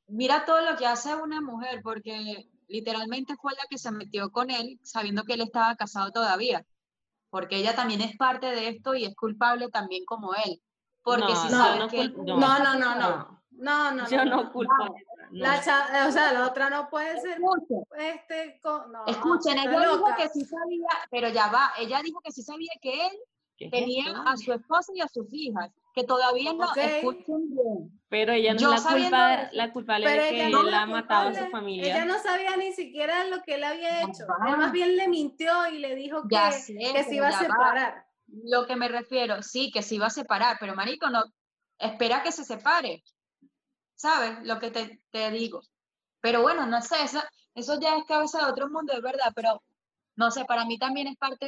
Mira 0.08 0.44
todo 0.44 0.60
lo 0.62 0.76
que 0.76 0.86
hace 0.86 1.14
una 1.14 1.40
mujer, 1.40 1.80
porque 1.82 2.48
literalmente 2.66 3.36
fue 3.36 3.52
la 3.52 3.62
que 3.68 3.78
se 3.78 3.90
metió 3.90 4.30
con 4.30 4.50
él 4.50 4.78
sabiendo 4.82 5.24
que 5.24 5.34
él 5.34 5.42
estaba 5.42 5.76
casado 5.76 6.10
todavía. 6.10 6.64
Porque 7.30 7.56
ella 7.56 7.74
también 7.74 8.00
es 8.00 8.16
parte 8.16 8.46
de 8.46 8.68
esto 8.68 8.94
y 8.94 9.04
es 9.04 9.14
culpable 9.14 9.68
también 9.68 10.04
como 10.06 10.34
él. 10.34 10.60
Porque 11.02 11.24
No, 11.24 11.34
si 11.36 11.48
yo 11.48 11.56
sabes 11.56 11.80
no 11.80 11.88
que 11.88 12.08
No, 12.08 12.58
no, 12.58 12.74
no, 12.78 12.94
no. 12.94 13.38
No, 13.50 13.90
no, 13.90 14.08
Yo 14.08 14.24
no, 14.24 14.36
no 14.36 14.42
no. 14.44 14.52
culpo 14.52 14.72
no. 14.78 14.84
no. 14.86 14.94
La 15.30 15.60
cha- 15.62 16.06
o 16.06 16.12
sea, 16.12 16.32
la 16.32 16.46
otra 16.46 16.70
no 16.70 16.88
puede 16.88 17.20
ser 17.20 17.38
Escuchen, 17.38 17.82
este 17.98 18.60
co- 18.62 18.86
no, 18.86 19.04
escuchen, 19.06 19.58
ella 19.58 19.80
dijo 19.80 19.96
loca. 19.98 20.16
que 20.16 20.28
sí 20.28 20.44
sabía, 20.44 20.88
pero 21.10 21.28
ya 21.28 21.48
va, 21.50 21.72
ella 21.78 22.00
dijo 22.02 22.20
que 22.22 22.30
sí 22.32 22.42
sabía 22.42 22.70
que 22.80 23.06
él 23.06 23.12
¿Qué 23.12 23.16
es 23.16 23.22
tenía 23.70 24.22
a 24.24 24.36
su 24.36 24.52
esposa 24.52 24.92
y 24.94 25.00
a 25.00 25.08
sus 25.08 25.26
hijas, 25.32 25.70
que 25.94 26.04
todavía 26.04 26.52
no, 26.52 26.64
Ok. 26.64 26.76
escuchen 26.76 27.50
bien. 27.50 28.00
Pero 28.08 28.32
ella 28.32 28.54
no 28.54 28.60
yo 28.60 28.70
la 28.70 28.78
sabiendo 28.78 29.16
culpa, 29.16 29.48
la 29.52 29.72
culpable 29.72 30.06
Pero 30.06 30.22
de 30.22 30.30
que 30.30 30.48
no 30.48 30.60
él 30.60 30.68
era 30.68 30.82
ha 30.82 30.86
matado 30.86 31.28
a 31.30 31.34
su 31.34 31.46
familia. 31.50 31.96
Ella 31.96 32.04
no 32.04 32.18
sabía 32.20 32.56
ni 32.56 32.72
siquiera 32.72 33.24
lo 33.24 33.42
que 33.42 33.54
él 33.56 33.64
había 33.64 34.02
hecho. 34.02 34.24
Él 34.46 34.56
más 34.56 34.72
bien 34.72 34.96
le 34.96 35.08
mintió 35.08 35.66
y 35.68 35.78
le 35.78 35.94
dijo 35.94 36.22
que, 36.28 36.52
sé, 36.52 36.74
que 36.92 37.04
se 37.04 37.16
iba 37.16 37.28
a 37.28 37.30
ya 37.32 37.38
va. 37.38 37.44
separar. 37.44 38.06
Lo 38.28 38.66
que 38.66 38.76
me 38.76 38.88
refiero, 38.88 39.42
sí, 39.42 39.70
que 39.72 39.82
se 39.82 39.96
iba 39.96 40.06
a 40.06 40.10
separar, 40.10 40.56
pero 40.60 40.74
marico, 40.74 41.10
no, 41.10 41.24
espera 41.78 42.22
que 42.22 42.32
se 42.32 42.44
separe. 42.44 43.02
¿Sabes? 43.94 44.38
Lo 44.46 44.58
que 44.60 44.70
te, 44.70 45.00
te 45.10 45.30
digo. 45.30 45.62
Pero 46.20 46.42
bueno, 46.42 46.66
no 46.66 46.80
sé, 46.82 47.02
eso, 47.02 47.20
eso 47.54 47.80
ya 47.80 47.96
es 47.96 48.04
cabeza 48.04 48.44
de 48.44 48.52
otro 48.52 48.68
mundo, 48.68 48.92
es 48.92 49.02
verdad, 49.02 49.32
pero 49.34 49.62
no 50.16 50.30
sé, 50.30 50.44
para 50.44 50.64
mí 50.64 50.78
también 50.78 51.06
es 51.08 51.16
parte 51.16 51.46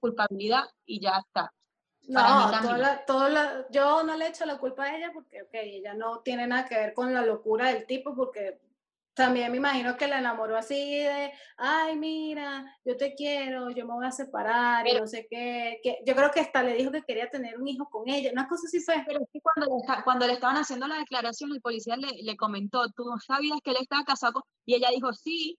culpabilidad 0.00 0.64
y 0.84 1.00
ya 1.00 1.18
está. 1.18 1.52
No, 2.08 2.50
también. 2.50 2.80
la- 2.80 3.04
todo 3.04 3.28
la- 3.28 3.66
yo 3.70 4.02
no 4.02 4.16
le 4.16 4.26
echo 4.28 4.44
la 4.44 4.58
culpa 4.58 4.84
a 4.84 4.96
ella 4.96 5.12
porque, 5.12 5.42
ok, 5.42 5.50
ella 5.52 5.94
no 5.94 6.20
tiene 6.20 6.46
nada 6.46 6.64
que 6.66 6.74
ver 6.74 6.92
con 6.94 7.12
la 7.14 7.22
locura 7.22 7.68
del 7.72 7.86
tipo 7.86 8.16
porque 8.16 8.58
también 9.14 9.50
me 9.50 9.58
imagino 9.58 9.96
que 9.96 10.06
la 10.08 10.18
enamoró 10.18 10.56
así 10.56 10.74
de, 11.04 11.30
ay, 11.58 11.96
mira, 11.96 12.64
yo 12.84 12.96
te 12.96 13.14
quiero, 13.14 13.70
yo 13.70 13.84
me 13.86 13.92
voy 13.92 14.06
a 14.06 14.12
separar 14.12 14.86
y 14.86 14.90
Pero- 14.90 15.02
no 15.02 15.06
sé 15.06 15.26
qué, 15.28 15.78
que 15.82 15.98
yo 16.06 16.16
creo 16.16 16.30
que 16.30 16.40
hasta 16.40 16.62
le 16.62 16.74
dijo 16.74 16.90
que 16.90 17.02
quería 17.02 17.28
tener 17.28 17.60
un 17.60 17.68
hijo 17.68 17.88
con 17.90 18.08
ella, 18.08 18.30
una 18.32 18.48
cosa 18.48 18.62
así 18.66 18.80
fue. 18.80 19.04
Pero 19.06 19.20
es 19.20 19.28
que 19.32 19.40
cuando 19.40 19.66
le, 19.76 20.02
cuando 20.04 20.26
le 20.26 20.32
estaban 20.32 20.56
haciendo 20.56 20.86
la 20.88 20.96
declaración, 20.96 21.52
el 21.52 21.60
policía 21.60 21.96
le, 21.96 22.22
le 22.22 22.36
comentó, 22.36 22.88
¿tú 22.90 23.04
sabías 23.24 23.58
que 23.62 23.70
él 23.72 23.76
estaba 23.80 24.04
casado 24.04 24.32
con-?" 24.34 24.42
Y 24.64 24.74
ella 24.74 24.88
dijo, 24.90 25.12
sí, 25.12 25.58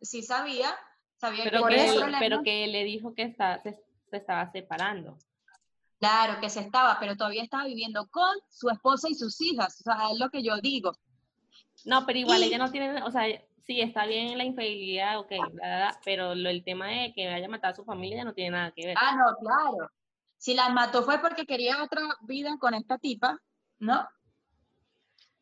sí 0.00 0.22
sabía, 0.22 0.74
sabía 1.16 1.44
Pero, 1.44 1.58
que 1.58 1.62
por 1.62 1.70
que 1.70 1.76
tenía 1.76 1.90
eso- 1.90 1.94
él, 1.94 2.00
problemas". 2.04 2.20
pero 2.20 2.42
que 2.42 2.66
le 2.66 2.84
dijo 2.84 3.14
que 3.14 3.22
está, 3.22 3.60
se, 3.62 3.72
se 4.10 4.16
estaba 4.16 4.50
separando. 4.50 5.18
Claro, 5.98 6.40
que 6.40 6.50
se 6.50 6.60
estaba, 6.60 6.98
pero 7.00 7.16
todavía 7.16 7.42
estaba 7.42 7.64
viviendo 7.64 8.06
con 8.08 8.36
su 8.50 8.68
esposa 8.68 9.08
y 9.08 9.14
sus 9.14 9.40
hijas. 9.40 9.80
O 9.80 9.84
sea, 9.84 10.10
es 10.12 10.18
lo 10.18 10.28
que 10.30 10.42
yo 10.42 10.56
digo. 10.60 10.92
No, 11.84 12.04
pero 12.06 12.18
igual 12.18 12.42
Y- 12.42 12.44
ella 12.46 12.58
no 12.58 12.70
tiene, 12.70 13.02
o 13.02 13.10
sea, 13.10 13.22
sí, 13.62 13.80
está 13.80 14.04
bien 14.06 14.36
la 14.36 14.44
infidelidad, 14.44 15.18
ok, 15.18 15.30
bla, 15.30 15.48
bla, 15.52 16.00
pero 16.04 16.34
lo, 16.34 16.50
el 16.50 16.62
tema 16.64 16.88
de 16.88 17.12
que 17.14 17.28
haya 17.28 17.48
matado 17.48 17.72
a 17.72 17.76
su 17.76 17.84
familia 17.84 18.18
ya 18.18 18.24
no 18.24 18.34
tiene 18.34 18.50
nada 18.50 18.72
que 18.72 18.86
ver. 18.86 18.96
Ah, 19.00 19.16
no, 19.16 19.36
claro. 19.38 19.90
Si 20.36 20.52
la 20.54 20.68
mató 20.68 21.02
fue 21.02 21.18
porque 21.18 21.46
quería 21.46 21.82
otra 21.82 22.02
vida 22.22 22.56
con 22.60 22.74
esta 22.74 22.98
tipa, 22.98 23.40
¿no? 23.78 24.06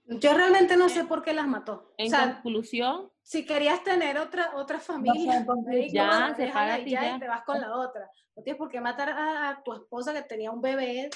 Yo 0.06 0.34
realmente 0.34 0.76
no 0.76 0.88
sé 0.88 1.04
por 1.04 1.22
qué 1.22 1.32
las 1.32 1.46
mató. 1.46 1.94
en 1.96 2.08
o 2.08 2.10
sea, 2.10 2.34
conclusión, 2.34 3.10
si 3.22 3.46
querías 3.46 3.82
tener 3.82 4.18
otra 4.18 4.54
otra 4.54 4.78
familia, 4.78 5.44
marico, 5.46 5.64
Ya, 5.92 6.36
y 6.38 6.42
y 6.42 6.90
ya, 6.90 7.02
ya. 7.02 7.16
y 7.16 7.18
te 7.18 7.28
vas 7.28 7.42
con 7.44 7.60
la 7.60 7.74
otra. 7.76 8.10
No 8.36 8.42
tienes 8.42 8.58
por 8.58 8.68
qué 8.68 8.80
matar 8.80 9.08
a, 9.10 9.48
a 9.48 9.62
tu 9.62 9.72
esposa 9.72 10.12
que 10.12 10.22
tenía 10.22 10.50
un 10.50 10.60
bebé, 10.60 11.08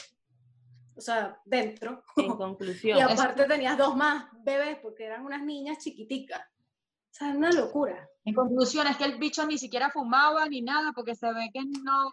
o 0.96 1.01
sea, 1.01 1.38
dentro. 1.44 2.03
en 2.16 2.24
Y 2.27 2.29
conclusión, 2.29 3.01
aparte 3.03 3.44
tenías 3.44 3.77
dos 3.77 3.94
más 3.94 4.27
bebés 4.42 4.79
porque 4.83 5.05
eran 5.05 5.24
unas 5.24 5.42
niñas 5.42 5.79
chiquiticas. 5.79 6.40
O 6.40 7.11
sea, 7.18 7.31
es 7.31 7.37
una 7.37 7.51
locura. 7.53 8.09
En 8.24 8.35
conclusión, 8.35 8.87
es 8.87 8.96
que 8.96 9.05
el 9.05 9.18
bicho 9.18 9.46
ni 9.46 9.59
siquiera 9.59 9.90
fumaba 9.90 10.46
ni 10.48 10.62
nada 10.62 10.92
porque 10.92 11.14
se 11.14 11.27
ve 11.33 11.51
que 11.53 11.61
no. 11.61 12.11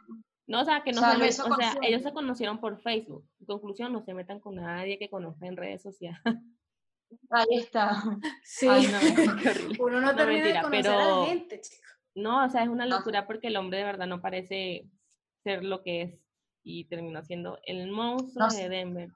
no, 0.48 0.62
o 0.62 0.66
sea, 0.66 0.84
que 0.84 0.92
no 0.92 1.00
o 1.00 1.04
sea, 1.04 1.32
se 1.32 1.42
o 1.42 1.56
sea, 1.56 1.74
ellos 1.82 2.02
se 2.02 2.14
conocieron 2.14 2.60
por 2.60 2.80
Facebook. 2.82 3.26
En 3.40 3.46
conclusión, 3.46 3.94
no 3.94 4.02
se 4.04 4.14
metan 4.14 4.40
con 4.40 4.56
nadie 4.56 4.98
que 4.98 5.10
conozca 5.10 5.48
en 5.48 5.58
redes 5.58 5.82
sociales. 5.82 6.22
Ahí 7.30 7.58
está. 7.60 7.92
Sí. 8.44 8.68
Ay, 8.70 8.88
no, 8.88 9.00
qué 9.00 9.50
horrible. 9.50 9.78
Uno 9.80 10.02
no, 10.02 10.12
No, 10.12 10.16
termina 10.16 10.44
mentira, 10.44 10.60
de 10.60 10.62
conocer 10.64 10.92
a 10.92 10.98
pero- 10.98 11.22
la 11.22 11.26
gente, 11.28 11.62
chicos. 11.62 11.86
No, 12.16 12.46
o 12.46 12.50
sea, 12.50 12.64
es 12.64 12.70
una 12.70 12.86
locura 12.86 13.28
porque 13.28 13.48
el 13.48 13.58
hombre 13.58 13.80
de 13.80 13.84
verdad 13.84 14.08
no 14.08 14.22
parece 14.22 14.86
ser 15.44 15.64
lo 15.66 15.84
que 15.84 16.02
es 16.04 16.14
y 16.64 16.86
terminó 16.86 17.22
siendo 17.24 17.60
el 17.64 17.88
monstruo 17.92 18.48
No 18.48 18.54
de. 18.54 18.70
Denver. 18.70 19.10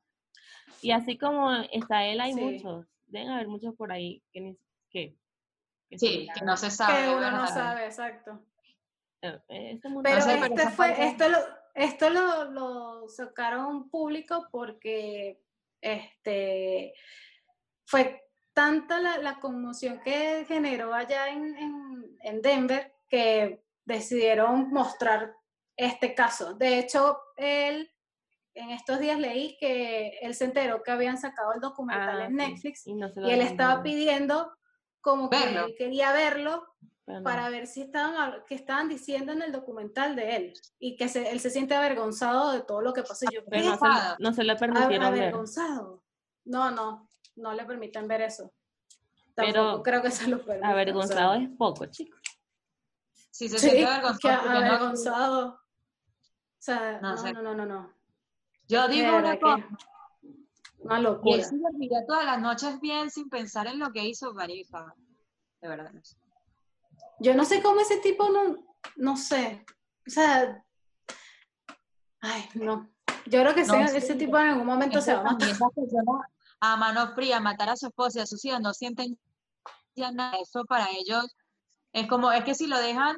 Y 0.81 0.91
así 0.91 1.17
como 1.17 1.51
está 1.71 2.05
él, 2.05 2.19
hay 2.19 2.33
Sí. 2.33 2.41
muchos. 2.41 2.85
Deben 3.07 3.29
haber 3.29 3.47
muchos 3.47 3.73
por 3.75 3.91
ahí 3.91 4.21
que 4.31 4.41
ni 4.41 4.57
que, 4.89 5.15
que 5.89 5.97
Sí, 5.97 6.27
que 6.37 6.43
no 6.45 6.57
se 6.57 6.69
sabe. 6.69 7.03
Que 7.05 7.09
uno 7.15 7.31
no 7.31 7.47
sabe, 7.47 7.85
exacto. 7.85 8.43
Eh, 9.21 9.39
este 9.47 9.87
mundo- 9.89 10.03
Pero 10.03 10.17
No 10.17 10.21
sé, 10.21 10.37
pero 10.41 10.55
este 10.55 10.69
fue, 10.71 11.05
esto 11.07 11.29
lo, 11.29 11.37
esto 11.75 12.09
lo, 12.09 12.51
lo 12.51 13.07
sacaron 13.09 13.89
público 13.89 14.47
porque 14.51 15.39
este 15.81 16.93
fue 17.89 18.21
tanta 18.53 18.99
la, 18.99 19.17
la 19.17 19.39
conmoción 19.39 19.99
que 20.03 20.45
generó 20.47 20.93
allá 20.93 21.29
en, 21.29 21.55
en- 21.57 22.17
en 22.21 22.41
Denver 22.41 22.93
que 23.09 23.63
decidieron 23.85 24.69
mostrar 24.71 25.33
este 25.75 26.13
caso. 26.13 26.53
De 26.53 26.77
hecho, 26.77 27.19
él 27.37 27.89
en 28.53 28.69
estos 28.71 28.99
días 28.99 29.17
leí 29.17 29.57
que 29.59 30.19
él 30.21 30.35
se 30.35 30.45
enteró 30.45 30.83
que 30.83 30.91
habían 30.91 31.17
sacado 31.17 31.53
el 31.53 31.61
documental 31.61 32.21
Ah, 32.21 32.25
en 32.25 32.31
sí, 32.31 32.35
Netflix 32.35 32.87
y, 32.87 32.93
no 32.93 33.07
y 33.15 33.31
él 33.31 33.41
estaba 33.41 33.75
ver, 33.75 33.83
pidiendo 33.83 34.51
como 35.01 35.29
que 35.31 35.37
Verlo. 35.39 35.65
él 35.65 35.75
quería 35.77 36.11
verlo 36.11 36.67
pero 37.05 37.19
no. 37.21 37.23
para 37.23 37.49
ver 37.49 37.65
si 37.65 37.81
estaban, 37.81 38.43
qué 38.47 38.53
estaban 38.53 38.87
diciendo 38.89 39.31
en 39.31 39.41
el 39.41 39.51
documental 39.51 40.15
de 40.15 40.35
él 40.35 40.53
y 40.77 40.95
que 40.95 41.07
se- 41.09 41.31
él 41.31 41.39
se 41.39 41.49
siente 41.49 41.73
avergonzado 41.73 42.51
de 42.51 42.61
todo 42.61 42.81
lo 42.81 42.93
que 42.93 43.01
pasó. 43.01 43.25
Yo, 43.31 43.41
no 43.49 43.77
se, 43.77 43.85
no 44.19 44.33
se 44.33 44.43
lo 44.43 44.55
permitieron 44.57 45.11
ver. 45.13 45.23
avergonzado. 45.23 46.03
No, 46.45 46.69
no, 46.69 47.08
no 47.39 47.53
le 47.53 47.65
permiten 47.65 48.07
ver 48.07 48.21
eso. 48.21 48.51
Pero 49.35 49.53
Tampoco 49.63 49.83
creo 49.83 50.01
que 50.01 50.11
se 50.11 50.27
lo 50.27 50.43
permitan. 50.43 50.69
Avergonzado 50.71 51.33
es 51.35 51.49
poco, 51.57 51.85
chicos. 51.87 52.19
Si 53.31 53.47
se 53.47 53.57
Sí, 53.57 53.69
siente 53.69 53.79
que 53.79 53.85
avergonzado. 53.85 54.37
porque 54.41 54.49
no- 54.53 54.57
avergonzado. 54.65 55.47
O 55.49 55.59
sea, 56.61 56.99
No 57.01 57.11
no, 57.11 57.17
sé. 57.17 57.33
no, 57.33 57.41
no, 57.41 57.55
no, 57.55 57.65
no. 57.65 57.93
Yo 58.67 58.87
digo 58.87 59.15
una 59.17 59.39
cosa. 59.39 59.65
que 60.21 60.27
una 60.79 60.95
Y 60.95 60.97
él 60.97 61.03
locura. 61.03 61.43
se 61.43 61.57
dormiría 61.57 62.05
todas 62.05 62.25
las 62.25 62.39
noches 62.41 62.79
bien 62.81 63.09
sin 63.09 63.29
pensar 63.29 63.67
en 63.67 63.79
lo 63.79 63.91
que 63.91 64.03
hizo 64.05 64.33
Marifa. 64.33 64.93
De 65.61 65.67
verdad. 65.67 65.91
no 65.91 66.03
sé. 66.03 66.17
Yo 67.21 67.33
no 67.35 67.43
sé 67.45 67.61
cómo 67.61 67.79
ese 67.81 67.97
tipo 67.97 68.29
no, 68.29 68.65
no 68.97 69.17
sé. 69.17 69.65
O 70.07 70.09
sea, 70.09 70.63
ay, 72.21 72.49
no. 72.55 72.89
Yo 73.25 73.41
creo 73.41 73.53
que 73.55 73.63
No, 73.65 73.75
ese, 73.75 73.89
sí, 73.91 73.97
ese 73.97 74.15
tipo 74.15 74.37
en 74.37 74.47
algún 74.47 74.65
momento 74.65 75.01
se 75.01 75.13
va 75.13 75.19
a 75.21 75.23
matar. 75.23 75.49
A 76.61 76.75
mano 76.77 77.13
fría, 77.15 77.39
matar 77.39 77.69
a 77.69 77.77
su 77.77 77.87
esposa 77.87 78.19
y 78.19 78.21
a 78.21 78.25
sus 78.25 78.43
hijos, 78.45 78.59
no 78.61 78.73
sienten 78.73 79.17
ya 79.95 80.11
nada. 80.11 80.37
Eso 80.41 80.65
para 80.65 80.87
ellos 80.91 81.35
es 81.93 82.07
como, 82.07 82.31
es 82.31 82.43
que 82.43 82.55
si 82.55 82.67
lo 82.67 82.77
dejan, 82.79 83.17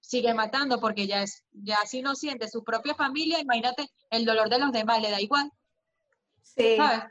sigue 0.00 0.34
matando, 0.34 0.80
porque 0.80 1.06
ya 1.06 1.22
es, 1.22 1.44
ya 1.52 1.76
si 1.86 2.02
no 2.02 2.14
siente 2.14 2.48
su 2.48 2.64
propia 2.64 2.94
familia, 2.94 3.40
imagínate 3.40 3.86
el 4.10 4.24
dolor 4.24 4.48
de 4.48 4.58
los 4.58 4.72
demás, 4.72 5.00
le 5.00 5.10
da 5.10 5.20
igual, 5.20 5.50
Sí. 6.42 6.76
¿sabes? 6.76 7.04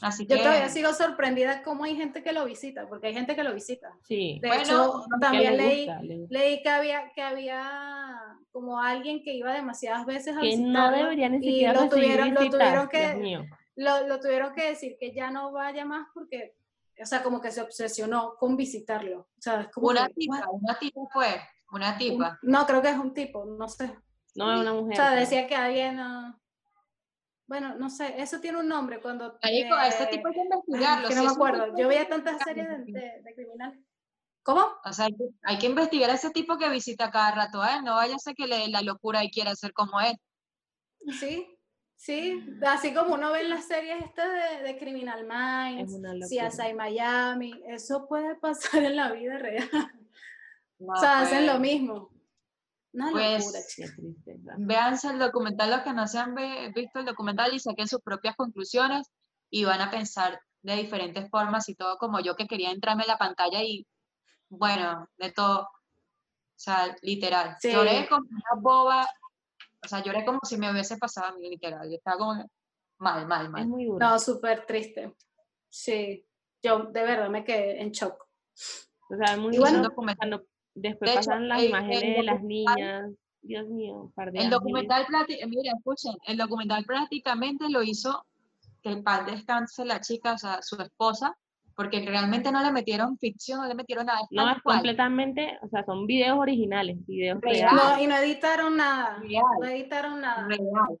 Así 0.00 0.26
Yo 0.26 0.36
que, 0.36 0.42
todavía 0.44 0.68
sigo 0.68 0.92
sorprendida 0.94 1.62
cómo 1.64 1.82
hay 1.82 1.96
gente 1.96 2.22
que 2.22 2.32
lo 2.32 2.44
visita, 2.44 2.88
porque 2.88 3.08
hay 3.08 3.14
gente 3.14 3.34
que 3.34 3.42
lo 3.42 3.52
visita. 3.52 3.90
Sí. 4.04 4.38
De 4.40 4.46
Bueno, 4.46 4.62
hecho, 4.62 5.04
también 5.20 5.56
le 5.56 5.66
leí, 5.66 5.86
gusta, 5.86 6.02
le 6.02 6.18
gusta. 6.18 6.38
leí 6.38 6.62
que 6.62 6.68
había, 6.68 7.12
que 7.12 7.20
había 7.22 8.38
como 8.52 8.80
alguien 8.80 9.24
que 9.24 9.34
iba 9.34 9.52
demasiadas 9.52 10.06
veces 10.06 10.36
a 10.36 10.40
Que 10.40 10.56
no 10.56 10.62
visitarlo 10.62 10.96
debería 10.98 11.28
ni 11.28 11.38
y 11.38 11.50
siquiera 11.50 11.72
lo 11.72 11.88
tuvieron, 11.88 12.32
lo 12.32 12.48
tuvieron 12.48 12.88
que. 12.88 13.48
Lo, 13.78 14.06
lo 14.06 14.20
tuvieron 14.20 14.54
que 14.54 14.70
decir 14.70 14.96
que 14.98 15.12
ya 15.14 15.30
no 15.30 15.52
vaya 15.52 15.84
más 15.84 16.08
porque, 16.12 16.56
o 17.00 17.06
sea, 17.06 17.22
como 17.22 17.40
que 17.40 17.50
se 17.52 17.60
obsesionó 17.62 18.34
con 18.36 18.56
visitarlo. 18.56 19.20
O 19.20 19.40
sea, 19.40 19.60
es 19.62 19.68
como 19.68 19.88
una 19.88 20.08
que, 20.08 20.14
tipa, 20.14 20.48
una 20.50 20.78
tipa 20.78 21.00
fue, 21.12 21.40
una 21.72 21.92
Un- 21.92 21.98
tipa. 21.98 22.38
no, 22.42 22.66
creo 22.66 22.82
que 22.82 22.90
es 22.90 22.98
un 22.98 23.14
tipo, 23.14 23.44
no 23.44 23.68
sé. 23.68 23.96
No 24.34 24.52
es 24.52 24.60
una 24.60 24.72
O 24.72 24.82
mujer. 24.82 24.96
sea, 24.96 25.08
pero- 25.10 25.20
decía 25.20 25.46
que 25.46 25.54
alguien, 25.56 25.98
ah, 26.00 26.38
bueno, 27.46 27.76
no 27.76 27.88
sé, 27.88 28.20
eso 28.20 28.40
tiene 28.40 28.58
un 28.58 28.68
nombre 28.68 29.00
cuando... 29.00 29.38
Marico, 29.42 29.78
ese 29.80 30.04
eh, 30.04 30.08
tipo 30.08 30.28
hay 30.28 30.34
que 30.34 30.40
investigarlo. 30.42 31.08
que 31.08 31.14
si 31.14 31.20
no 31.20 31.26
me 31.26 31.32
acuerdo. 31.32 31.76
Yo 31.78 31.88
veía 31.88 32.08
tantas 32.08 32.42
series 32.42 32.68
de, 32.68 32.76
de, 32.92 33.22
de 33.22 33.34
criminales. 33.34 33.78
¿Cómo? 34.42 34.66
O 34.84 34.92
sea, 34.92 35.08
hay 35.42 35.58
que, 35.58 35.66
investigar 35.66 36.10
a 36.10 36.14
ese 36.14 36.30
tipo 36.30 36.58
que 36.58 36.68
visita 36.68 37.10
cada 37.10 37.32
rato 37.32 37.62
a 37.62 37.76
él. 37.76 37.84
No 37.84 37.94
vaya 37.94 38.16
a 38.16 38.18
ser 38.18 38.34
que 38.34 38.46
le 38.46 38.58
dé 38.58 38.68
la 38.68 38.82
locura 38.82 39.22
y 39.24 39.30
quiera 39.30 39.54
ser 39.54 39.72
como 39.72 40.00
él. 40.00 40.16
Sí, 41.18 41.57
sí, 41.98 42.40
así 42.66 42.94
como 42.94 43.14
uno 43.14 43.32
ve 43.32 43.40
en 43.42 43.50
las 43.50 43.66
series 43.66 44.02
estas 44.04 44.28
de, 44.32 44.62
de 44.62 44.78
Criminal 44.78 45.26
Minds. 45.26 45.92
CSI 46.30 46.72
Miami, 46.74 47.52
eso 47.66 48.06
puede 48.08 48.36
pasar 48.36 48.82
en 48.84 48.96
la 48.96 49.10
vida 49.12 49.36
real. 49.38 49.68
No, 50.78 50.92
o 50.92 50.96
sea, 50.96 51.20
hacen 51.20 51.44
pues, 51.44 51.52
lo 51.54 51.58
mismo. 51.60 52.10
Una 52.92 53.10
Pues, 53.10 53.40
locura, 53.44 53.58
Qué 53.60 53.82
chica. 53.82 53.94
tristeza. 53.96 54.54
Véanse 54.58 55.08
el 55.08 55.18
documental, 55.18 55.70
los 55.70 55.80
que 55.82 55.92
no 55.92 56.06
se 56.06 56.18
han 56.18 56.34
ve- 56.34 56.72
visto 56.74 57.00
el 57.00 57.04
documental 57.04 57.52
y 57.52 57.58
saquen 57.58 57.88
sus 57.88 58.00
propias 58.00 58.36
conclusiones 58.36 59.10
y 59.50 59.64
van 59.64 59.80
a 59.80 59.90
pensar 59.90 60.40
de 60.62 60.76
diferentes 60.76 61.28
formas 61.30 61.68
y 61.68 61.74
todo 61.74 61.98
como 61.98 62.20
yo 62.20 62.34
que 62.36 62.46
quería 62.46 62.70
entrarme 62.70 63.02
en 63.02 63.08
la 63.08 63.18
pantalla 63.18 63.62
y 63.62 63.86
bueno, 64.48 65.08
de 65.18 65.32
todo. 65.32 65.62
O 65.62 66.60
sea, 66.60 66.96
literal. 67.02 67.56
Sí. 67.60 67.70
Lloré 67.72 68.08
como 68.08 68.26
una 68.30 68.60
boba. 68.62 69.08
O 69.84 69.88
sea, 69.88 70.02
lloré 70.02 70.24
como 70.24 70.40
si 70.42 70.56
me 70.56 70.70
hubiese 70.70 70.96
pasado 70.96 71.28
a 71.28 71.36
mí, 71.38 71.48
literal. 71.48 71.88
Yo 71.88 71.96
estaba 71.96 72.18
como 72.18 72.44
mal, 72.98 73.26
mal, 73.26 73.44
Es 73.46 73.50
mal. 73.52 73.66
muy 73.68 73.84
duro. 73.86 73.98
No, 74.04 74.18
súper 74.18 74.66
triste. 74.66 75.14
Sí, 75.68 76.26
yo 76.62 76.84
de 76.84 77.02
verdad 77.02 77.28
me 77.30 77.44
quedé 77.44 77.80
en 77.80 77.90
shock. 77.92 78.26
O 79.10 79.16
sea, 79.16 79.34
es 79.34 79.38
muy 79.38 79.54
Y 79.54 79.58
duro 79.58 79.70
bueno, 79.70 79.90
cuando 80.16 80.42
después 80.74 81.10
de 81.12 81.18
hecho, 81.20 81.28
pasan 81.30 81.48
las 81.48 81.60
el- 81.62 81.68
imágenes 81.68 82.02
el 82.02 82.14
de 82.14 82.22
las 82.22 82.40
documental- 82.40 82.76
niñas. 82.76 83.10
Dios 83.40 83.68
mío, 83.68 84.12
par 84.16 84.32
de 84.32 84.38
El 84.40 84.46
ángeles. 84.46 84.50
documental, 84.50 85.06
miren, 85.48 85.76
escuchen, 85.76 86.16
el 86.26 86.36
documental 86.36 86.84
prácticamente 86.84 87.68
lo 87.70 87.82
hizo 87.84 88.26
que 88.82 88.90
en 88.90 89.04
paz 89.04 89.26
descanse 89.26 89.84
la 89.84 90.00
chica, 90.00 90.32
o 90.34 90.38
sea, 90.38 90.60
su 90.60 90.74
esposa, 90.82 91.38
porque 91.78 92.04
realmente 92.04 92.50
no 92.50 92.60
le 92.60 92.72
metieron 92.72 93.16
ficción, 93.18 93.60
no 93.60 93.68
le 93.68 93.74
metieron 93.76 94.04
nada. 94.06 94.18
No, 94.32 94.50
es 94.50 94.60
cual, 94.64 94.78
completamente, 94.78 95.56
o 95.62 95.68
sea, 95.68 95.84
son 95.84 96.06
videos 96.06 96.36
originales, 96.36 96.96
videos 97.06 97.40
Real. 97.40 97.70
reales. 97.70 97.96
No, 97.96 98.02
y 98.02 98.06
no 98.08 98.16
editaron 98.16 98.76
nada. 98.76 99.18
real, 99.20 99.44
No 99.60 99.66
editaron 99.68 100.20
nada. 100.20 100.48
real. 100.48 100.98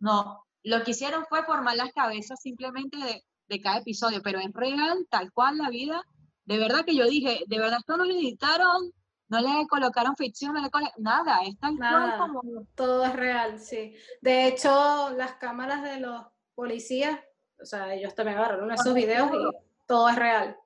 No, 0.00 0.42
lo 0.64 0.82
que 0.82 0.90
hicieron 0.90 1.24
fue 1.28 1.44
formar 1.44 1.76
las 1.76 1.92
cabezas 1.92 2.40
simplemente 2.40 2.96
de, 2.98 3.22
de 3.48 3.60
cada 3.60 3.78
episodio, 3.78 4.20
pero 4.20 4.40
es 4.40 4.52
real, 4.52 5.06
tal 5.08 5.30
cual 5.32 5.58
la 5.58 5.70
vida. 5.70 6.02
De 6.44 6.58
verdad 6.58 6.84
que 6.84 6.96
yo 6.96 7.06
dije, 7.06 7.44
de 7.46 7.58
verdad 7.60 7.78
esto 7.78 7.96
no 7.96 8.04
lo 8.04 8.12
editaron, 8.12 8.90
no 9.28 9.40
le 9.40 9.66
colocaron 9.68 10.16
ficción, 10.16 10.54
no 10.54 10.60
le 10.60 10.70
colo- 10.70 10.90
nada, 10.98 11.38
es 11.46 11.56
tal 11.60 11.76
Nada. 11.76 12.16
cual 12.16 12.30
como 12.32 12.64
Todo 12.74 13.04
es 13.04 13.14
real, 13.14 13.60
sí. 13.60 13.94
De 14.20 14.48
hecho, 14.48 15.10
las 15.16 15.34
cámaras 15.34 15.84
de 15.84 16.00
los 16.00 16.20
policías, 16.56 17.16
o 17.62 17.64
sea, 17.64 17.94
ellos 17.94 18.12
también 18.16 18.38
agarraron 18.38 18.72
esos 18.72 18.92
videos 18.92 19.30
y 19.32 19.66
todo 19.86 20.08
es 20.08 20.16
real. 20.16 20.56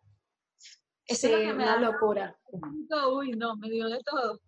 Eso 1.07 1.27
Sí, 1.27 1.33
es 1.33 1.33
lo 1.33 1.39
que 1.39 1.47
me 1.55 1.65
una 1.65 1.67
da 1.67 1.77
locura. 1.81 2.39
Uy, 3.13 3.33
no, 3.33 3.57
me 3.57 3.69
dio 3.71 3.89
de 3.89 4.01
todo. 4.05 4.41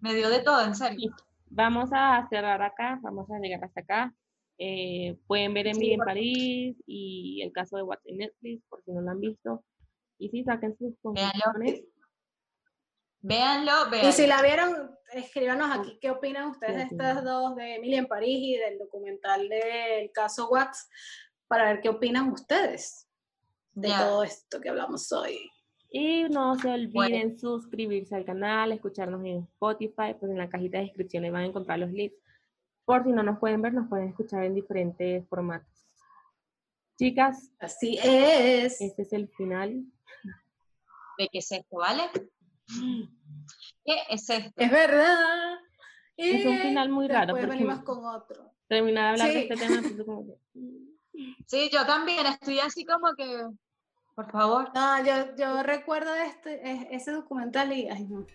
Me 0.00 0.14
dio 0.14 0.28
de 0.30 0.40
todo, 0.40 0.64
en 0.64 0.74
serio. 0.74 1.14
Vamos 1.46 1.90
a 1.92 2.26
cerrar 2.30 2.62
acá, 2.62 2.98
vamos 3.02 3.28
a 3.30 3.38
llegar 3.38 3.64
hasta 3.64 3.80
acá. 3.80 4.14
Eh, 4.56 5.18
pueden 5.26 5.52
ver 5.54 5.66
Emily 5.66 5.86
Sí, 5.86 5.92
en 5.94 6.00
París 6.00 6.76
y 6.86 7.40
el 7.42 7.50
caso 7.52 7.76
de 7.76 7.82
What's 7.82 8.06
in 8.06 8.18
Netflix, 8.18 8.62
por 8.68 8.82
si 8.84 8.92
no 8.92 9.00
lo 9.00 9.10
han 9.10 9.20
visto. 9.20 9.64
Y 10.18 10.28
sí, 10.28 10.44
saquen 10.44 10.76
sus 10.76 10.94
Véanlo. 11.02 11.32
conclusiones. 11.42 11.84
Véanlo, 13.22 13.72
Y 13.88 13.90
véanlo. 13.90 14.12
si 14.12 14.26
la 14.26 14.42
vieron, 14.42 14.90
escríbanos 15.12 15.70
aquí 15.78 15.98
qué 16.00 16.10
opinan 16.10 16.50
ustedes 16.50 16.76
de 16.76 16.82
Sí, 16.84 16.88
sí. 16.90 16.94
estas 16.94 17.24
dos, 17.24 17.56
de 17.56 17.74
Emily 17.76 17.96
en 17.96 18.06
París 18.06 18.38
y 18.40 18.56
del 18.56 18.78
documental 18.78 19.48
del 19.48 20.10
caso 20.12 20.48
Wax, 20.48 20.88
para 21.46 21.64
ver 21.64 21.80
qué 21.82 21.88
opinan 21.90 22.30
ustedes 22.30 23.08
de 23.72 23.88
Ya. 23.88 23.98
todo 24.06 24.22
esto 24.24 24.60
que 24.60 24.68
hablamos 24.68 25.10
hoy. 25.12 25.38
Y 25.92 26.24
no 26.24 26.56
se 26.58 26.68
olviden 26.70 27.38
suscribirse 27.38 28.14
al 28.14 28.24
canal, 28.24 28.70
escucharnos 28.72 29.24
en 29.24 29.38
Spotify, 29.44 30.14
pues 30.18 30.30
en 30.30 30.38
la 30.38 30.48
cajita 30.48 30.78
de 30.78 30.84
descripciones 30.84 31.32
van 31.32 31.42
a 31.42 31.46
encontrar 31.46 31.78
los 31.80 31.90
links. 31.90 32.14
Por 32.84 33.04
si 33.04 33.10
no 33.10 33.22
nos 33.22 33.38
pueden 33.38 33.60
ver, 33.62 33.72
nos 33.74 33.88
pueden 33.88 34.08
escuchar 34.08 34.44
en 34.44 34.54
diferentes 34.54 35.26
formatos. 35.28 35.68
Chicas, 36.98 37.50
Así 37.58 37.98
es. 38.02 38.80
este 38.80 39.02
es 39.02 39.12
el 39.12 39.28
final. 39.28 39.84
¿De 41.18 41.28
qué 41.32 41.38
es 41.38 41.50
esto, 41.50 41.76
vale? 41.78 42.02
¿Qué 43.84 43.94
es 44.10 44.28
esto? 44.30 44.52
Es 44.56 44.70
verdad. 44.70 45.56
Es 46.16 46.44
un 46.46 46.58
final 46.58 46.88
muy 46.90 47.08
raro, 47.08 47.32
porque- 47.32 47.46
venimos 47.46 47.80
con 47.82 48.04
otro. 48.04 48.52
Terminar 48.68 49.16
de 49.16 49.22
hablar 49.22 49.28
de 49.28 49.32
Sí. 49.34 49.48
este 49.50 49.56
tema, 49.56 49.76
entonces 49.76 50.04
como 50.04 50.26
que, 50.26 50.34
Sí, 51.46 51.68
yo 51.72 51.84
también 51.86 52.26
estoy 52.26 52.60
así 52.60 52.84
como 52.84 53.14
que, 53.14 53.44
por 54.14 54.30
favor. 54.30 54.70
No, 54.74 55.04
yo, 55.04 55.34
yo 55.36 55.62
recuerdo 55.62 56.14
este, 56.14 56.94
ese 56.94 57.12
documental 57.12 57.72
y 57.72 57.88
ay, 57.88 58.04
no. 58.04 58.26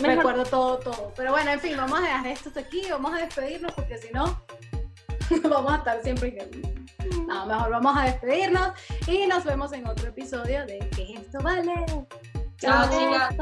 Mejor- 0.00 0.16
recuerdo 0.16 0.44
todo, 0.44 0.78
todo. 0.78 1.12
Pero 1.16 1.32
bueno, 1.32 1.50
en 1.50 1.60
fin, 1.60 1.76
vamos 1.76 1.98
a 1.98 2.02
dejar 2.02 2.26
esto 2.28 2.48
hasta 2.48 2.60
aquí, 2.60 2.82
vamos 2.90 3.12
a 3.14 3.18
despedirnos 3.18 3.72
porque 3.72 3.98
si 3.98 4.10
no, 4.12 4.42
vamos 5.48 5.72
a 5.72 5.76
estar 5.76 6.02
siempre. 6.02 6.50
No, 7.26 7.46
mejor 7.46 7.70
vamos 7.70 7.96
a 7.96 8.04
despedirnos 8.04 8.70
y 9.06 9.26
nos 9.26 9.44
vemos 9.44 9.72
en 9.72 9.86
otro 9.86 10.08
episodio 10.08 10.64
de 10.66 10.78
¿Qué 10.96 11.12
es 11.14 11.20
esto, 11.20 11.40
vale? 11.40 11.84
Chao, 12.58 12.88
chicas. 12.90 13.36